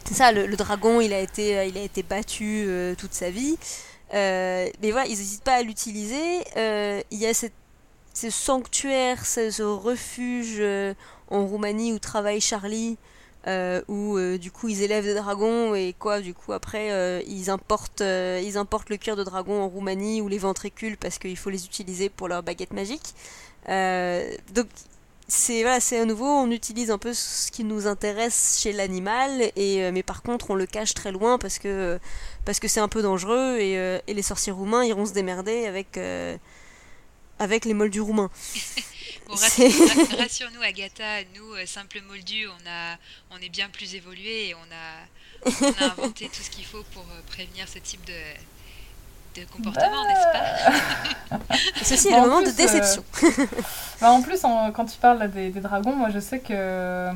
[0.05, 3.29] C'est ça, le, dragon, il a été, euh, il a été battu euh, toute sa
[3.29, 3.57] vie.
[4.13, 6.43] Euh, mais voilà, ils n'hésitent pas à l'utiliser.
[6.55, 7.53] il y a cette,
[8.13, 10.61] ce sanctuaire, ce, refuge
[11.29, 12.97] en Roumanie où travaille Charlie,
[13.87, 18.57] où du coup ils élèvent des dragons et quoi, du coup après ils, importent, ils
[18.57, 22.09] importent le cuir de dragon en Roumanie ou les ventricules parce qu'il faut les utiliser
[22.09, 23.15] pour leur baguette magique.
[23.65, 24.67] donc
[25.33, 29.51] c'est voilà, c'est à nouveau on utilise un peu ce qui nous intéresse chez l'animal
[29.55, 31.99] et euh, mais par contre on le cache très loin parce que
[32.45, 35.65] parce que c'est un peu dangereux et, euh, et, les sorciers roumains iront se démerder
[35.65, 36.37] avec euh,
[37.39, 38.29] avec les moldus roumains.
[39.27, 39.33] bon,
[40.17, 42.97] rassure-nous, Agatha, nous, simples moldus, on, a,
[43.31, 46.83] on est bien plus évolués et on a, on a inventé tout ce qu'il faut
[46.93, 48.13] pour prévenir ce type de,
[49.35, 51.39] de comportement, n'est-ce pas
[51.83, 53.03] Ceci est le moment de déception.
[54.01, 57.09] bah, en plus, quand tu parles des, des, dragons, moi je sais que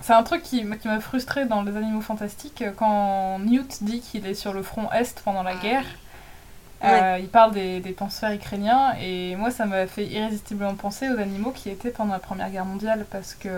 [0.00, 4.26] c'est un truc qui, qui m'a frustré dans Les Animaux Fantastiques quand Newt dit qu'il
[4.26, 5.84] est sur le front Est pendant la ah guerre.
[6.84, 11.18] Euh, il parle des, des, penseurs ukrainiens et moi ça m'a fait irrésistiblement penser aux
[11.18, 13.48] animaux qui étaient pendant la Première Guerre mondiale parce que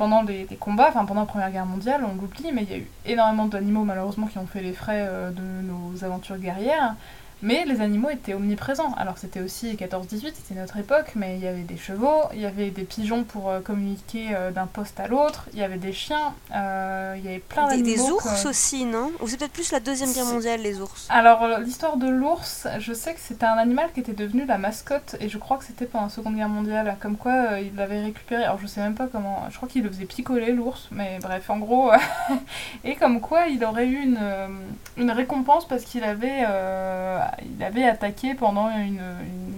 [0.00, 2.78] pendant les, combats, enfin pendant la Première Guerre mondiale, on l'oublie, mais il y a
[2.78, 6.94] eu énormément d'animaux malheureusement qui ont fait les frais euh, de nos aventures guerrières.
[7.42, 8.92] Mais les animaux étaient omniprésents.
[8.96, 12.46] Alors c'était aussi 14-18, c'était notre époque, mais il y avait des chevaux, il y
[12.46, 15.92] avait des pigeons pour euh, communiquer euh, d'un poste à l'autre, il y avait des
[15.92, 17.84] chiens, euh, il y avait plein d'animaux.
[17.86, 19.10] Des, des ours aussi, non?
[19.20, 21.06] Ou c'est peut-être plus la Deuxième Guerre mondiale, les ours?
[21.08, 25.16] Alors l'histoire de l'ours, je sais que c'était un animal qui était devenu la mascotte,
[25.20, 28.44] et je crois que c'était pendant la Seconde Guerre mondiale, comme quoi il l'avait récupéré.
[28.44, 31.48] Alors je sais même pas comment, je crois qu'il le faisait picoler l'ours, mais bref,
[31.48, 31.90] en gros.
[32.84, 34.20] et comme quoi il aurait eu une,
[34.98, 36.44] une récompense parce qu'il avait
[37.42, 39.00] il avait attaqué pendant une,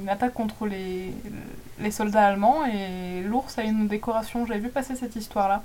[0.08, 1.12] attaque contre les,
[1.80, 4.46] les, soldats allemands et l'ours a une décoration.
[4.46, 5.62] J'avais vu passer cette histoire-là.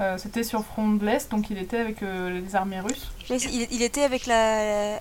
[0.00, 3.10] Euh, c'était sur front de l'Est, donc il était avec euh, les armées russes.
[3.30, 5.00] il, était avec la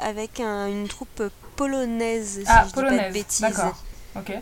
[0.00, 1.22] avec une troupe
[1.54, 3.76] polonaise, si ah, polonaise, D'accord.
[4.16, 4.32] Ok.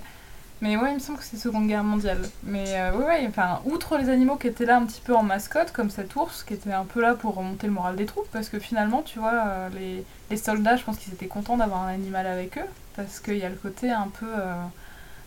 [0.63, 2.21] Mais ouais, il me semble que c'est Seconde Guerre mondiale.
[2.43, 5.73] Mais euh, ouais, enfin, outre les animaux qui étaient là un petit peu en mascotte,
[5.73, 8.51] comme cet ours, qui était un peu là pour remonter le moral des troupes, parce
[8.51, 11.95] que finalement, tu vois, euh, les, les, soldats, je pense qu'ils étaient contents d'avoir un
[11.95, 14.55] animal avec eux, parce qu'il y a le côté un peu, euh,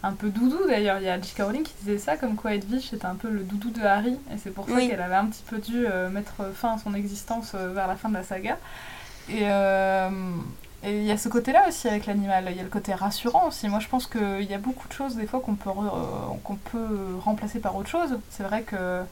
[0.04, 1.00] un peu doudou d'ailleurs.
[1.00, 1.42] Il y a J.K.
[1.42, 4.38] Rowling qui disait ça, comme quoi Edwige était un peu le doudou de Harry, et
[4.38, 7.88] c'est pour ça qu'elle avait un petit peu dû mettre fin à son existence vers
[7.88, 8.60] la fin de la saga.
[9.30, 9.48] Et,
[10.84, 13.48] et il y a ce côté-là aussi avec l'animal, il y a le côté rassurant
[13.48, 13.68] aussi.
[13.70, 15.70] Moi je pense qu'il y a beaucoup de choses des fois qu'on peut,
[16.44, 18.20] qu'on peut remplacer par autre chose.
[18.30, 19.04] C'est vrai que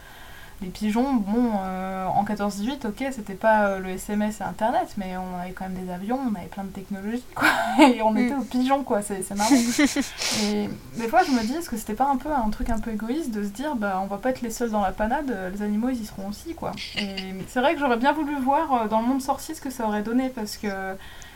[0.62, 5.18] les pigeons, bon, euh, en 14-18, ok, c'était pas euh, le SMS et Internet, mais
[5.18, 7.48] on avait quand même des avions, on avait plein de technologies, quoi.
[7.80, 8.40] Et on était mm.
[8.40, 9.50] aux pigeons, quoi, c'est marrant.
[10.44, 12.80] et des fois, je me dis, est-ce que c'était pas un peu un truc un
[12.80, 15.36] peu égoïste de se dire, bah, on va pas être les seuls dans la panade,
[15.52, 16.74] les animaux, ils y seront aussi, quoi.
[16.96, 17.16] Et
[17.48, 19.88] c'est vrai que j'aurais bien voulu voir euh, dans le monde sorcier ce que ça
[19.88, 20.68] aurait donné, parce que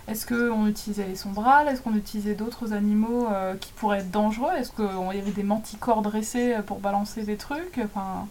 [0.08, 4.51] est-ce qu'on utilisait les sombrales Est-ce qu'on utilisait d'autres animaux euh, qui pourraient être dangereux?
[4.56, 7.80] Est-ce qu'il y avait des manticores dressés euh, pour balancer des trucs?
[7.84, 8.28] Enfin,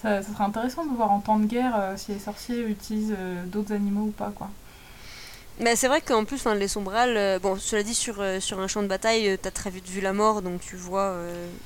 [0.00, 3.14] ça, serait intéressant de voir en temps de guerre euh, si les sorciers utilisent
[3.46, 4.48] d'autres animaux ou pas, quoi.
[5.60, 8.86] Mais c'est vrai qu'en plus, les sombrales, bon, cela dit, sur, sur un champ de
[8.86, 11.16] bataille, tu as très vite vu la mort, donc tu vois,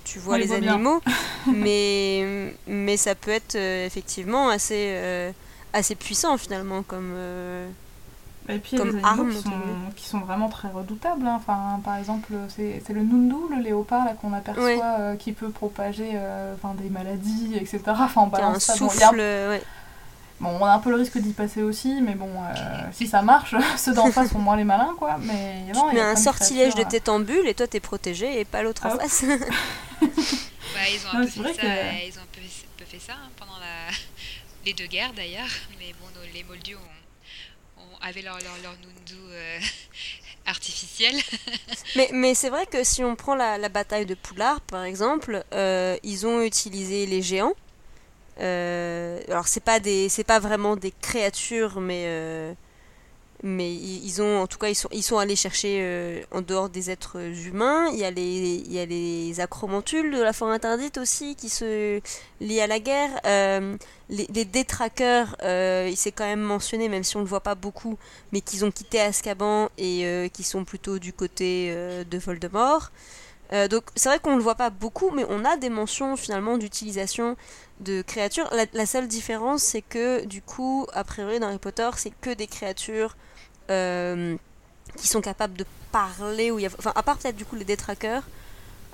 [0.05, 1.03] tu vois les animaux.
[1.55, 5.31] mais, mais ça peut être effectivement assez,
[5.75, 7.15] assez puissant finalement comme,
[8.49, 9.51] et puis il y a des animaux qui, sont,
[9.97, 11.27] qui sont, vraiment très redoutables.
[11.27, 11.37] Hein.
[11.37, 16.55] Enfin, par exemple, c'est le nundu, le léopard qu'on aperçoit, euh, qui peut propager euh,
[16.55, 17.81] enfin, des maladies, etc.
[17.87, 18.75] Enfin, on balance ça.
[18.75, 19.17] Souffle,
[20.41, 22.55] bon, bon, on a un peu le risque d'y passer aussi, mais bon, euh,
[22.93, 25.19] si ça marche, ceux d'en face sont moins les malins, quoi.
[25.21, 28.45] Mais non, tu mets un sortilège de tête en bulle et toi t'es protégé et
[28.45, 29.25] pas l'autre en face.
[30.03, 30.09] bah,
[30.91, 31.63] ils ont un peu fait ça,
[32.07, 32.33] ils ont un
[32.77, 33.95] peu, fait ça hein, pendant la...
[34.67, 36.92] les deux guerres d'ailleurs, mais bon, les Moldus ont
[38.03, 38.73] avaient leur, leur, leur
[39.31, 39.59] euh,
[40.47, 41.15] artificiel.
[41.97, 45.45] mais mais c'est vrai que si on prend la, la bataille de Poulard, par exemple,
[45.55, 47.55] euh, ils ont utilisé les géants.
[48.41, 49.79] Euh, alors c'est pas
[50.25, 52.55] pas vraiment des créatures, mais
[53.43, 56.69] mais ils, ont en tout cas ils sont ils sont allés chercher euh, en dehors
[56.69, 57.89] des êtres humains.
[57.93, 61.49] Il y a les il y a les acromantules de la forêt interdite aussi qui
[61.49, 62.01] se
[62.41, 63.11] lient à la guerre.
[63.27, 63.77] Euh,
[64.11, 67.99] les, détraqueurs euh, il s'est quand même mentionné même si on le voit pas beaucoup
[68.31, 72.93] mais qu'ils ont quitté Azkaban et qui sont plutôt du côté de Voldemort.
[73.71, 77.37] Donc c'est vrai qu'on le voit pas beaucoup mais on a des mentions finalement d'utilisation
[77.81, 78.51] de créatures.
[78.73, 82.47] La seule différence c'est que du coup a priori dans Harry Potter c'est que des
[82.47, 83.17] créatures
[83.71, 84.37] euh,
[84.97, 86.71] qui sont capables de parler, ou y a...
[86.79, 88.23] enfin, à part peut-être du coup les détraqueurs.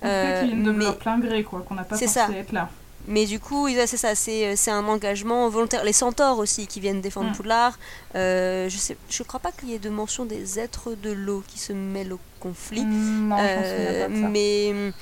[0.05, 0.93] Euh, qui de mais...
[0.93, 2.29] plein gré, quoi, qu'on n'a pas pensé ça.
[2.31, 2.69] être là.
[3.09, 5.83] Mais du coup, c'est ça, c'est un engagement volontaire.
[5.83, 7.35] Les centaures aussi qui viennent défendre mm.
[7.35, 7.79] Poudlard.
[8.15, 11.59] Euh, je je crois pas qu'il y ait de mention des êtres de l'eau qui
[11.59, 12.85] se mêlent au conflit.
[12.85, 14.93] Mm, non, euh, mais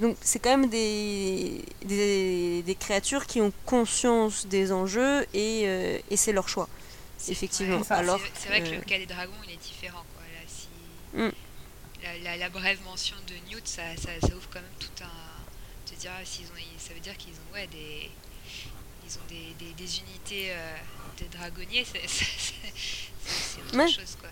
[0.00, 5.98] donc c'est quand même des, des, des, créatures qui ont conscience des enjeux et, euh,
[6.10, 6.68] et c'est leur choix
[7.28, 7.82] effectivement.
[7.90, 10.04] Alors, c'est vrai que le cas des dragons, il est différent.
[10.14, 10.22] Quoi.
[10.32, 10.68] Là, si
[11.14, 12.24] mm.
[12.24, 16.24] la, la, brève mention de Newt, ça, ça, ça, ouvre quand même tout un.
[16.24, 18.10] S'ils ont, ça veut dire qu'ils ont ouais, des,
[19.06, 20.76] ils ont des, des, des unités euh,
[21.20, 22.02] de dragonniers, c'est
[23.76, 24.16] autre chose.
[24.20, 24.30] Quoi.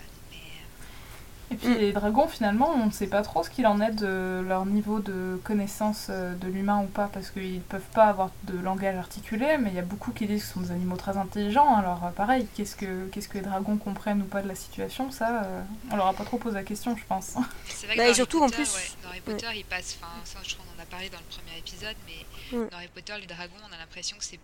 [1.51, 4.41] Et puis les dragons, finalement, on ne sait pas trop ce qu'il en est de
[4.47, 8.29] leur niveau de connaissance euh, de l'humain ou pas, parce qu'ils ne peuvent pas avoir
[8.45, 10.95] de langage articulé, mais il y a beaucoup qui disent que ce sont des animaux
[10.95, 11.75] très intelligents.
[11.75, 15.11] Alors euh, pareil, qu'est-ce que, qu'est-ce que les dragons comprennent ou pas de la situation,
[15.11, 15.61] ça, euh,
[15.91, 17.35] on leur a pas trop posé la question, je pense.
[17.67, 19.47] C'est vrai que Bah, dans et surtout, Harry en Potter, plus- ouais, dans Harry Potter,
[19.55, 22.57] il passe, enfin, ça, je crois qu'on en a parlé dans le premier épisode, mais
[22.57, 22.67] Ouais.
[22.71, 24.39] dans Harry Potter, les dragons, on a l'impression que c'est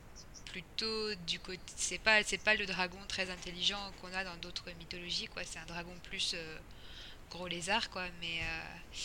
[0.52, 4.66] plutôt du côté, c'est pas, c'est pas le dragon très intelligent qu'on a dans d'autres
[4.80, 5.44] mythologies, quoi.
[5.46, 6.58] C'est un dragon plus euh,
[7.32, 8.04] gros lézard, quoi.
[8.22, 8.96] Mais, euh,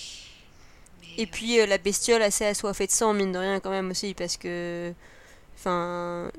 [1.00, 3.90] mais, Et puis euh, la bestiole assez assoiffée de sang, mine de rien, quand même
[3.90, 4.92] aussi, parce que.
[5.56, 6.30] Enfin.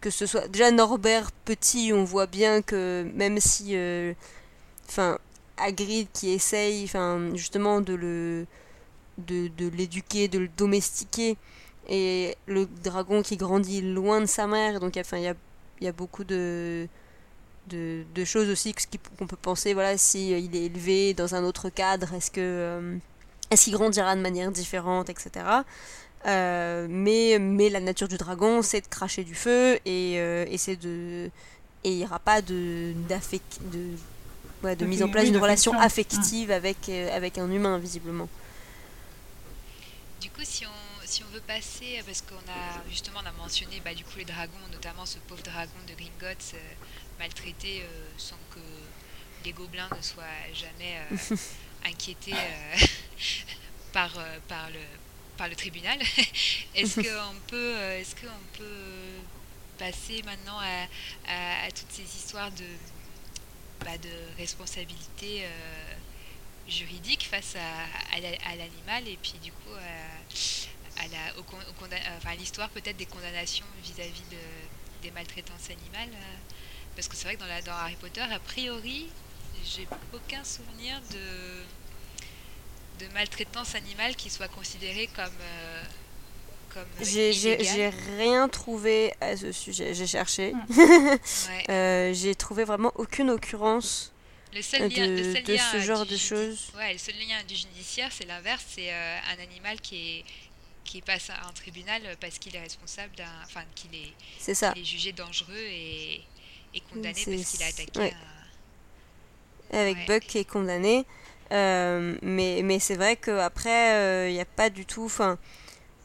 [0.00, 0.48] Que ce soit.
[0.48, 3.76] Déjà, Norbert petit, on voit bien que même si.
[3.76, 4.14] euh,
[4.88, 5.18] Enfin.
[5.58, 8.46] Hagrid qui essaye, enfin, justement, de le.
[9.18, 11.36] de, de l'éduquer, de le domestiquer.
[11.88, 15.34] Et le dragon qui grandit loin de sa mère, donc enfin, il y a,
[15.80, 16.88] il y a beaucoup de.
[17.68, 18.74] De, de choses aussi
[19.18, 22.40] qu'on peut penser voilà si euh, il est élevé dans un autre cadre est-ce que
[22.40, 22.96] euh,
[23.50, 25.44] est-ce qu'il grandira de manière différente, etc.
[26.26, 30.58] Euh, mais, mais la nature du dragon, c'est de cracher du feu et, euh, et
[30.58, 31.30] c'est de
[31.84, 33.90] et il n'y aura pas de d'affect de
[34.64, 38.28] ouais, de De- mise en place d'une relation affective avec euh, avec un humain visiblement.
[40.20, 40.70] Du coup, si on,
[41.04, 44.24] si on veut passer, parce qu'on a justement on a mentionné bah, du coup les
[44.24, 46.58] dragons, notamment ce pauvre dragon de Gringotts euh,
[47.18, 48.60] maltraité euh, sans que
[49.44, 50.24] les gobelins ne soient
[50.54, 51.36] jamais euh,
[51.84, 52.76] inquiétés euh,
[53.92, 54.12] par,
[54.48, 54.80] par, le,
[55.36, 55.98] par le tribunal.
[56.74, 59.22] est-ce qu'on peut, est-ce qu'on peut
[59.78, 60.86] passer maintenant à,
[61.28, 62.64] à- à toutes ces histoires de,
[63.84, 65.94] bah, de responsabilité euh,
[66.68, 69.74] juridique face à, à la- à l'animal et puis du coup
[70.98, 71.86] à, la, au au
[72.16, 76.10] enfin, l'histoire peut-être des condamnations vis-à-vis de, des maltraitances animales
[76.96, 79.06] parce que c'est vrai que dans, la, dans Harry Potter a priori
[79.64, 85.82] j'ai aucun souvenir de de maltraitance animale qui soit considérée comme euh,
[86.72, 89.94] comme J'ai j'ai- rien trouvé à ce sujet.
[89.94, 90.52] J'ai cherché.
[91.48, 91.70] Ouais.
[91.70, 94.12] Euh, j'ai trouvé vraiment aucune occurrence
[94.54, 96.70] Le seul euh, lien, le de, seul de lien, ce euh, genre de choses.
[96.76, 100.24] Ouais, le seul lien du judiciaire, c'est l'inverse, c'est euh, un animal qui est
[100.84, 104.72] qui passe à un tribunal parce qu'il est responsable d'un, enfin qu'il est, C'est ça.
[104.72, 106.22] qu'il est jugé dangereux et,
[106.80, 108.14] condamné C'est- parce qu'il a attaqué ouais.
[109.72, 110.04] un- avec Ouais.
[110.06, 111.04] Buck qui est condamné.
[111.52, 115.04] Euh, mais mais c'est vrai qu'après, il n'y a pas du tout.
[115.04, 115.38] Enfin,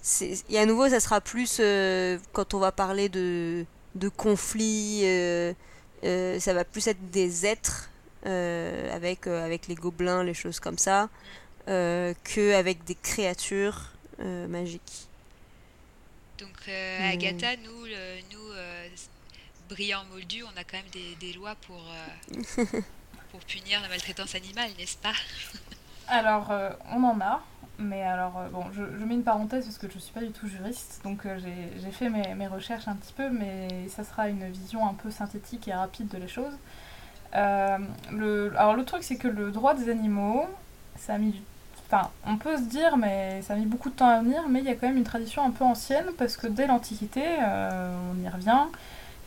[0.01, 3.65] c'est- et à nouveau, ça sera plus euh, quand on va parler de,
[3.95, 5.01] de conflits.
[5.03, 5.53] euh,
[6.03, 7.89] euh, ça va plus être des êtres
[8.27, 11.09] euh, avec, euh, avec les gobelins, les choses comme ça,
[11.67, 15.07] euh, que avec des créatures euh, magiques.
[16.39, 17.11] Donc euh.
[17.11, 18.51] Agatha, nous, le- nous
[19.71, 22.63] brillants moldus, on a quand même des, lois pour euh,
[23.31, 25.13] pour punir la maltraitance animale, n'est-ce pas?
[26.09, 27.41] Alors, euh, on en a,
[27.79, 30.47] mais alors, euh, bon, je, mets une parenthèse parce que je suis pas du tout
[30.47, 34.85] juriste, donc j'ai fait mes, mes recherches un petit peu, mais ça sera une vision
[34.87, 36.57] un peu synthétique et rapide de les choses.
[37.31, 40.47] Alors, le truc, c'est que le droit des animaux,
[40.97, 41.41] ça a mis du
[41.93, 44.59] Enfin, on peut se dire, mais ça a mis beaucoup de temps à venir, mais
[44.59, 48.23] il y a quand même une tradition un peu ancienne, parce que dès l'Antiquité, on
[48.23, 48.63] y revient,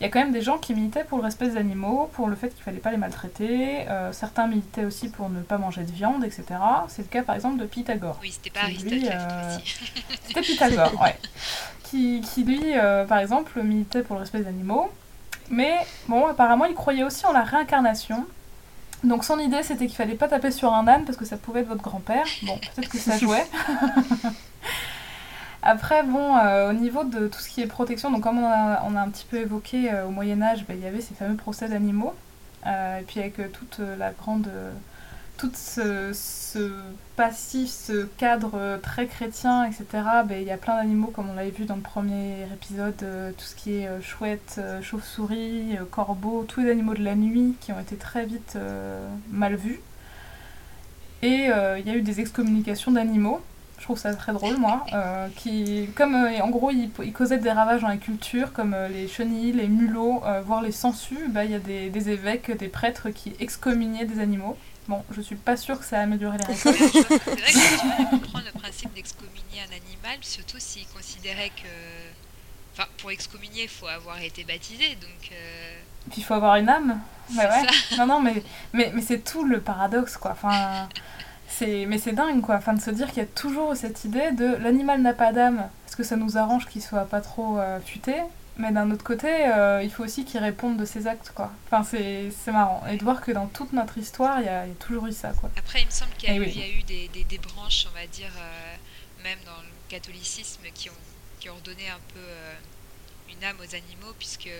[0.00, 2.28] il y a quand même des gens qui militaient pour le respect des animaux, pour
[2.28, 3.88] le fait qu'il fallait pas les maltraiter.
[3.88, 6.44] euh, certains militaient aussi pour ne pas manger de viande, etc.
[6.88, 8.18] C'est le cas par exemple de Pythagore.
[8.20, 9.58] Oui, c'était pas Aristote euh.
[10.26, 11.16] C'était Pythagore, ouais.
[11.84, 14.90] Qui, qui lui, euh, par exemple, militait pour le respect des animaux.
[15.48, 15.74] Mais
[16.08, 18.26] bon, apparemment, il croyait aussi en la réincarnation.
[19.04, 21.60] Donc son idée, c'était qu'il fallait pas taper sur un âne parce que ça pouvait
[21.60, 22.24] être votre grand-père.
[22.42, 23.46] Bon, peut-être que ça jouait.
[25.66, 29.00] Après, bon, euh, au niveau de tout ce qui est protection, donc comme on a,
[29.00, 31.68] un petit peu évoqué euh, au Moyen Âge, ben, il y avait ces fameux procès
[31.68, 32.14] d'animaux.
[32.66, 34.50] Euh, et puis avec toute la grande...
[35.38, 36.12] tout ce,
[37.16, 39.86] passif, ce cadre très chrétien, etc.,
[40.26, 43.44] ben, il y a plein d'animaux, comme on l'avait vu dans le premier épisode, tout
[43.44, 47.96] ce qui est chouette, chauve-souris, corbeau, tous les animaux de la nuit qui ont été
[47.96, 48.58] très vite
[49.30, 49.80] mal vus.
[51.22, 53.40] Et il y a eu des excommunications d'animaux,
[53.84, 57.50] je trouve ça très drôle, moi, euh, qui, comme euh, en gros ils, causaient des
[57.50, 61.50] ravages dans la culture, comme euh, les chenilles, les mulots, voire les sangsues, bah, il
[61.50, 64.56] y a des, des évêques, des prêtres qui excommuniaient des animaux.
[64.88, 66.78] Bon, je suis pas sûre que ça a amélioré les récoltes.
[66.78, 70.86] C'est vrai que j'ai du mal à comprendre le principe d'excommunier un animal, surtout s'il
[70.86, 71.68] considérait que.
[72.72, 75.30] Enfin, pour excommunier, il faut avoir été baptisé, donc.
[76.10, 77.00] Puis il faut avoir une âme.
[77.36, 77.66] Bah ouais.
[77.90, 77.96] ça.
[77.98, 78.42] Non, non, mais,
[78.72, 80.30] mais, mais c'est tout le paradoxe, quoi.
[80.32, 80.88] Enfin,
[81.60, 82.56] mais c'est dingue, quoi.
[82.56, 85.68] Enfin, de se dire qu'il y a toujours cette idée de l'animal n'a pas d'âme,
[85.84, 88.14] parce que ça nous arrange qu'il soit pas trop euh, futé?
[88.56, 91.50] Mais d'un autre côté, euh, il faut aussi qu'ils répondent de ses actes, quoi.
[91.66, 92.84] Enfin, c'est marrant.
[92.88, 95.50] Et de voir que dans toute notre histoire, il y, a, toujours eu ça, quoi.
[95.56, 98.06] Après, il me semble qu'il y, a eh eu des, des, des, branches, on va
[98.06, 98.76] dire, euh,
[99.24, 101.02] même dans le catholicisme, qui ont,
[101.40, 102.54] qui ont redonné un peu euh,
[103.28, 104.50] une âme aux animaux, puisque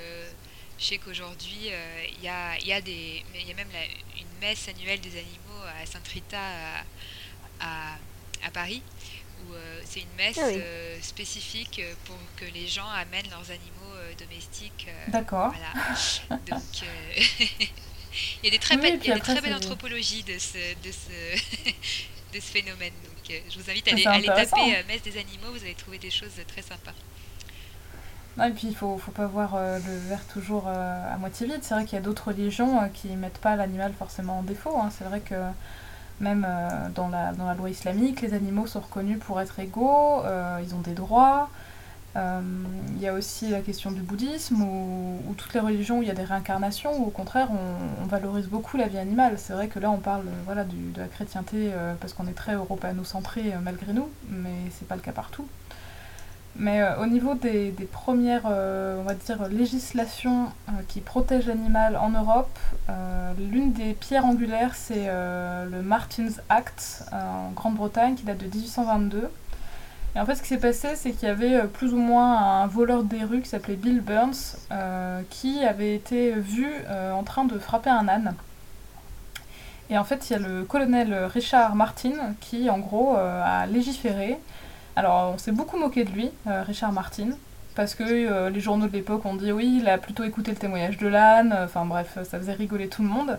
[0.85, 1.70] je sais qu'aujourd'hui,
[2.19, 3.69] il y, a, y, a des, y a même
[4.19, 6.39] une messe annuelle des animaux à Sainte-Rita
[7.59, 7.97] à,
[8.44, 8.82] à Paris
[9.40, 9.55] où
[9.85, 14.86] c'est une messe ah spécifique pour que les gens amènent leurs animaux euh, domestique.
[14.89, 15.52] Euh, D'accord.
[16.28, 16.39] Voilà.
[16.47, 17.23] Donc, euh,
[18.43, 20.93] il y a des très, belles, il y a très belles anthropologies de ce, de
[20.93, 21.70] ce,
[22.35, 22.93] de ce phénomène.
[23.05, 26.11] Donc, je vous invite à aller, aller taper Messe des animaux, vous allez trouver des
[26.11, 26.94] choses très sympas.
[28.43, 31.61] Et puis il faut, faut pas voir le verre toujours à moitié vide.
[31.62, 34.77] C'est vrai qu'il y a d'autres religions qui mettent pas l'animal forcément en défaut.
[34.77, 34.89] Hein.
[34.90, 35.36] C'est vrai que
[36.20, 36.47] même
[36.94, 40.23] dans, la, dans la loi islamique, les animaux sont reconnus pour être égaux,
[40.62, 41.48] ils ont des droits.
[42.16, 42.40] Euh,
[42.94, 46.12] il y a aussi la question du bouddhisme ou, toutes les religions où il y
[46.12, 49.35] a des réincarnations où au contraire on, valorise beaucoup la vie animale.
[49.39, 52.35] C'est vrai que là on parle voilà, du, de la chrétienté euh, parce qu'on est
[52.35, 55.47] très européano-centré euh, malgré nous, mais c'est pas le cas partout.
[56.56, 60.52] Mais au niveau des, premières, on va dire, législations
[60.86, 62.56] qui protègent l'animal en Europe,
[63.39, 69.31] l'une des pierres angulaires c'est le Martin's Act en Grande-Bretagne qui date de 1822
[70.16, 72.62] et en fait, ce qui s'est passé, c'est qu'il y avait euh, plus ou moins
[72.62, 77.24] un voleur des rues qui s'appelait Bill Burns, euh, qui avait été vu euh, en
[77.24, 78.35] train de frapper un âne.
[79.90, 84.39] Et en fait, il y a le colonel Richard Martin qui, en gros, a légiféré.
[84.96, 87.30] Alors, on s'est beaucoup moqué de lui, Richard Martin,
[87.74, 90.98] parce que les journaux de l'époque ont dit oui, il a plutôt écouté le témoignage
[90.98, 93.38] de l'âne, enfin bref, ça faisait rigoler tout le monde.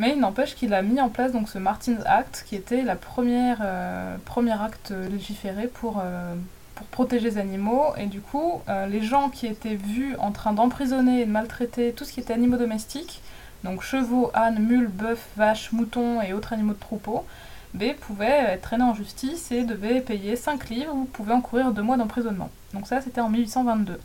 [0.00, 4.16] Mais il n'empêche qu'il a mis en place donc ce Martin's Act, qui était euh,
[4.24, 6.34] premier acte légiféré pour, euh,
[6.74, 7.92] pour protéger les animaux.
[7.98, 11.92] Et du coup, euh, les gens qui étaient vus en train d'emprisonner et de maltraiter
[11.92, 13.20] tout ce qui était animaux domestiques,
[13.62, 17.26] donc chevaux, ânes, mules, bœufs, vaches, moutons et autres animaux de troupeau,
[17.74, 21.82] B, pouvaient être traînés en justice et devaient payer 5 livres ou pouvaient encourir 2
[21.82, 22.50] mois d'emprisonnement.
[22.74, 23.98] Donc ça, c'était en 1822.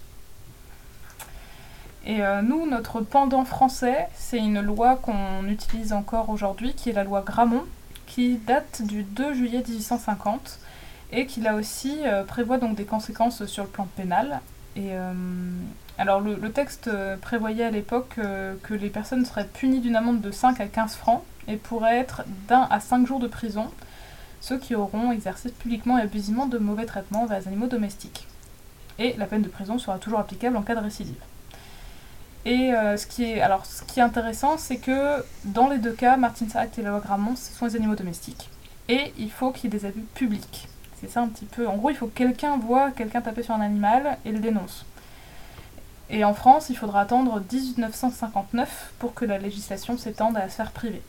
[2.06, 6.94] Et euh, nous, notre pendant français, c'est une loi qu'on utilise encore aujourd'hui, qui est
[6.94, 7.64] la loi Gramont,
[8.06, 10.60] qui date du 2 juillet 1850
[11.12, 14.42] et qui là aussi euh, prévoit donc des conséquences sur le plan pénal.
[14.78, 15.14] Euh,
[15.98, 18.20] alors le, texte prévoyait à l'époque
[18.64, 22.24] que les personnes seraient punies d'une amende de 5 à 15 francs et pourraient être
[22.48, 23.70] d'un à 5 jours de prison,
[24.42, 28.28] ceux qui auront exercé publiquement et abusivement de mauvais traitements envers les animaux domestiques.
[29.00, 31.16] Et la peine de prison sera toujours applicable en cas de récidive.
[32.46, 35.94] Et euh, ce, qui est, alors, ce qui est intéressant, c'est que dans les deux
[35.94, 38.50] cas, Martin's Act et la Grammont, ce sont les animaux domestiques.
[38.88, 40.68] Et il faut qu'il y ait des abus publics.
[41.02, 41.68] C'est ça un petit peu.
[41.68, 44.86] En gros, il faut que quelqu'un voit quelqu'un taper sur un animal et le dénonce.
[46.12, 50.72] Et en France, il faudra attendre 1959 pour que la législation s'étende à la sphère
[50.72, 51.02] privée.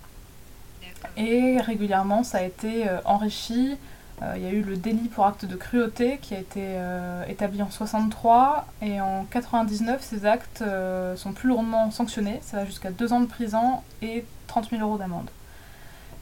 [1.16, 3.77] Et régulièrement, ça a été euh, enrichi
[4.23, 7.23] euh, il y a eu le délit pour acte de cruauté qui a été euh,
[7.27, 10.65] établi en 63 et en 99 ces actes
[11.16, 14.97] sont plus lourdement sanctionnés, ça va jusqu'à 2 ans de prison et 30 000 euros
[14.97, 15.28] d'amende.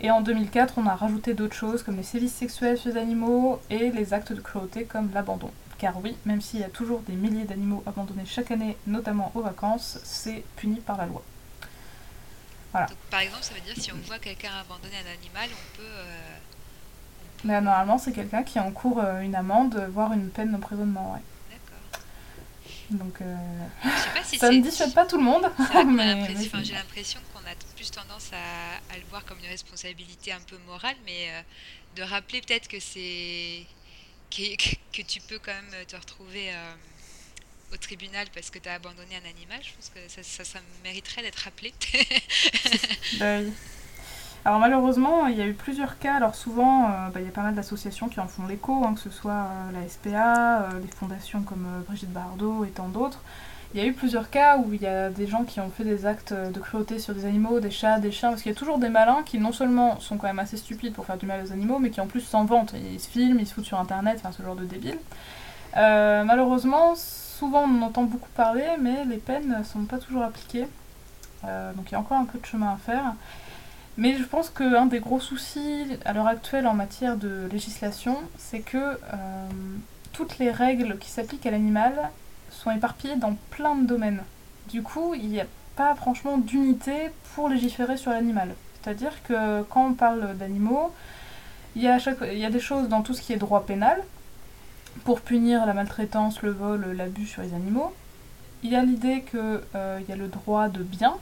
[0.01, 3.61] Et en 2004 on a rajouté d'autres choses comme les sévices sexuels sur les animaux
[3.71, 5.51] et les actes de cruauté comme l'abandon.
[5.79, 9.41] Car oui, même s'il y a toujours des milliers d'animaux abandonnés chaque année, notamment aux
[9.41, 11.23] vacances, c'est puni par la loi.
[12.75, 12.89] Voilà.
[13.09, 16.03] par exemple, ça veut dire si on voit quelqu'un abandonner un animal, on peut
[17.45, 21.13] mais normalement, c'est quelqu'un qui encourt euh, une amende, voire une peine d'emprisonnement.
[21.13, 21.21] Ouais.
[21.51, 22.01] D'accord.
[22.91, 23.37] Donc, euh...
[24.25, 25.51] si ça ne dissuade pas tout le monde.
[26.65, 30.97] J'ai l'impression qu'on a plus tendance à, le voir comme une responsabilité un peu morale,
[31.05, 31.43] mais euh,
[31.97, 33.67] de rappeler peut-être que c'est
[34.31, 34.57] que,
[34.93, 36.75] que, tu peux quand même te retrouver euh,
[37.75, 39.59] au tribunal parce que tu as abandonné un animal.
[39.63, 41.75] Je pense que ça, ça, ça mériterait d'être rappelé.
[43.19, 43.53] ben,
[44.47, 46.15] alors malheureusement, il y a eu plusieurs cas.
[46.15, 48.93] Alors souvent, euh, bah, il y a pas mal d'associations qui en font l'écho, hein,
[48.95, 53.23] que ce soit euh, la SPA, euh, les fondations comme Brigitte Bardot et tant d'autres.
[53.73, 55.83] Il y a eu plusieurs cas où il y a des gens qui ont fait
[55.83, 58.59] des actes de cruauté sur des animaux, des chats, des chiens, parce qu'il y a
[58.59, 61.45] toujours des malins qui non seulement sont quand même assez stupides pour faire du mal
[61.45, 62.75] aux animaux, mais qui en plus s'en vantent.
[62.75, 64.99] Ils se filment, ils se foutent sur internet, enfin ce genre de débile.
[65.75, 66.95] malheureusement,
[67.45, 70.67] souvent on en entend beaucoup parler, mais les peines ne sont pas toujours appliquées.
[71.43, 73.15] donc il y a encore un peu de chemin à faire.
[73.97, 78.61] Mais je pense qu'un des gros soucis à l'heure actuelle en matière de législation, c'est
[78.61, 78.97] que euh,
[80.13, 82.11] toutes les règles qui s'appliquent à l'animal
[82.51, 84.23] sont éparpillées dans plein de domaines.
[84.69, 85.47] Du coup, il n'y a
[85.77, 88.55] pas franchement d'unité pour légiférer sur l'animal.
[88.83, 90.93] C'est-à-dire que quand on parle d'animaux,
[91.77, 94.03] il y a des choses dans tout ce qui est droit pénal,
[95.03, 97.93] pour punir la maltraitance, le vol, l'abus sur les animaux.
[98.63, 101.17] il y a l'idée qu'il euh, y a le droit de bien,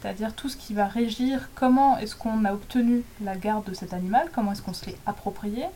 [0.00, 3.92] c'est-à-dire tout ce qui va régir comment est-ce qu'on a obtenu la garde de cet
[3.92, 5.66] animal, comment est-ce qu'on se l'est approprié.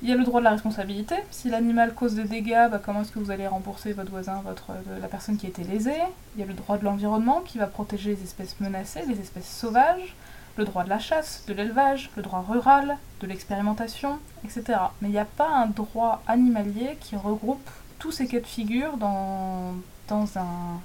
[0.00, 1.16] Il y a le droit de la responsabilité.
[1.32, 4.70] Si l'animal cause des dégâts, bah, comment est-ce que vous allez rembourser votre voisin, votre,
[5.00, 6.00] la personne qui a été lésée?
[6.36, 9.50] Il y a le droit de l'environnement qui va protéger les espèces menacées, les espèces
[9.50, 10.14] sauvages,
[10.58, 14.78] le droit de la chasse, de l'élevage, le droit rural, de l'expérimentation, etc.
[15.00, 17.70] Mais il n'y a pas un droit animalier qui regroupe
[18.00, 19.74] tous ces cas de figure dans,
[20.08, 20.80] dans un,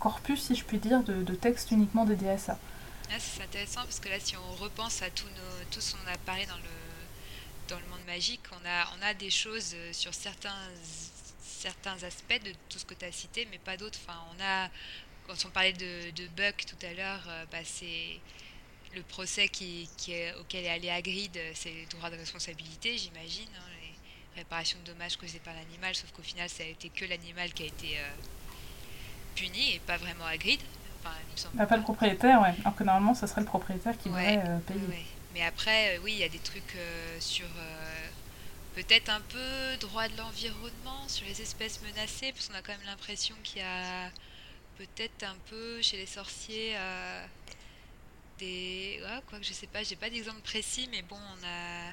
[0.00, 2.58] corpus, si je puis dire, de, textes uniquement dédiés à ça.
[3.10, 6.12] Ah, c'est intéressant parce que là, si on repense à tous nos, tout ce qu'on
[6.12, 9.92] a parlé dans le, dans le monde magique, on a, on a des choses euh,
[9.92, 10.58] sur certains,
[11.42, 13.98] certains aspects de tout ce que tu as cité, mais pas d'autres.
[14.06, 14.68] Enfin, on a,
[15.26, 18.20] quand on parlait de, de Buck tout à l'heure, euh, bah, c'est
[18.94, 22.96] le procès qui, qui est, auquel est allé Hagrid, euh, c'est le droit de responsabilité,
[22.98, 23.48] j'imagine.
[23.56, 27.04] Hein, les réparations de dommages causés par l'animal, sauf qu'au final, ça a été que
[27.04, 27.98] l'animal qui a été
[29.34, 30.60] puni et pas vraiment Hagrid.
[31.00, 32.54] Enfin, bah, pas le propriétaire, ouais.
[32.60, 34.86] Alors que normalement, ça serait le propriétaire qui ouais, devrait euh, payer.
[34.88, 35.04] Ouais.
[35.34, 37.46] Mais après, euh, oui, il y a des trucs euh, sur
[38.74, 42.86] peut-être un peu droit de l'environnement, sur les espèces menacées, parce qu'on a quand même
[42.86, 44.10] l'impression qu'il y a
[44.76, 46.76] peut-être un peu chez les sorciers
[48.38, 49.00] des.
[49.02, 51.92] Ouais, quoi que je sais pas, j'ai pas d'exemple précis, mais bon, on a.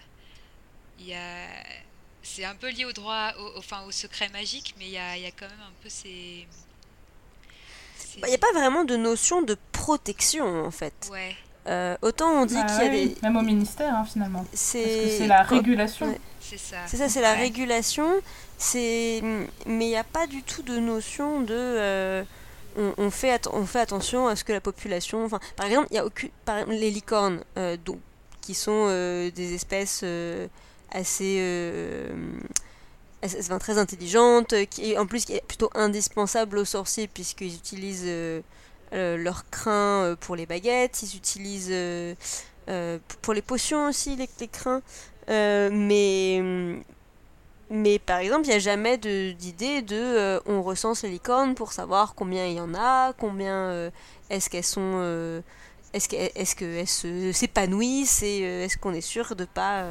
[1.00, 1.48] Il y a.
[2.24, 5.16] C'est un peu lié au droit, au, enfin au secret magique, mais il y a,
[5.18, 6.48] il y a quand même un peu ces
[8.16, 11.10] il bah, n'y a pas vraiment de notion de protection en fait.
[11.12, 11.36] Ouais.
[11.68, 13.16] Euh, autant on dit bah qu'il y a des.
[13.24, 14.46] Même au ministère hein, finalement.
[14.54, 16.08] C'est la régulation.
[16.08, 16.20] Ouais.
[16.40, 16.78] C'est ça.
[16.86, 18.08] C'est ça, c'est la régulation.
[18.58, 19.22] C'est
[19.66, 21.54] mais il n'y a pas du tout de notion de.
[21.54, 22.24] Euh,
[22.78, 25.30] on, fait on fait attention à ce que la population.
[25.56, 26.30] Par exemple, il y a aucune.
[26.68, 28.00] Les licornes, euh, donc,
[28.42, 30.48] qui sont euh, des espèces euh,
[30.92, 31.42] assez
[33.60, 38.12] très intelligente, qui en plus qui est plutôt indispensable aux sorciers puisqu'ils utilisent
[38.92, 41.74] leur crin pour les baguettes, ils utilisent
[43.22, 44.82] pour les potions aussi les, les crins,
[45.28, 46.84] mais
[47.70, 52.16] mais par exemple, il n'y a jamais d'idée de, on recense les licornes pour savoir
[52.16, 53.92] combien il y en a, combien
[54.30, 55.42] est-ce qu'elles sont
[55.94, 59.84] est-ce qu'elles est qu'elles s'épanouissent et est-ce qu'on est sûr de pas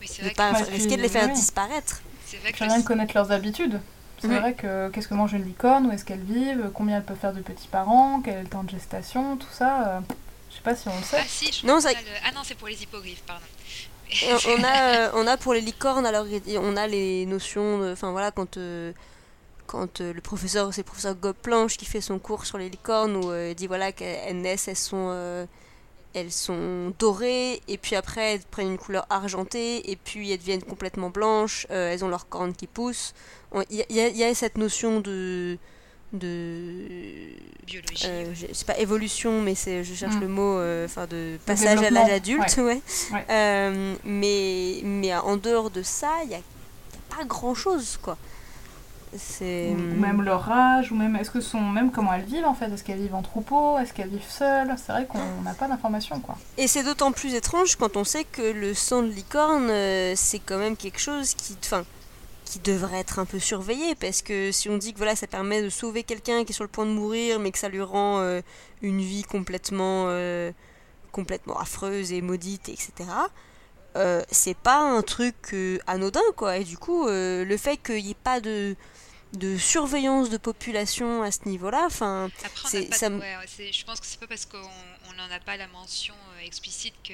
[0.00, 3.80] oui, de pas risquer de les faire disparaître c'est vrai connaître leurs habitudes.
[4.20, 7.14] C'est vrai que qu'est-ce que mange une licorne, où est-ce qu'elle vivent, combien elle peut
[7.14, 9.88] faire de petits parents, quel est le temps de gestation, tout ça.
[9.88, 10.00] Euh,
[10.50, 11.18] je sais pas si on le sait.
[11.20, 11.90] Ah si, non, ça...
[12.26, 13.44] ah non, c'est pour les hippogriffes, pardon.
[14.46, 16.26] on, a, euh, on a pour les licornes, alors
[16.56, 18.92] on a les notions, enfin voilà, quand, euh,
[19.66, 23.34] quand le professeur, c'est le professeur Goplanche qui fait son cours sur les licornes, où
[23.34, 25.46] il dit voilà qu'elles naissent, elles sont
[26.14, 30.62] elles sont dorées et puis après elles prennent une couleur argentée et puis elles deviennent
[30.62, 33.14] complètement blanches, euh, elles ont leurs cornes qui poussent.
[33.70, 35.58] Il y, y, a cette notion de
[36.12, 36.86] de
[37.66, 40.20] biologie euh, c'est pas évolution mais c'est je cherche mm.
[40.20, 42.80] le mot euh, enfin de passage à l'âge adulte ouais,
[43.12, 43.26] ouais.
[43.28, 47.98] Euh, mais mais en dehors de ça il y a, y a, pas grand chose
[48.00, 48.16] quoi.
[49.16, 52.54] C'est ou même leur âge ou même est-ce que sont même comment elles vivent en
[52.54, 52.66] fait?
[52.66, 53.78] Est-ce qu'elles vivent en troupeau?
[53.78, 54.74] Est-ce qu'elles vivent seules?
[54.76, 56.36] C'est vrai qu'on n'a pas d'informations quoi.
[56.56, 60.40] Et c'est d'autant plus étrange quand on sait que le sang de licorne euh, c'est
[60.40, 61.84] quand même quelque chose qui enfin
[62.48, 65.62] qui devrait être un peu surveillé parce que si on dit que voilà ça permet
[65.62, 68.20] de sauver quelqu'un qui est sur le point de mourir mais que ça lui rend
[68.20, 68.40] euh,
[68.80, 70.50] une vie complètement euh,
[71.12, 72.90] complètement affreuse et maudite etc
[73.96, 78.12] euh, c'est pas un truc euh, anodin quoi et du coup le fait qu'il n'y
[78.12, 78.76] ait pas de
[79.34, 81.82] de surveillance de population à ce niveau-là.
[81.84, 84.56] Enfin, ça ouais, je pense que c'est pas parce qu'on
[85.18, 87.12] n'en a pas la mention explicite que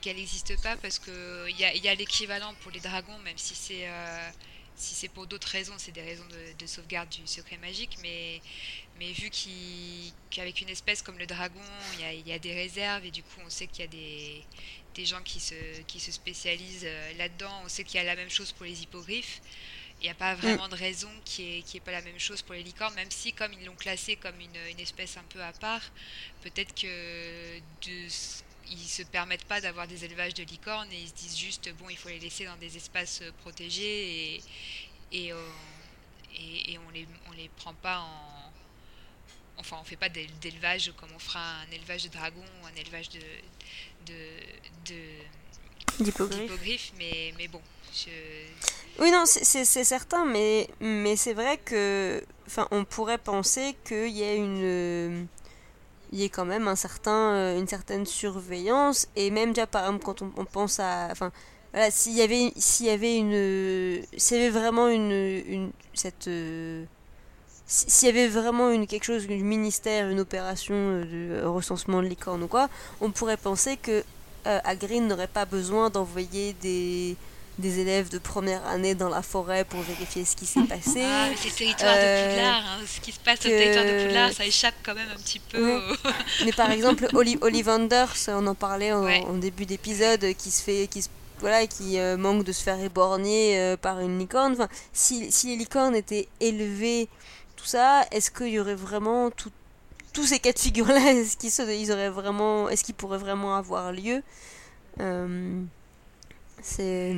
[0.00, 3.38] qu'elle n'existe pas, parce que il y a, y a l'équivalent pour les dragons, même
[3.38, 4.30] si c'est euh,
[4.76, 8.40] si c'est pour d'autres raisons, c'est des raisons de, de, sauvegarde du secret magique, mais
[8.98, 9.30] mais vu
[10.30, 11.60] qu'avec une espèce comme le dragon,
[11.94, 13.90] il y a, y a, des réserves et du coup on sait qu'il y a
[13.90, 14.44] des,
[14.94, 15.54] des gens qui se,
[15.86, 18.82] qui se spécialisent euh, là-dedans, on sait qu'il y a la même chose pour les
[18.82, 19.40] hippogriffes.
[20.00, 22.42] Il n'y a pas vraiment de raison qui n'est qui est pas la même chose
[22.42, 25.42] pour les licornes, même si comme ils l'ont classé comme une, une, espèce un peu
[25.42, 25.82] à part,
[26.42, 28.08] peut-être que de,
[28.70, 31.88] ils se permettent pas d'avoir des élevages de licornes et ils se disent juste bon
[31.90, 34.42] il faut les laisser dans des espaces euh, protégés et,
[35.12, 35.36] et, euh,
[36.34, 38.52] et, et on les on les prend pas en
[39.56, 43.08] enfin on fait pas d'élevage comme on fera un élevage de dragon ou un élevage
[43.10, 43.20] de
[44.06, 44.18] de,
[44.86, 47.62] de d'hippogriffes mais, mais bon
[47.94, 48.10] je...
[48.98, 52.22] Oui, non, c'est certain, mais, mais c'est vrai que.
[52.46, 55.26] Enfin, on pourrait penser qu'il y ait une.
[56.14, 60.04] Il y ait quand même un certain, une certaine surveillance, et même déjà, par exemple,
[60.04, 61.08] quand on, pense à.
[61.10, 61.32] Enfin,
[61.72, 66.28] voilà, s'il y avait, s'il y avait une, s'il y avait vraiment une, une cette,
[66.28, 66.84] euh,
[67.66, 72.42] s'il y avait vraiment une quelque chose, du ministère, une opération de recensement de licorne
[72.44, 72.68] ou quoi,
[73.00, 74.04] on pourrait penser que
[74.46, 74.60] euh,
[75.00, 77.16] n'aurait pas besoin d'envoyer des
[77.58, 81.02] des élèves de première année dans la forêt pour vérifier ce qui s'est passé.
[81.04, 82.64] Ah, c'est territoire de euh, Poudlard.
[82.66, 82.84] Hein.
[82.86, 85.80] Ce qui se passe au territoire de Poudlard, ça échappe quand même un petit peu.
[86.44, 91.04] mais par exemple, Oli Ollivanders, on en parlait en, début d'épisode, qui se fait, qui
[91.40, 94.52] voilà, qui euh, manque de se faire éborgner euh, par une licorne.
[94.52, 97.08] Enfin, si, si les licornes étaient élevées,
[97.56, 99.50] tout ça, est-ce qu'il y aurait vraiment tout,
[100.12, 104.22] tous ces cas de figure-là Est-ce qu'ils auraient vraiment, est-ce qu'ils pourraient vraiment avoir lieu?
[106.64, 107.14] C'est.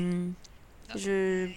[0.94, 1.48] Je.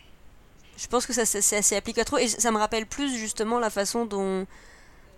[0.77, 2.17] Je pense que ça c'est assez appliqué à trop.
[2.17, 4.45] Et ça me rappelle plus justement la façon dont.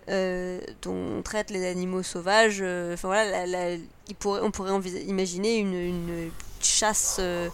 [0.08, 2.58] Euh, dont on traite les animaux sauvages.
[2.60, 3.74] Euh, enfin voilà, la,
[4.08, 4.72] il pourrait, on pourrait
[5.06, 6.30] imaginer une, une
[6.60, 7.48] chasse euh,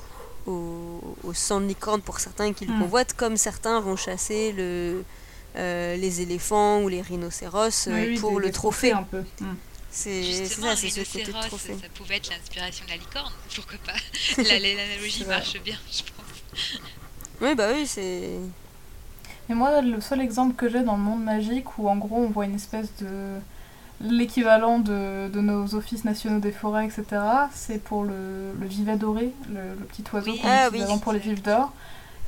[0.47, 2.81] au, au, sang de licorne pour certains qui le hmm.
[2.81, 5.05] convoitent, comme certains vont chasser le,
[5.55, 8.93] les éléphants ou les rhinocéros pour le trophée.
[8.93, 9.25] un peu.
[9.41, 9.55] Hmm.
[9.91, 11.77] C'est ça, c'est ce côté trophée.
[11.81, 14.43] Ça pouvait être l'inspiration de la licorne, pourquoi pas?
[14.43, 16.81] L'analogie marche bien, je pense.
[17.41, 18.39] Oui, bah oui, c'est.
[19.51, 22.29] Et moi, le seul exemple que j'ai dans le monde magique où en gros on
[22.29, 23.39] voit une espèce de.
[24.01, 27.23] l'équivalent de, de, nos offices nationaux des forêts, etc.,
[27.55, 31.43] c'est pour le, le vivet doré, le, petit oiseau qu'on ah, utilise pour les vives
[31.43, 31.73] d'or.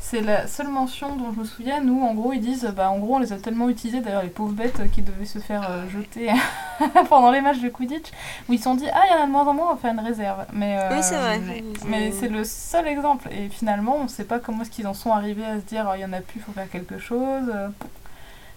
[0.03, 2.99] C'est la seule mention dont je me souviens, où en gros ils disent, bah en
[2.99, 5.89] gros on les a tellement utilisés, d'ailleurs les pauvres bêtes qui devaient se faire euh,
[5.91, 6.31] jeter
[7.09, 8.09] pendant les matchs de Quidditch,
[8.49, 9.75] où ils se sont dit, ah il y en a de moins en moins, on
[9.75, 10.47] va faire une réserve.
[10.55, 11.63] Mais, euh, oui c'est vrai.
[11.87, 15.13] Mais c'est le seul exemple, et finalement on sait pas comment est-ce qu'ils en sont
[15.13, 17.53] arrivés à se dire, oh, il y en a plus, il faut faire quelque chose.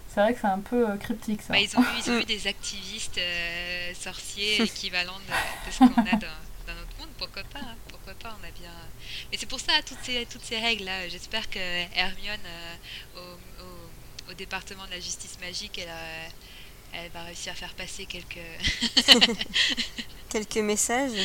[0.08, 1.52] C'est vrai que c'est un peu euh, cryptique ça.
[1.52, 3.20] Bah, ils, ont eu, ils ont eu des activistes
[3.94, 8.34] sorciers équivalents de, ce qu'on a dans, dans, notre monde, pourquoi pas, hein, pourquoi pas,
[8.40, 8.70] on a bien
[9.34, 14.34] et c'est pour ça, toutes ces, toutes ces règles-là, j'espère que Hermione, euh, au, au,
[14.34, 16.26] département de la justice magique, elle, euh,
[16.92, 18.38] elle va réussir à faire passer quelques...
[20.28, 21.18] quelques messages.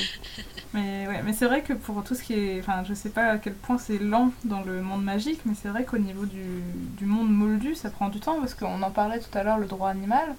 [0.74, 2.60] Mais, ouais, mais c'est vrai que pour tout ce qui est...
[2.60, 5.70] Enfin, je sais pas à quel point c'est lent dans le monde magique, mais c'est
[5.70, 6.64] vrai qu'au niveau du,
[6.98, 9.68] du, monde moldu, ça prend du temps, parce qu'on en parlait tout à l'heure, le
[9.68, 10.36] droit animal.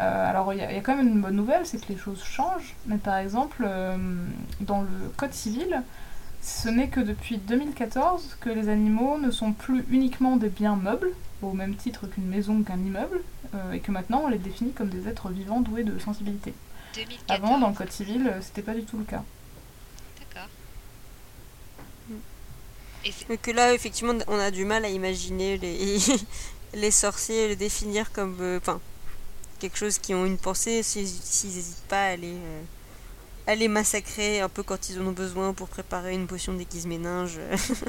[0.00, 2.24] Euh, alors il y, y, a quand même une bonne nouvelle, c'est que les choses
[2.24, 2.74] changent.
[2.86, 3.68] Mais par exemple,
[4.60, 5.82] dans le Code civil,
[6.44, 11.10] ce n'est que depuis 2014 que les animaux ne sont plus uniquement des biens meubles,
[11.40, 13.22] au même titre qu'une maison qu'un immeuble,
[13.54, 16.52] euh, et que maintenant on les définit comme des êtres vivants doués de sensibilité.
[16.94, 17.24] 2014.
[17.28, 19.24] Avant, dans le Code civil, euh, c'était pas du tout le cas.
[20.18, 20.48] D'accord.
[23.30, 25.98] Et que là, effectivement, on a du mal à imaginer les,
[26.74, 28.36] les sorciers les définir comme.
[28.40, 28.80] Euh, enfin,
[29.60, 32.36] quelque chose qui ont une pensée s'ils n'hésitent pas à les
[33.46, 36.86] à les massacrer un peu quand ils en ont besoin pour préparer une potion déguise
[36.86, 37.38] méninge.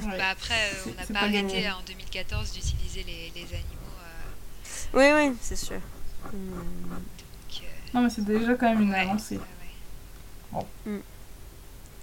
[0.03, 3.95] bah après, euh, on n'a pas arrêté en 2014 d'utiliser les, les, animaux.
[4.01, 5.17] Euh.
[5.23, 5.79] Oui, oui, c'est sûr.
[6.25, 6.37] Euh,
[7.93, 9.39] non, mais c'est déjà quand même une avancée.
[10.85, 10.97] Mm.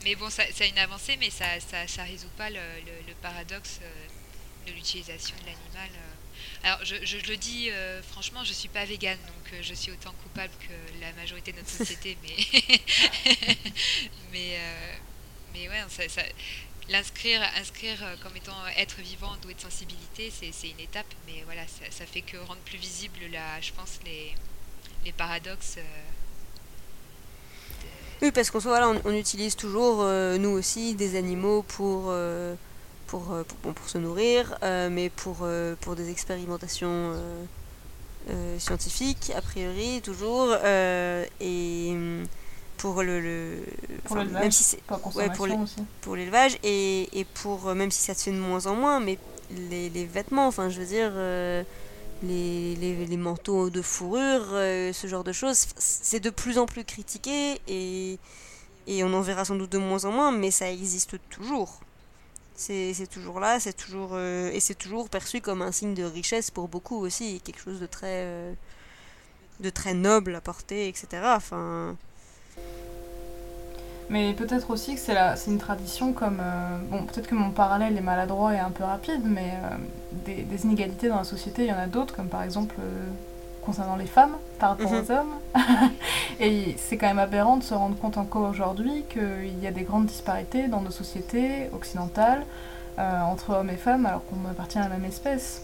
[0.04, 3.14] Mais bon, ça, c'est une avancée, mais ça, ça, ça résout pas le, le, le
[3.20, 3.80] paradoxe
[4.66, 5.90] de l'utilisation de l'animal.
[6.64, 9.90] Alors, je, je, le dis euh, franchement, je suis pas végane, donc euh, je suis
[9.90, 12.36] autant coupable que la majorité de notre société, mais
[14.32, 14.94] mais euh,
[15.54, 16.22] mais ouais, ça,
[16.88, 21.90] l'inscrire inscrire comme étant être vivant doué de sensibilité, c'est une étape, mais voilà, ça,
[21.90, 24.32] ça, fait que rendre plus visible, la, je pense, les,
[25.04, 25.78] les paradoxes.
[28.20, 30.04] Oui, parce qu'on voilà, on, on, utilise toujours,
[30.38, 32.12] nous aussi, des animaux pour
[33.12, 37.12] pour, euh, pour, pour se nourrir, euh, mais pour, euh, pour des expérimentations
[38.58, 40.54] scientifiques, a priori, toujours,
[41.40, 41.96] et
[42.78, 43.58] pour le, le
[44.04, 44.80] pour même si c'est
[45.14, 45.28] ouais,
[46.00, 49.18] pour l'élevage et, et pour même si ça se fait de moins en moins mais
[49.70, 51.12] les, les vêtements enfin je veux dire
[52.22, 56.84] les, les, les, manteaux de fourrure ce genre de choses c'est de plus en plus
[56.84, 58.18] critiqué et
[58.86, 61.80] et on en verra sans doute de moins en moins mais ça existe toujours
[62.62, 66.50] c'est toujours là, c'est toujours euh, et c'est toujours perçu comme un signe de richesse
[66.50, 68.52] pour beaucoup aussi, quelque chose de très euh,
[69.60, 71.06] de très noble à porter, etc.
[71.24, 71.96] Enfin.
[74.10, 75.16] Mais peut-être aussi que c'est
[75.46, 79.22] une tradition comme euh, bon peut-être que mon parallèle est maladroit et un peu rapide,
[79.24, 79.54] mais
[80.24, 82.76] des, inégalités dans la société, il y en a d'autres comme par exemple
[83.64, 84.98] concernant les femmes par rapport mhm.
[85.00, 85.34] aux hommes.
[86.40, 89.82] et c'est quand même aberrant de se rendre compte encore aujourd'hui qu'il y a des
[89.82, 92.44] grandes disparités dans nos sociétés occidentales
[92.98, 95.62] euh, entre hommes et femmes alors qu'on appartient à la même espèce.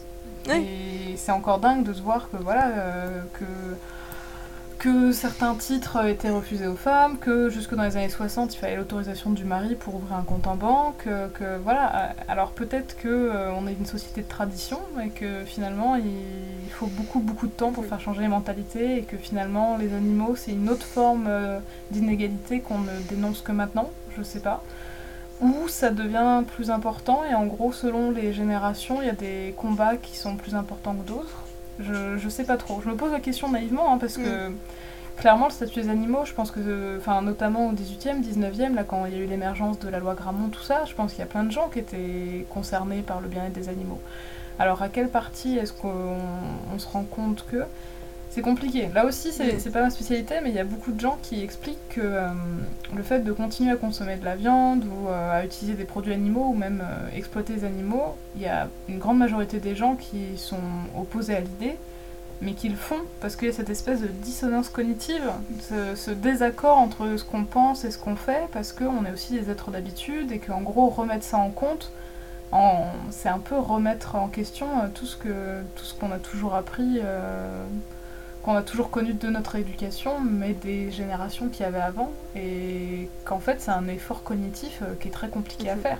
[0.50, 3.44] Et c'est encore dingue de se voir que voilà euh, que
[4.78, 8.76] que certains titres étaient refusés aux femmes, que jusque dans les années 60, il fallait
[8.76, 12.14] l'autorisation du mari pour ouvrir un compte en banque, que, voilà.
[12.28, 16.86] Alors peut-être que euh, on est une société de tradition et que finalement il faut
[16.86, 20.52] beaucoup beaucoup de temps pour faire changer les mentalités et que finalement les animaux c'est
[20.52, 21.58] une autre forme euh,
[21.90, 24.62] d'inégalité qu'on ne dénonce que maintenant, je sais pas.
[25.40, 29.54] Ou ça devient plus important et en gros selon les générations il y a des
[29.56, 31.47] combats qui sont plus importants que d'autres.
[31.80, 32.80] Je, je sais pas trop.
[32.82, 34.54] Je me pose la question naïvement hein, parce que mm.
[35.16, 39.06] clairement le statut des animaux, je pense que, enfin notamment au 18e, 19e, là quand
[39.06, 41.22] il y a eu l'émergence de la loi Grammont, tout ça, je pense qu'il y
[41.22, 44.00] a plein de gens qui étaient concernés par le bien-être des animaux.
[44.58, 46.18] Alors à quelle partie est-ce qu'on
[46.78, 47.64] se rend compte que
[48.30, 48.88] c'est compliqué.
[48.94, 49.58] Là aussi, mm.
[49.58, 52.28] c'est pas ma spécialité, mais il y a beaucoup de gens qui expliquent que euh,
[52.94, 56.12] le fait de continuer à consommer de la viande ou euh, à utiliser des produits
[56.12, 59.96] animaux ou même euh, exploiter des animaux, il y a une grande majorité des gens
[59.96, 60.56] qui sont
[60.96, 61.76] opposés à l'idée,
[62.40, 65.32] mais qui le font parce qu'il y a cette espèce de dissonance cognitive,
[65.96, 69.50] ce, désaccord entre ce qu'on pense et ce qu'on fait, parce qu'on est aussi des
[69.50, 71.90] êtres d'habitude et qu'en gros, remettre ça en compte,
[73.10, 77.00] c'est un peu remettre en question tout ce qu'on a toujours appris
[78.42, 83.40] qu'on a toujours connu de notre éducation, mais des générations qui avaient avant, et qu'en
[83.40, 85.82] fait c'est un effort cognitif euh, qui est très compliqué à mhm.
[85.82, 85.98] faire.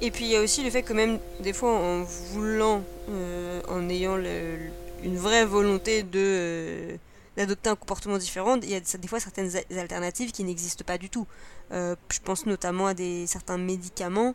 [0.00, 3.60] Et puis il y a aussi le fait que même des fois en voulant, euh,
[3.68, 6.96] en ayant une vraie volonté de euh,
[7.36, 11.08] d'adopter un comportement différent, il y a des fois certaines alternatives qui n'existent pas du
[11.08, 11.26] tout.
[11.70, 14.34] je pense notamment à des certains médicaments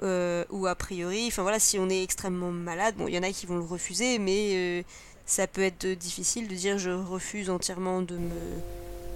[0.00, 3.30] ou a priori, enfin voilà, si on est extrêmement malade, bon, il y en a
[3.30, 4.84] qui vont le refuser, mais
[5.28, 8.30] ça peut être difficile de dire je refuse entièrement de me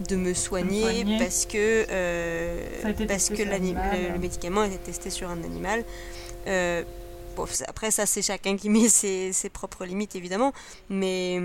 [0.09, 5.43] de me soigner, parce que euh, parce que le, médicament a été testé sur un
[5.43, 5.85] animal.
[6.47, 6.83] Euh,
[7.37, 10.53] bon, après ça c'est chacun qui met ses, ses, propres limites évidemment,
[10.91, 11.41] mais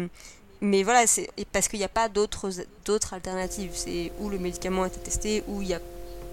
[0.60, 2.50] mais voilà c'est parce qu'il n'y a pas d'autres
[2.84, 3.72] d'autres alternatives.
[3.74, 5.82] C'est où le médicament a été testé, ou il n'y a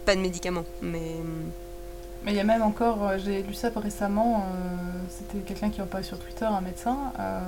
[0.06, 0.64] pas de médicament.
[0.82, 1.12] Mais
[2.24, 4.76] mais il y a même encore, euh, j'ai lu ça récemment, euh,
[5.10, 6.96] c'était quelqu'un qui en parlait sur Twitter, un médecin.
[7.20, 7.40] Euh,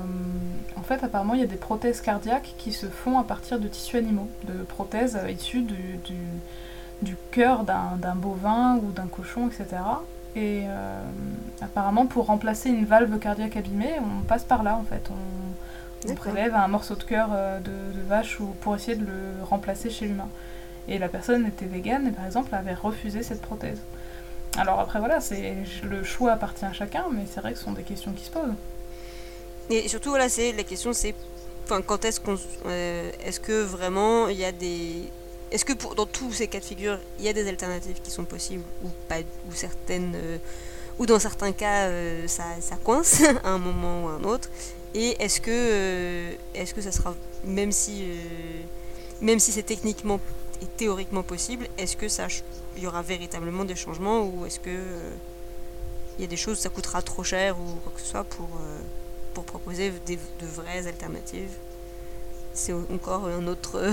[0.76, 3.68] en fait, apparemment, il y a des prothèses cardiaques qui se font à partir de
[3.68, 6.18] tissus animaux, de prothèses issues du, du,
[7.00, 9.82] du cœur d'un bovin ou d'un cochon, etc.
[10.36, 10.64] Et
[11.62, 15.10] apparemment, pour remplacer une valve cardiaque abîmée, on passe par là en fait.
[15.10, 19.42] On, on prélève un morceau de cœur de, de, vache ou, pour essayer de le
[19.44, 20.28] remplacer chez l'humain.
[20.88, 23.80] Et la personne était végane et par exemple avait refusé cette prothèse.
[24.58, 27.72] Alors après voilà, c'est le choix appartient à chacun, mais c'est vrai que ce sont
[27.72, 28.54] des questions qui se posent.
[29.68, 31.14] Et surtout voilà, c'est la question c'est
[31.68, 35.10] quand est-ce qu'on euh, est-ce que vraiment il y a des
[35.50, 38.10] est-ce que pour, dans tous ces cas de figure, il y a des alternatives qui
[38.10, 40.38] sont possibles ou pas ou certaines euh,
[40.98, 44.48] ou dans certains cas euh, ça, ça, coince à un moment ou à un autre
[44.94, 47.14] et est-ce que est-ce que ça sera
[47.44, 48.04] même si
[49.20, 50.20] même si c'est techniquement
[50.62, 52.28] et théoriquement possible, est-ce que ça
[52.76, 55.10] il y aura véritablement des changements ou est-ce que euh,
[56.18, 58.48] il y a des choses ça coûtera trop cher ou quoi que ce soit pour,
[58.60, 58.78] euh,
[59.34, 61.56] pour proposer de vraies alternatives?
[62.52, 63.92] C'est encore un autre,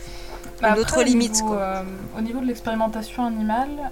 [0.62, 1.40] bah une autre limite.
[1.40, 1.82] Au niveau, euh,
[2.16, 3.90] au niveau de l'expérimentation animale,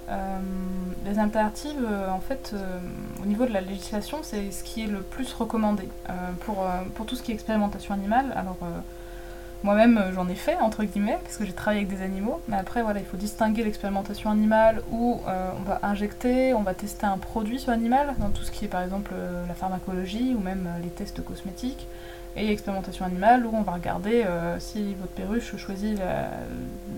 [1.03, 2.55] les alternatives, en fait,
[3.21, 5.89] au niveau de la législation, c'est ce qui est le plus recommandé.
[6.45, 6.65] pour,
[6.95, 8.55] pour tout ce qui est expérimentation animale, alors
[9.63, 12.41] moi-même, euh, j'en ai fait, entre guillemets, parce que j'ai travaillé avec des animaux.
[12.49, 16.73] Mais après, voilà, il faut distinguer l'expérimentation animale où euh, on va injecter, on va
[16.73, 20.35] tester un produit sur l'animal, dans tout ce qui est par exemple euh, la pharmacologie
[20.37, 21.87] ou même les tests cosmétiques.
[22.35, 24.25] Et l'expérimentation animale où on va regarder
[24.57, 25.99] si votre perruche choisit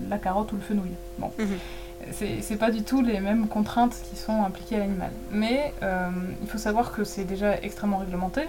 [0.08, 0.92] la, carotte ou le fenouil.
[1.18, 1.30] Bon.
[1.38, 1.58] Mhm.
[2.10, 5.10] C'est pas du tout les mêmes contraintes qui sont impliquées à l'animal.
[5.30, 5.74] Mais
[6.40, 8.48] il faut savoir que c'est déjà extrêmement réglementé.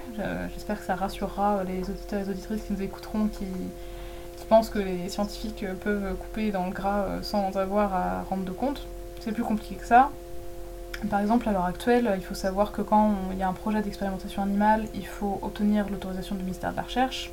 [0.53, 3.47] J'espère que ça rassurera les auditeurs et les auditrices qui nous écouteront, qui,
[4.47, 8.51] pense que les scientifiques peuvent couper dans le gras euh, sans avoir à rendre de
[8.51, 8.85] compte.
[9.19, 10.09] C'est plus compliqué que ça.
[11.09, 13.81] Par exemple, à l'heure actuelle, il faut savoir que quand il y a un projet
[13.81, 17.31] d'expérimentation animale, il faut obtenir l'autorisation du ministère de la Recherche.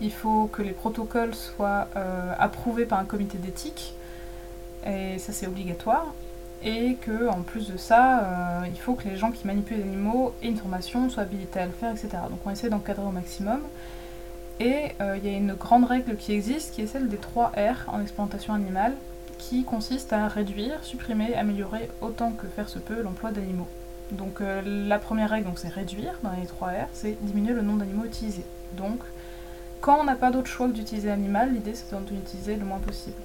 [0.00, 3.94] Il faut que les protocoles soient euh, approuvés par un comité d'éthique.
[4.86, 6.06] Et ça, c'est obligatoire.
[6.62, 9.82] Et que, en plus de ça, euh, il faut que les gens qui manipulent les
[9.82, 12.08] animaux aient une formation, soient habilités à le faire, etc.
[12.30, 13.60] Donc on essaie d'encadrer au maximum.
[14.58, 17.52] Et euh, il y a une grande règle qui existe, qui est celle des 3
[17.56, 18.94] R en expérimentation animale,
[19.38, 23.68] qui consiste à réduire, supprimer, améliorer autant que faire se peut l'emploi d'animaux.
[24.12, 27.80] Donc euh, la première règle, c'est réduire dans les 3 R, c'est diminuer le nombre
[27.80, 28.46] d'animaux utilisés.
[28.78, 29.00] Donc
[29.82, 32.78] quand on n'a pas d'autre choix que d'utiliser l'animal, l'idée c'est d'en utiliser le moins
[32.78, 33.16] possible.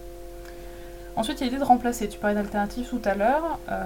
[1.15, 2.07] Ensuite, il y a l'idée de remplacer.
[2.07, 3.59] Tu parlais d'alternatives tout à l'heure.
[3.69, 3.83] Euh,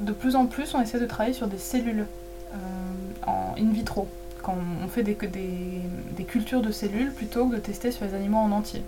[0.00, 2.06] de plus en plus, on essaie de travailler sur des cellules
[3.26, 4.06] en in vitro
[4.48, 5.16] on fait des,
[6.24, 8.82] cultures de cellules plutôt que de tester sur les animaux en entier.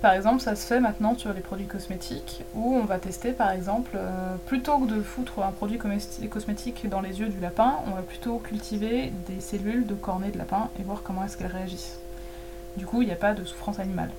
[0.00, 3.52] Par exemple, ça se fait maintenant sur les produits cosmétiques, où on va tester par
[3.52, 7.94] exemple, euh, plutôt que de foutre un produit cosmétique dans les yeux du lapin, on
[7.94, 11.98] va plutôt cultiver des cellules de cornée de lapin et voir comment est-ce qu'elles réagissent.
[12.76, 14.10] Du coup, il n'y a pas de souffrance animale.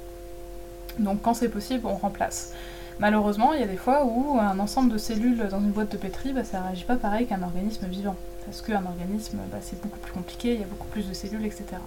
[1.00, 2.54] Donc quand c'est possible, on remplace.
[3.00, 5.98] Malheureusement, il y a des fois où un ensemble de cellules dans une boîte de
[5.98, 8.16] pétri, bah, ça ne réagit pas pareil qu'un organisme vivant.
[8.46, 11.46] Parce qu'un organisme, bah, c'est beaucoup plus compliqué, il y a beaucoup plus de cellules,
[11.46, 11.78] etc.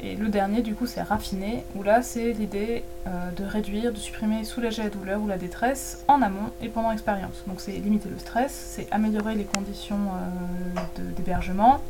[0.00, 3.98] Et le dernier, du coup, c'est raffiné, où là, c'est l'idée euh, de réduire, de
[3.98, 7.44] supprimer, soulager la douleur ou la détresse en amont et pendant l'expérience.
[7.46, 11.80] Donc, c'est limiter le stress, c'est améliorer les conditions euh, d'hébergement,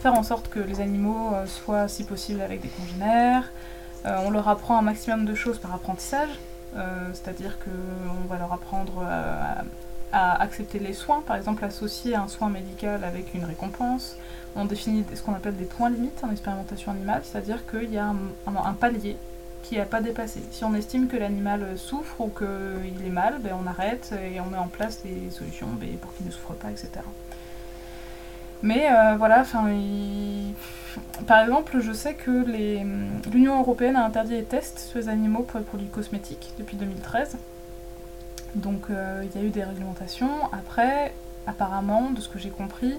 [0.00, 3.50] faire en sorte que les animaux euh, soient, si possible, avec des congénères.
[4.04, 6.38] on leur apprend un maximum de choses par apprentissage,
[7.14, 9.62] c'est-à-dire qu'on va leur apprendre à
[10.14, 14.16] accepter les soins, par exemple associer un soin médical avec une récompense,
[14.56, 18.06] on définit ce qu'on appelle des points limites en expérimentation animale, c'est-à-dire qu'il y a
[18.06, 19.16] un, palier
[19.62, 20.42] qui n'a pas dépassé.
[20.50, 24.46] Si on estime que l'animal souffre ou qu'il est mal, ben on arrête et on
[24.46, 26.90] met en place des solutions ben, pour qu'il ne souffre pas, etc.
[28.62, 29.68] Mais euh, voilà, enfin,
[31.26, 32.30] par exemple, je sais que
[33.30, 37.36] l'Union européenne a interdit les tests sur les animaux pour les produits cosmétiques depuis 2013.
[38.54, 40.30] Donc euh, il y a eu des réglementations.
[40.52, 41.12] Après,
[41.46, 42.94] apparemment, de ce que j'ai compris,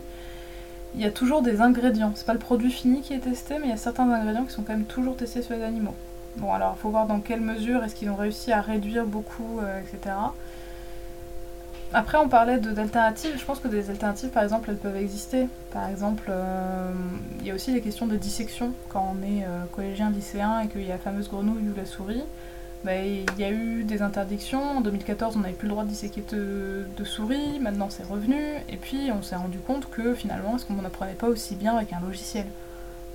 [0.96, 2.12] il y a toujours des ingrédients.
[2.16, 4.54] C'est pas le produit fini qui est testé, mais il y a certains ingrédients qui
[4.54, 5.96] sont quand même toujours testés sur les animaux.
[6.38, 9.60] Bon, alors il faut voir dans quelle mesure est-ce qu'ils ont réussi à réduire beaucoup,
[9.62, 10.16] euh, etc.
[11.94, 13.36] Après, on parlait d'alternatives.
[13.38, 15.48] Je pense que des alternatives, par exemple, elles peuvent exister.
[15.72, 16.92] Par exemple, euh,
[17.40, 20.82] il y a aussi les questions de dissection quand on est collégien, lycéen et qu'il
[20.82, 22.24] y a la fameuse grenouille ou la souris.
[22.86, 24.78] Bah, il y a eu des interdictions.
[24.78, 27.60] En 2014, on n'avait plus le droit de disséquer de, souris.
[27.60, 28.40] Maintenant, c'est revenu.
[28.70, 31.94] Et puis, on s'est rendu compte que finalement, est-ce qu'on n'apprenait pas aussi bien avec
[31.94, 32.46] un logiciel?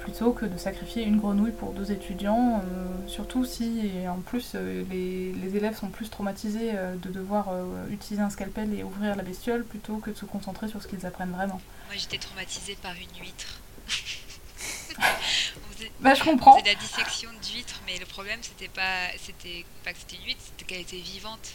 [0.01, 4.83] Plutôt que de sacrifier une grenouille pour deux étudiants, euh, surtout si en plus euh,
[4.91, 7.51] les, élèves sont plus traumatisés euh, de devoir
[7.91, 11.05] utiliser un scalpel et ouvrir la bestiole plutôt que de se concentrer sur ce qu'ils
[11.05, 11.61] apprennent vraiment.
[11.87, 13.61] Moi j'étais traumatisée par une huître.
[16.01, 16.59] bah, je comprends.
[16.59, 20.41] C'est la dissection d'huîtres, mais le problème, c'était pas, c'était pas que c'était une huître,
[20.43, 21.53] c'était qu'elle était vivante.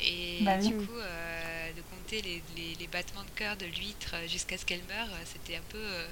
[0.00, 4.58] Et bah du coup, euh, de compter les, les, battements de cœur de l'huître jusqu'à
[4.58, 5.78] ce qu'elle meure, c'était un peu.
[5.78, 6.06] Euh,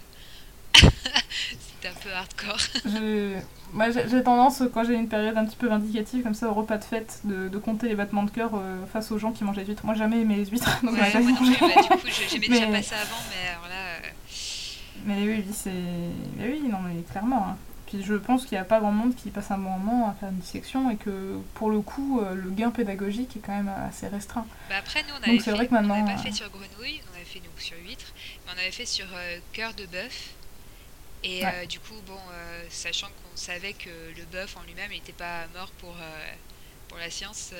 [1.30, 2.60] c'était un peu hardcore.
[3.72, 6.78] Moi, j'ai tendance, quand j'ai une période un petit peu vindicative, comme ça, au repas
[6.78, 9.56] de fête, de, de compter les battements de cœur euh, face aux gens qui mangent
[9.56, 9.84] les huîtres.
[9.84, 10.80] Moi, jamais aimé les huîtres.
[10.82, 14.08] Donc ouais, moi non bah, du coup, j'aimais déjà pas ça avant, mais alors là.
[15.04, 15.70] Mais oui, c'est.
[16.38, 17.48] oui, non, mais clairement.
[17.48, 17.56] Hein.
[17.90, 20.14] Puis je pense qu'il n'y a pas grand monde qui passe un bon moment à
[20.14, 23.72] faire une dissection et que pour le coup, euh, le gain pédagogique est quand même
[23.88, 24.46] assez restreint.
[24.68, 27.16] Bah après, nous, on avait, fait, vrai que maintenant, on pas fait sur grenouille, on
[27.16, 28.12] avait fait donc, sur huître,
[28.46, 30.34] mais on avait fait sur euh, cœur de bœuf.
[31.24, 32.16] Et euh, du coup, bon,
[32.70, 35.94] sachant qu'on savait que le bœuf en lui-même n'était pas mort pour,
[36.88, 37.52] pour la science,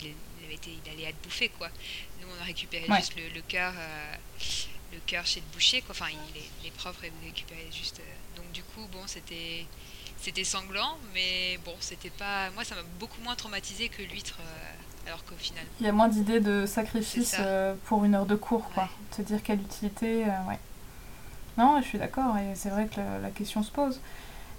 [0.00, 1.68] il, il, été, il allait être bouffé, quoi.
[2.22, 3.74] Nous, on a récupéré juste le, le cœur
[4.92, 5.82] le cœur chez le boucher.
[5.82, 5.90] Quoi.
[5.92, 8.00] Enfin, les, les profs récupéraient juste.
[8.00, 9.66] Euh, donc du coup, bon, c'était
[10.20, 12.50] c'était sanglant, mais bon, c'était pas.
[12.50, 14.38] Moi, ça m'a beaucoup moins traumatisé que l'huître.
[14.40, 14.74] Euh,
[15.06, 15.64] alors qu'au final.
[15.80, 18.90] Il y a moins d'idées de sacrifice euh, pour une heure de cours, quoi.
[19.16, 20.58] Se dire quelle utilité, ouais.
[21.56, 24.00] Non, je suis d'accord, et c'est vrai que la, question se pose.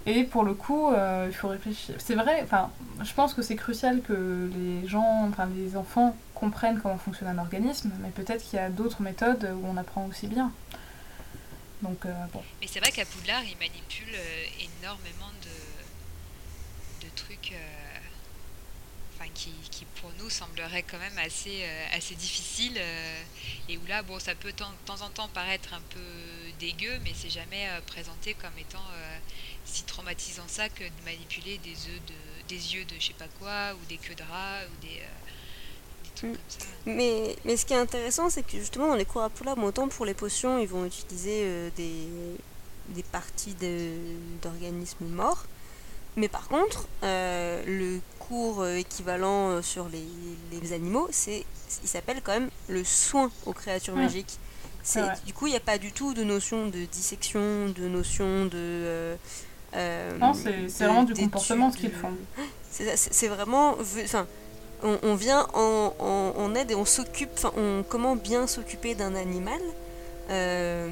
[0.06, 0.92] Et pour le coup,
[1.26, 1.96] il faut réfléchir.
[2.00, 2.72] C'est vrai, enfin,
[3.04, 7.38] je pense que c'est crucial que les gens, enfin les enfants comprennent comment fonctionne un
[7.38, 10.52] organisme, mais peut-être qu'il y a d'autres méthodes où on apprend aussi bien.
[11.82, 12.44] Donc, euh, bon.
[12.62, 14.46] Mais c'est vrai qu'à Poudlard, ils manipulent euh,
[14.82, 15.50] énormément de,
[17.16, 17.98] trucs euh,
[19.16, 22.80] enfin, qui, qui, pour nous sembleraient quand même assez, assez difficiles.
[23.68, 26.00] et où là, bon, ça peut de temps en temps paraître un peu
[26.60, 28.84] dégueu, mais c'est jamais présenté comme étant
[29.70, 32.14] si traumatisant ça que de manipuler des œufs de
[32.48, 35.02] des yeux de je sais pas quoi ou des queues de rats ou des
[36.24, 36.34] Mm.
[36.86, 39.88] Mais, mais ce qui est intéressant, c'est que justement dans les cours à Poula, autant
[39.88, 42.08] pour les potions, ils vont utiliser euh, des,
[42.90, 43.56] des parties
[44.41, 45.46] d'organismes morts.
[46.16, 50.06] Mais par contre, euh, le cours euh, équivalent sur les,
[50.52, 51.46] les animaux, c'est,
[51.84, 54.38] il s'appelle quand même le soin aux créatures magiques.
[54.82, 58.46] C'est, du coup, il n'y a pas du tout de notion de dissection, de notion
[58.46, 59.18] de...
[59.74, 62.14] non, c'est, vraiment du comportement ce qu'ils font.
[62.72, 63.76] C'est, vraiment...
[64.04, 64.26] Enfin,
[64.84, 67.40] on, vient en, aide et on s'occupe,
[67.90, 69.60] comment bien s'occuper d'un animal.
[70.30, 70.88] Euh,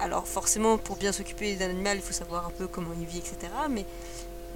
[0.00, 3.18] alors forcément, pour bien s'occuper d'un animal, il faut savoir un peu comment il vit,
[3.18, 3.36] etc.
[3.70, 3.84] Mais,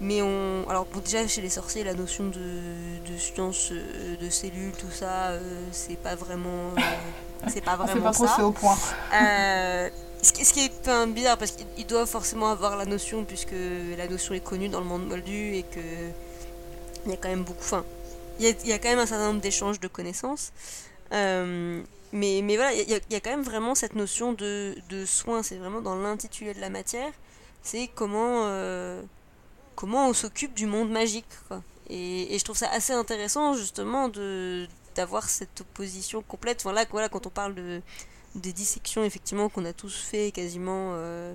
[0.00, 4.90] mais on, alors déjà chez les sorciers, la notion de, science, euh, de cellules, tout
[4.90, 6.72] ça, euh, c'est pas vraiment,
[7.48, 8.44] c'est pas vraiment pas trop, ça.
[8.44, 8.76] au point.
[10.22, 13.54] Ce qui, est un bizarre parce qu'ils doivent forcément avoir la notion puisque
[13.96, 15.80] la notion est connue dans le monde moldu et que
[17.06, 17.60] il y a quand même beaucoup.
[17.60, 17.84] Enfin,
[18.38, 20.52] il y a, quand même un certain nombre d'échanges de connaissances.
[21.12, 21.82] Euh,
[22.12, 25.42] mais, voilà, il y, a, quand même vraiment cette notion de, de soin.
[25.42, 27.12] C'est vraiment dans l'intitulé de la matière.
[27.62, 29.02] C'est comment, euh,
[29.74, 31.26] comment on s'occupe du monde magique.
[31.88, 36.62] Et, je trouve ça assez intéressant justement de d'avoir cette opposition complète.
[36.62, 37.82] Voilà, quand on parle de,
[38.36, 41.34] des dissections effectivement qu'on a tous fait quasiment euh,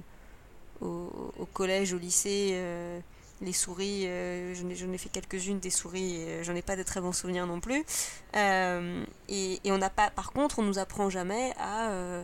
[0.81, 2.51] au, collège, au lycée.
[2.53, 2.99] Euh,
[3.41, 7.01] les souris, euh, j'en ai, ai, fait quelques-unes des souris, j'en ai pas de très
[7.01, 7.83] bons souvenirs non plus.
[8.35, 12.23] Et, on n'a pas, par contre, on nous apprend jamais à,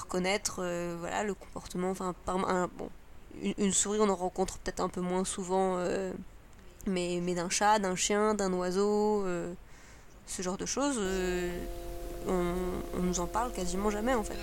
[0.00, 0.62] reconnaître
[0.98, 1.90] voilà, le comportement.
[1.90, 2.14] Enfin,
[3.58, 5.78] une, souris, on en rencontre peut-être un peu moins souvent,
[6.86, 9.26] mais d'un chat, d'un chien, d'un oiseau,
[10.26, 10.98] ce genre de choses
[12.28, 14.34] on, on, nous en parle quasiment jamais en fait.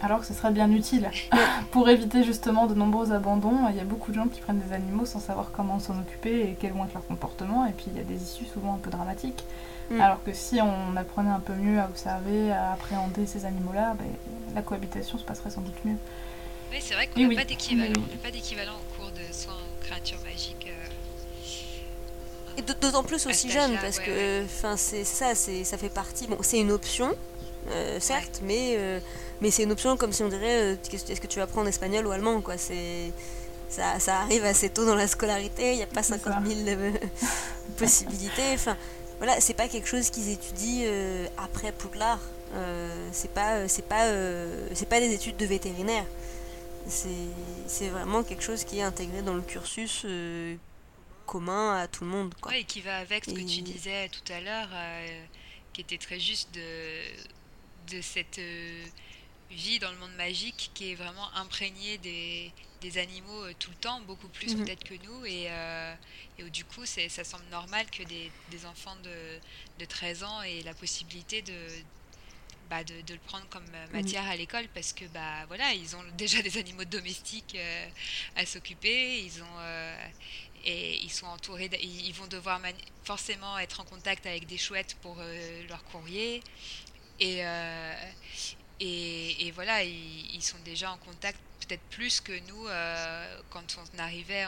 [0.00, 1.10] Alors que ce serait bien utile.
[1.70, 4.72] Pour éviter justement de nombreux abandons, il y a beaucoup de gens qui prennent des
[4.72, 7.96] animaux sans savoir comment s'en occuper et quel vont être leur comportement, et puis il
[7.96, 9.44] y a des issues souvent un peu dramatiques.
[9.90, 10.00] Mm.
[10.00, 14.06] Alors que si on apprenait un peu mieux à observer, à appréhender ces animaux-là, ben,
[14.54, 15.96] la cohabitation se passerait sans doute mieux.
[16.72, 17.34] Oui, c'est vrai qu'on n'a oui.
[17.36, 18.78] pas d'équivalent.
[22.60, 24.76] Et d'autant plus aussi jeune parce ouais, que enfin ouais.
[24.76, 27.14] c'est ça c'est ça fait partie bon c'est une option
[27.70, 28.46] euh, certes ouais.
[28.46, 29.00] mais euh,
[29.40, 32.06] mais c'est une option comme si on dirait euh, est-ce que tu apprends en espagnol
[32.06, 33.12] ou allemand quoi c'est
[33.70, 36.78] ça, ça arrive assez tôt dans la scolarité il n'y a pas 50 000
[37.78, 38.76] possibilités enfin
[39.18, 42.20] voilà c'est pas quelque chose qu'ils étudient euh, après Poudlard
[42.56, 44.06] euh, c'est pas c'est pas
[44.74, 46.04] c'est pas des études de vétérinaire
[46.86, 50.04] c'est vraiment quelque chose qui est intégré dans le cursus
[51.30, 52.34] commun à tout le monde.
[52.40, 52.50] Quoi.
[52.50, 53.34] Ouais, et qui va avec ce et...
[53.34, 55.24] que tu disais tout à l'heure, euh,
[55.72, 58.84] qui était très juste de, de cette euh,
[59.48, 62.50] vie dans le monde magique qui est vraiment imprégnée des,
[62.80, 64.64] des animaux euh, tout le temps, beaucoup plus mm -hmm.
[64.64, 65.20] peut-être que nous.
[65.24, 65.44] Et,
[66.36, 66.84] et où, du coup,
[67.16, 69.18] ça semble normal que des, des enfants de,
[69.80, 71.58] de 13 ans aient la possibilité de,
[72.70, 74.28] bah, de, de, le prendre comme matière mmh.
[74.28, 77.88] à l'école parce que bah voilà ils ont déjà des animaux domestiques euh,
[78.36, 79.96] à s'occuper ils ont euh,
[80.64, 82.60] et ils sont entourés ils vont devoir
[83.04, 86.42] forcément être en contact avec des chouettes pour euh, leur courrier.
[87.18, 87.42] Et,
[88.80, 92.64] et, et voilà ils, sont déjà en contact peut-être plus que nous
[93.50, 94.46] quand on arrivait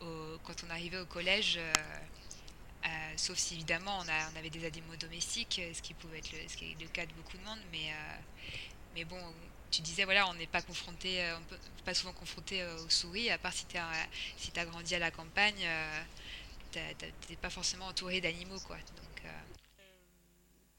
[0.00, 1.60] au, quand on arrivait au collège
[2.84, 6.88] euh, sauf si évidemment on, avait des animaux domestiques, ce qui pouvait être est le
[6.88, 8.16] cas de beaucoup de monde, mais, euh,
[8.94, 9.20] mais bon,
[9.72, 13.38] tu disais voilà, on n'est pas confronté, on peut pas souvent confronté aux souris, à
[13.38, 13.76] part si tu
[14.66, 15.66] grandi à la campagne,
[16.70, 18.76] tu n'es pas forcément entouré d'animaux quoi.
[18.76, 19.22] Donc,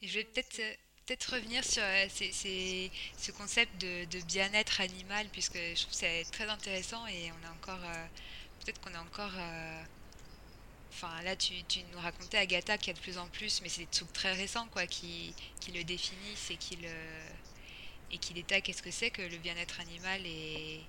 [0.01, 0.61] je vais peut-être
[1.05, 7.05] peut-être revenir sur euh, ce concept de, bien-être animal puisque je trouve c'est très intéressant
[7.07, 8.05] et on a encore euh,
[8.63, 9.83] peut-être qu'on a encore euh,
[10.95, 13.67] Enfin, là, tu, tu, nous racontais, Agatha, qu'il y a de plus en plus, mais
[13.67, 16.93] c'est des trucs très récents, quoi, qui, qui le définissent et qui le
[18.13, 20.81] et qui détaillent qu'est-ce que c'est que le bien-être animal est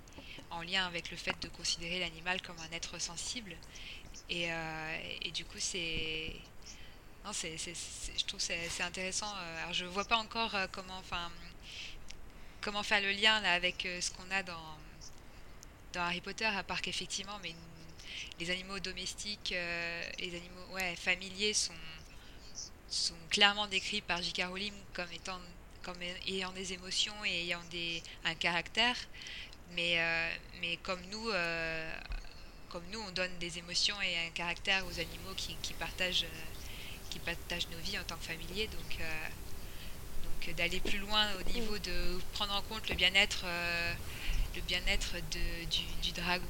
[0.51, 3.57] en lien avec le fait de considérer l'animal comme un être sensible.
[4.31, 6.33] Et, euh, et du coup, c'est
[7.25, 9.33] non, c'est, je trouve c'est, c'est intéressant.
[9.63, 11.31] Alors, je vois pas encore euh, comment, enfin,
[12.61, 14.79] comment faire le lien là avec euh, ce qu'on a dans
[15.95, 17.55] dans Harry Potter, à part qu'effectivement, mais
[18.41, 21.73] les animaux domestiques, euh, les animaux ouais, familiers sont,
[22.89, 24.43] sont clairement décrits par J.K.
[24.49, 25.39] Rowling comme étant
[25.85, 28.97] comme ayant des émotions et ayant des, un caractère.
[29.75, 30.31] Mais, euh,
[30.61, 31.95] mais comme nous, euh,
[32.69, 36.27] comme nous, on donne des émotions et un caractère aux animaux qui, qui partagent,
[37.11, 38.69] qui partagent nos vies en tant que familiers.
[38.69, 38.99] Donc,
[40.25, 43.45] donc d'aller plus loin au niveau de prendre en compte le bien-être,
[44.55, 46.45] le bien-être du, du dragon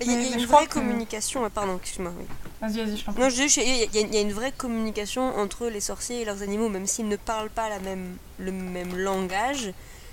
[0.00, 1.44] il y, a, une vraie communication.
[1.44, 1.48] Que...
[1.48, 2.12] Pardon, excuse-moi.
[2.60, 6.24] Vas-y, vas-y, je t'en Non, il y, a, une vraie communication entre les sorciers et
[6.24, 9.72] leurs animaux, même s'ils ne parlent pas la même, le même langage.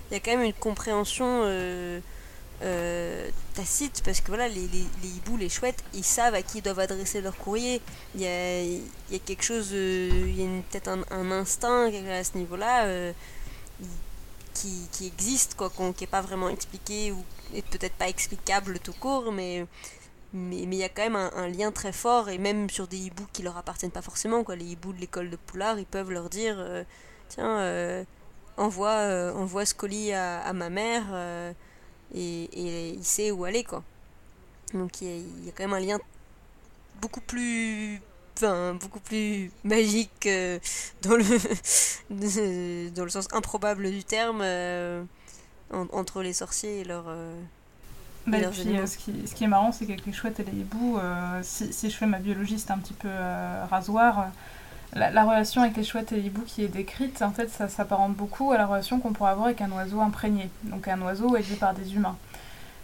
[0.09, 1.99] Il y a quand même une compréhension euh,
[2.63, 6.59] euh, tacite, parce que voilà, les, les, les, hiboux, les chouettes, ils savent à qui
[6.59, 7.81] ils doivent adresser leur courrier.
[8.13, 11.31] Il y a, il y a quelque chose, euh, il y a peut-être un, un,
[11.31, 13.13] instinct à ce niveau-là euh,
[14.53, 17.23] qui, qui, existe, quoi, qui n'est pas vraiment expliqué ou
[17.55, 19.65] est peut-être pas explicable tout court, mais
[20.33, 23.27] mais il y a quand même un, lien très fort, et même sur des hiboux
[23.33, 24.55] qui leur appartiennent pas forcément, quoi.
[24.55, 26.83] Les hiboux de l'école de Poulard, ils peuvent leur dire euh,
[27.27, 28.03] Tiens, euh,
[28.57, 31.03] envoie, euh, envoie ce colis à, ma mère,
[32.15, 33.83] et, il sait où aller, quoi.
[34.73, 35.99] Donc il y, a, quand même un lien
[37.01, 38.01] beaucoup plus
[38.79, 40.27] beaucoup plus magique
[41.03, 44.41] dans, le dans le sens improbable du terme
[45.91, 47.05] entre les sorciers et leurs.
[48.27, 50.59] Bah, et puis, ce, qui, ce, qui, est marrant, c'est qu'avec les chouettes et les
[50.59, 50.99] hiboux,
[51.41, 53.09] si, si, je fais ma biologie, c'est un petit peu
[53.69, 54.27] rasoir
[54.93, 58.13] la, relation avec les chouettes et les hiboux qui est décrite, en fait, ça s'apparente
[58.13, 61.55] beaucoup à la relation qu'on pourrait avoir avec un oiseau imprégné, donc un oiseau élevé
[61.55, 62.17] par des humains.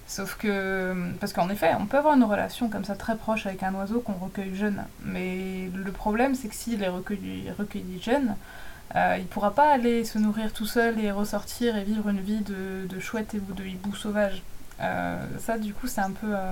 [0.08, 3.62] Sauf que, parce qu'en effet, on peut avoir une relation comme ça très proche avec
[3.64, 4.86] un oiseau qu'on recueille jeune.
[5.04, 8.36] Mais le problème, c'est que s'il est recueilli, recueilli jeune,
[8.96, 12.22] euh, il ne pourra pas aller se nourrir tout seul et ressortir et vivre une
[12.22, 14.44] vie de, de chouette et de hibou sauvage.
[14.80, 16.28] Euh, ça, du coup, c'est un peu.
[16.30, 16.52] Euh,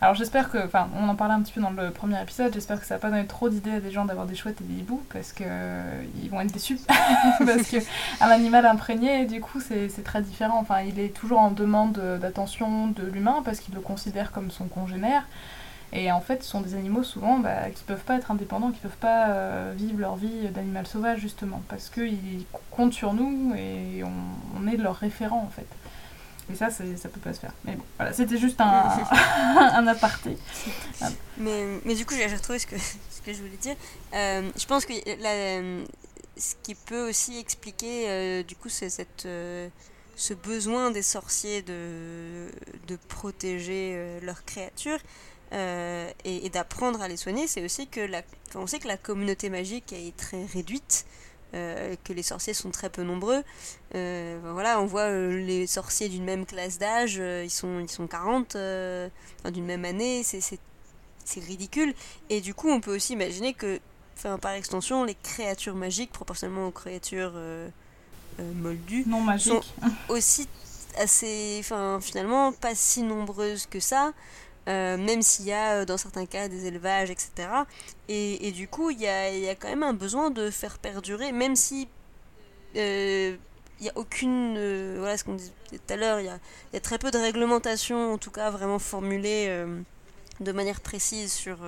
[0.00, 2.80] alors j'espère que, enfin, on en parlait un petit peu dans le premier épisode, j'espère
[2.80, 4.80] que ça va pas donné trop d'idées à des gens d'avoir des chouettes et des
[4.80, 5.42] hiboux, parce que
[6.22, 6.78] ils vont être déçus.
[7.44, 7.78] parce que
[8.20, 10.58] un animal imprégné, du coup, c'est très différent.
[10.60, 14.66] Enfin, il est toujours en demande d'attention de l'humain, parce qu'il le considère comme son
[14.66, 15.24] congénère.
[15.92, 18.80] Et en fait, ce sont des animaux souvent bah, qui peuvent pas être indépendants, qui
[18.80, 24.04] peuvent pas euh, vivre leur vie d'animal sauvage, justement, parce qu'ils comptent sur nous et
[24.04, 25.66] on, on est leur référent, en fait.
[26.50, 27.52] Et ça, ça peut pas se faire.
[27.64, 28.66] Mais bon, voilà, c'était juste un,
[29.58, 30.36] un aparté.
[31.36, 32.78] Mais, mais du coup, j'ai retrouvé ce que,
[33.10, 33.76] ce que je voulais dire.
[34.14, 34.92] Euh, je pense que
[35.22, 35.82] la,
[36.36, 39.68] ce qui peut aussi expliquer, euh, du coup, c'est cette, euh,
[40.16, 42.48] ce besoin des sorciers de,
[42.86, 44.98] de protéger leurs créatures
[45.52, 48.22] et, et d'apprendre à les soigner, c'est aussi que la,
[48.54, 51.06] on sait que la communauté magique est très réduite.
[51.54, 53.42] Euh, que les sorciers sont très peu nombreux.
[53.94, 58.06] Euh, voilà, on voit euh, les sorciers d'une même classe d'âge, ils, sont, ils sont
[58.06, 58.56] 40,
[59.50, 61.94] d'une même année, c'est ridicule.
[62.28, 63.80] Et du coup, on peut aussi imaginer que,
[64.42, 67.32] par extension, les créatures magiques, proportionnellement aux créatures
[68.38, 69.62] moldues, non sont
[70.10, 70.48] aussi
[70.98, 74.12] assez, enfin, finalement, pas si nombreuses que ça.
[74.68, 77.48] Euh, même s'il y a euh, dans certains cas des élevages, etc.
[78.08, 81.88] Et, du coup, il y a, quand même un besoin de faire perdurer, même si
[82.76, 83.34] euh,
[83.80, 84.58] il n'y a aucune.
[84.98, 88.18] voilà ce qu'on disait tout à l'heure, il y a, très peu de réglementation, en
[88.18, 89.48] tout cas vraiment formulées
[90.40, 91.58] de manière précise sur,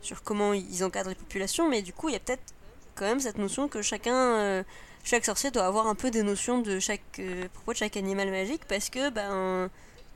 [0.00, 2.54] sur comment ils encadrent les populations, mais du coup, il y a peut-être
[2.94, 4.64] quand même cette notion que chacun
[5.04, 7.20] chaque sorcier doit avoir un peu des notions de chaque
[7.52, 9.70] propos de chaque animal magique parce que ben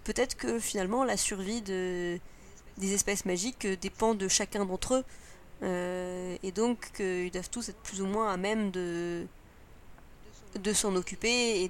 [0.04, 2.18] peut-être que finalement la survie de,
[2.78, 5.04] des espèces magiques dépend de chacun d'entre eux.
[5.62, 9.26] Euh, et donc qu'ils doivent tous être plus ou moins à même de,
[10.74, 11.68] s'en occuper et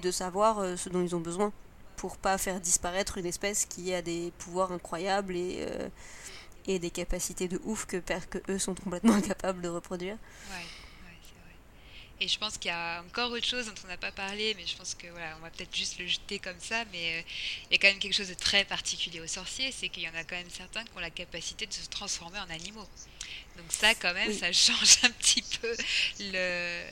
[0.00, 1.52] de, savoir euh, ce dont ils ont besoin
[1.96, 5.88] pour pas faire disparaître une espèce qui a des pouvoirs incroyables et, euh,
[6.66, 10.16] des capacités de ouf que, que eux sont complètement incapables de reproduire.
[12.22, 14.66] Et je pense qu'il y a encore autre chose dont on n'a pas parlé, mais
[14.66, 17.22] je pense que voilà, on va peut-être juste le jeter comme ça, mais euh,
[17.70, 20.08] il y a quand même quelque chose de très particulier aux sorciers, c'est qu'il y
[20.08, 22.86] en a quand même certains qui ont la capacité de se transformer en animaux.
[23.56, 25.74] Donc ça, quand même, ça change un petit peu
[26.20, 26.84] le,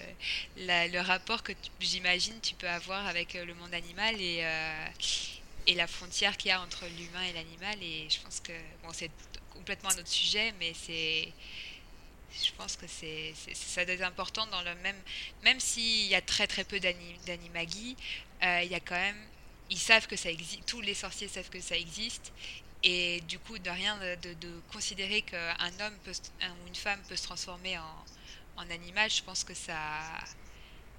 [0.57, 4.87] le rapport que j'imagine tu peux avoir avec euh, le monde animal et, euh,
[5.67, 7.77] et la frontière qu'il y a entre l'humain et l'animal.
[7.83, 8.53] Et je pense que,
[8.83, 9.11] bon, c'est
[9.51, 11.29] complètement un autre sujet, mais c'est
[12.33, 14.97] je pense que c'est ça doit être important dans le même
[15.43, 17.97] même s'il y a très très peu d'animagi
[18.43, 19.17] euh, il y a quand même
[19.71, 22.33] ils savent que ça existe tous les sorciers savent que ça existe
[22.83, 27.17] et du coup de rien de, de, considérer qu'un homme peut, ou une femme peut
[27.17, 28.05] se transformer en,
[28.57, 29.77] en, animal je pense que ça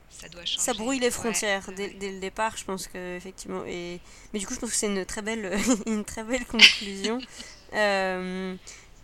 [0.10, 0.66] ça doit changer.
[0.66, 3.64] Ça brouille les frontières dès, dès, le départ, je pense que effectivement.
[3.66, 4.00] Et
[4.34, 7.20] mais du coup, je pense que c'est une très belle, une très belle conclusion.
[7.74, 8.56] euh,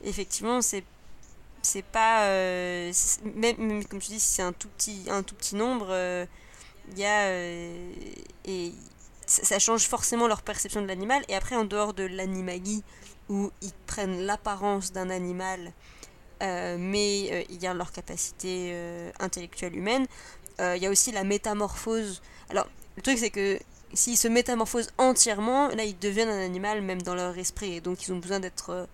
[0.04, 0.84] effectivement, c'est
[1.66, 2.92] c'est pas euh,
[3.36, 6.26] même, comme tu dis c'est un tout petit un tout petit nombre euh,
[6.92, 7.92] il y a euh,
[8.46, 8.72] et
[9.26, 11.24] ça, change forcément leur perception de l'animal.
[11.30, 12.84] Et après en dehors de l'animagi
[13.28, 15.74] où ils prennent l'apparence d'un animal
[16.42, 18.76] mais ils gardent leur capacité
[19.20, 20.06] intellectuelle humaine
[20.60, 22.22] il y a aussi la métamorphose.
[22.52, 22.68] Alors
[22.98, 23.58] le truc c'est que
[23.96, 27.78] s'ils se métamorphosent entièrement là ils deviennent un animal même dans leur esprit.
[27.78, 28.88] Et donc ils ont besoin d'être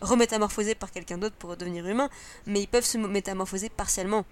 [0.00, 2.08] remétamorphosés par quelqu'un d'autre pour devenir humain,
[2.46, 4.24] mais ils peuvent se métamorphoser partiellement.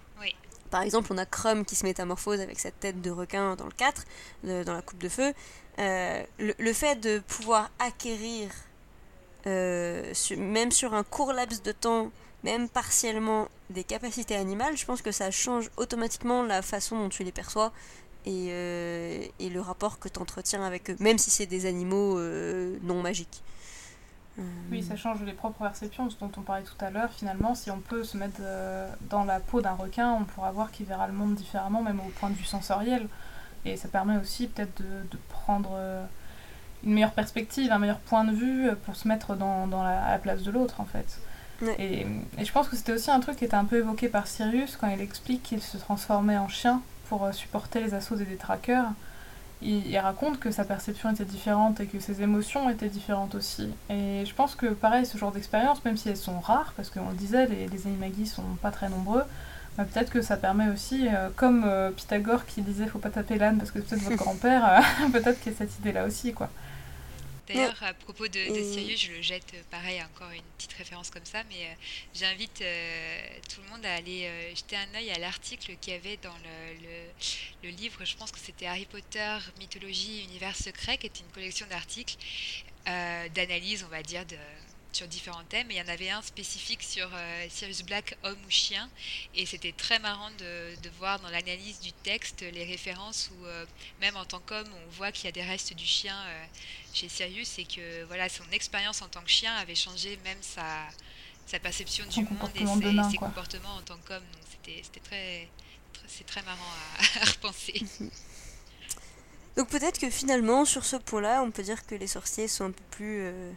[0.71, 3.71] Par exemple, on a Crum qui se métamorphose avec sa tête de requin dans le
[3.71, 4.05] 4,
[4.43, 5.33] dans la coupe de feu.
[5.79, 8.51] Euh, le, fait de pouvoir acquérir,
[9.47, 12.11] euh, même sur un court laps de temps,
[12.45, 17.25] même partiellement, des capacités animales, je pense que ça change automatiquement la façon dont tu
[17.25, 17.73] les perçois
[18.25, 22.19] et, euh, et le rapport que tu entretiens avec eux, même si c'est des animaux
[22.83, 23.43] non magiques.
[24.71, 27.11] Oui, ça change les propres perceptions, ce dont on parlait tout à l'heure.
[27.11, 30.71] Finalement, si on peut se mettre euh, dans la peau d'un requin, on pourra voir
[30.71, 33.09] qu'il verra le monde différemment, même au point de vue sensoriel.
[33.65, 36.05] Et ça permet aussi peut-être de, prendre euh,
[36.85, 40.11] une meilleure perspective, un meilleur point de vue pour se mettre dans, dans la, à
[40.13, 41.19] la place de l'autre, en fait.
[41.79, 42.07] Et,
[42.39, 44.89] je pense que c'était aussi un truc qui était un peu évoqué par Sirius quand
[44.89, 48.89] il explique qu'il se transformait en chien pour euh, supporter les assauts des détraqueurs.
[49.63, 53.71] Il, il, raconte que sa perception était différente et que ses émotions étaient différentes aussi.
[53.89, 57.09] Et je pense que pareil, ce genre d'expérience, même si elles sont rares, parce qu'on
[57.09, 59.23] le disait, les, les animagis sont pas très nombreux,
[59.77, 63.37] bah, peut-être que ça permet aussi, euh, comme euh, Pythagore qui disait faut pas taper
[63.37, 66.49] l'âne parce que c'est peut-être votre grand-père, peut-être qu'il y a cette idée-là aussi, quoi.
[67.47, 71.11] D'ailleurs, à propos de, de, Sirius, je le jette euh, pareil, encore une petite référence
[71.11, 71.75] comme ça, mais euh,
[72.15, 76.17] j'invite euh, tout le monde à aller jeter un œil à l'article qu'il y avait
[76.17, 81.07] dans le, le, le, livre, je pense que c'était Harry Potter, Mythologie, Univers secret, qui
[81.07, 82.17] était une collection d'articles,
[82.85, 84.37] d'analyse, on va dire, de,
[84.97, 85.71] sur différents thèmes.
[85.71, 88.89] Et il y en avait un spécifique sur euh, Sirius Black, homme ou chien.
[89.35, 93.67] Et c'était très marrant de, de voir dans l'analyse du texte les références où, euh,
[94.01, 96.45] même en tant qu'homme, on voit qu'il y a des restes du chien euh,
[96.95, 100.89] chez Sirius et que voilà, son expérience en tant que chien avait changé même sa,
[101.47, 104.25] sa perception du monde et ses, ses comportements en tant qu'homme.
[104.33, 105.49] Donc c'était très,
[105.93, 107.83] très c'est très marrant à, à repenser.
[109.57, 112.71] Donc peut-être que finalement, sur ce point-là, on peut dire que les sorciers sont un
[112.73, 113.53] peu plus euh,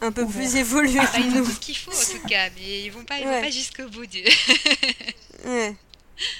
[0.00, 0.98] un peu plus évolué.
[1.00, 3.26] Ah, ils ont tout ce qu'il faut en tout cas, mais ils vont pas, ils
[3.26, 4.22] vont pas jusqu'au bout du.
[5.46, 5.76] ouais.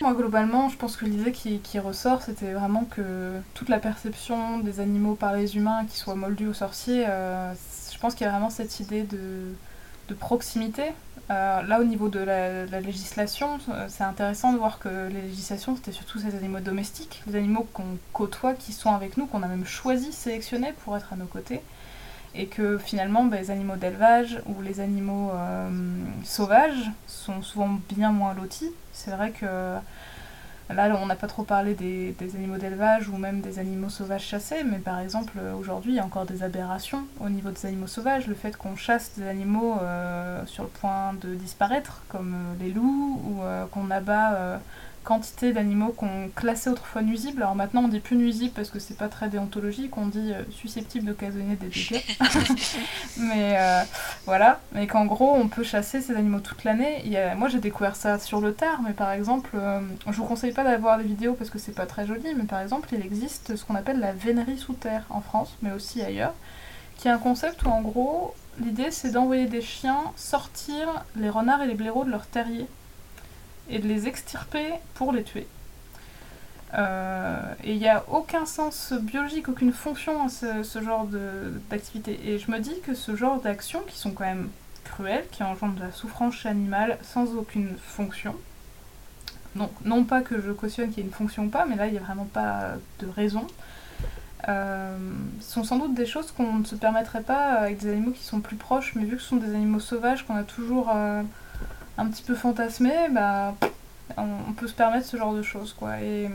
[0.01, 4.59] Moi, globalement, je pense que l'idée qui, qui ressort, c'était vraiment que toute la perception
[4.59, 7.53] des animaux par les humains qui soient moldus aux sorciers, euh,
[7.93, 9.55] je pense qu'il y a vraiment cette idée de,
[10.09, 10.85] de proximité.
[11.31, 15.23] Euh, là, au niveau de la, la législation, euh, c'est intéressant de voir que les
[15.23, 19.43] législations, c'était surtout ces animaux domestiques, les animaux qu'on côtoie, qui sont avec nous, qu'on
[19.43, 21.61] a même choisi, sélectionné pour être à nos côtés
[22.35, 25.69] et que finalement bah, les animaux d'élevage ou les animaux euh,
[26.25, 28.73] sauvages sont souvent bien moins lotis.
[28.93, 29.47] C'est vrai que
[30.75, 34.63] là on n'a pas trop parlé des, animaux d'élevage ou même des animaux sauvages chassés,
[34.65, 38.27] mais par exemple aujourd'hui il y a encore des aberrations au niveau des animaux sauvages,
[38.27, 42.71] le fait qu'on chasse des animaux euh, sur le point de disparaître comme euh, les
[42.71, 44.59] loups ou euh, qu'on abat euh,
[45.11, 47.43] quantité d'animaux qu'on classait autrefois nuisibles.
[47.43, 50.45] Alors maintenant on dit plus nuisibles parce que c'est pas très déontologique, on dit euh,
[50.53, 52.01] susceptible d'occasionner des dégâts.
[53.17, 53.83] mais euh,
[54.25, 57.03] voilà, mais qu'en gros on peut chasser ces animaux toute l'année.
[57.17, 57.35] A...
[57.35, 60.63] Moi j'ai découvert ça sur le tard, mais par exemple, euh, je vous conseille pas
[60.63, 63.65] d'avoir des vidéos parce que c'est pas très joli, mais par exemple il existe ce
[63.65, 66.35] qu'on appelle la vénerie sous terre en France, mais aussi ailleurs,
[66.99, 71.63] qui est un concept où en gros l'idée c'est d'envoyer des chiens sortir les renards
[71.63, 72.69] et les blaireaux de leur terrier
[73.71, 75.47] et de les extirper pour les tuer.
[76.75, 81.09] Euh, et il n'y a aucun sens biologique, aucune fonction à ce, genre
[81.69, 82.21] d'activité.
[82.25, 84.49] Et je me dis que ce genre d'actions, qui sont quand même
[84.85, 88.35] cruelles, qui engendrent de la souffrance animale sans aucune fonction,
[89.57, 91.87] donc non pas que je cautionne qu'il y ait une fonction ou pas, mais là
[91.87, 93.47] il n'y a vraiment pas de raison,
[94.49, 94.97] euh,
[95.41, 98.41] sont sans doute des choses qu'on ne se permettrait pas avec des animaux qui sont
[98.41, 100.91] plus proches, mais vu que ce sont des animaux sauvages qu'on a toujours...
[100.95, 101.23] Euh,
[101.99, 103.55] un petit peu fantasmé, bah,
[104.17, 105.73] on, peut se permettre ce genre de choses.
[105.73, 106.01] Quoi.
[106.01, 106.29] Et,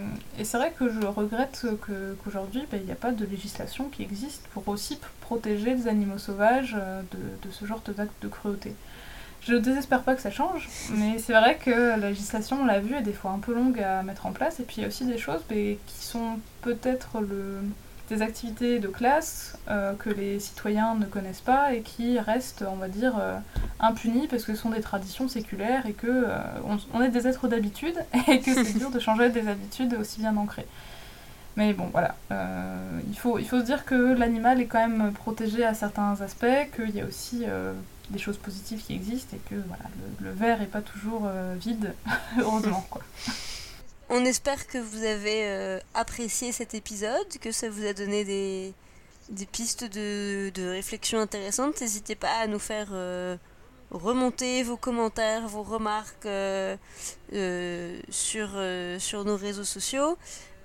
[0.44, 4.48] c'est vrai que je regrette qu'aujourd'hui, bah, il n'y a pas de législation qui existe
[4.54, 8.76] pour aussi protéger les animaux sauvages euh, de, de ce genre d'actes de cruauté.
[9.42, 12.80] Je ne désespère pas que ça change, mais c'est vrai que la législation, on l'a
[12.80, 14.60] vu, est des fois un peu longue à mettre en place.
[14.60, 17.60] Et puis il y a aussi des choses mais, qui sont peut-être le
[18.10, 22.76] des activités de classe euh, que les citoyens ne connaissent pas et qui restent, on
[22.76, 23.38] va dire, euh,
[23.80, 26.38] impunies parce que ce sont des traditions séculaires et que euh,
[26.94, 30.36] on, est des êtres d'habitude et que c'est dur de changer des habitudes aussi bien
[30.38, 30.68] ancrées.
[31.58, 32.16] Mais bon, voilà.
[32.32, 36.20] Euh, il, faut, il faut se dire que l'animal est quand même protégé à certains
[36.22, 36.46] aspects,
[36.76, 37.46] qu'il y a aussi
[38.10, 39.86] des choses positives qui existent et que voilà,
[40.20, 41.94] le, le verre n'est pas toujours vide,
[42.38, 42.86] heureusement.
[42.90, 43.02] Quoi.
[44.10, 48.74] On espère que vous avez euh, apprécié cet épisode, que ça vous a donné des,
[49.52, 51.82] pistes de, de réflexion intéressantes.
[51.82, 53.36] N'hésitez pas à nous faire euh,
[53.90, 56.78] remonter vos commentaires, vos remarques euh,
[58.10, 58.50] sur,
[59.00, 60.18] sur nos réseaux sociaux.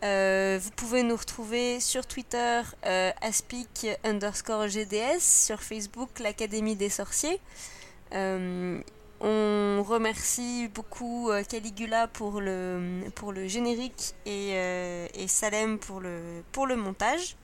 [0.02, 2.60] vous pouvez nous retrouver sur Twitter
[3.22, 7.40] aspic underscore GDS, sur Facebook l'Académie des sorciers.
[9.22, 16.00] On remercie beaucoup euh, Caligula pour le, pour le générique et, euh, et Salem pour
[16.00, 17.36] le, pour le montage.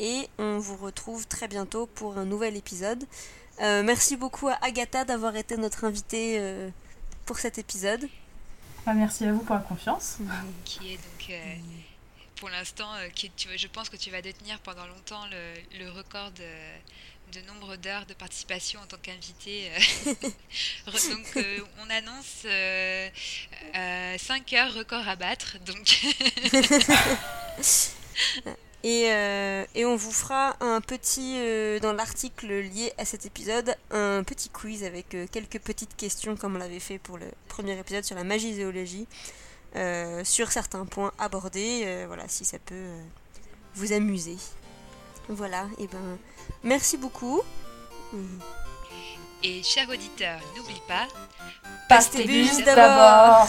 [0.00, 3.04] Et on vous retrouve très bientôt pour un nouvel épisode.
[3.60, 6.70] Euh, merci beaucoup à Agatha d'avoir été notre invitée euh,
[7.24, 8.08] pour cet épisode.
[8.84, 10.18] Ah, merci à vous pour la confiance.
[10.64, 11.54] Qui est donc, euh,
[12.36, 16.42] pour l'instant, je pense que tu vas détenir pendant longtemps le, le record de
[17.32, 19.70] de nombre d'heures de participation en tant qu'invité.
[20.86, 23.08] donc euh, on annonce euh,
[23.76, 25.56] euh, 5 heures record à battre.
[25.64, 26.00] Donc
[28.84, 33.74] Et, euh, et on vous fera un petit, euh, dans l'article lié à cet épisode,
[33.90, 37.78] un petit quiz avec euh, quelques petites questions comme on l'avait fait pour le premier
[37.78, 39.06] épisode sur la magie zoologie,
[39.76, 43.02] euh, sur certains points abordés, euh, voilà, si ça peut euh,
[43.74, 44.36] vous amuser.
[45.28, 46.18] Voilà, et ben
[46.62, 47.42] merci beaucoup.
[49.42, 51.06] Et chers auditeurs, n'oublie pas,
[52.62, 52.76] d'abord.
[52.76, 53.48] d'abord.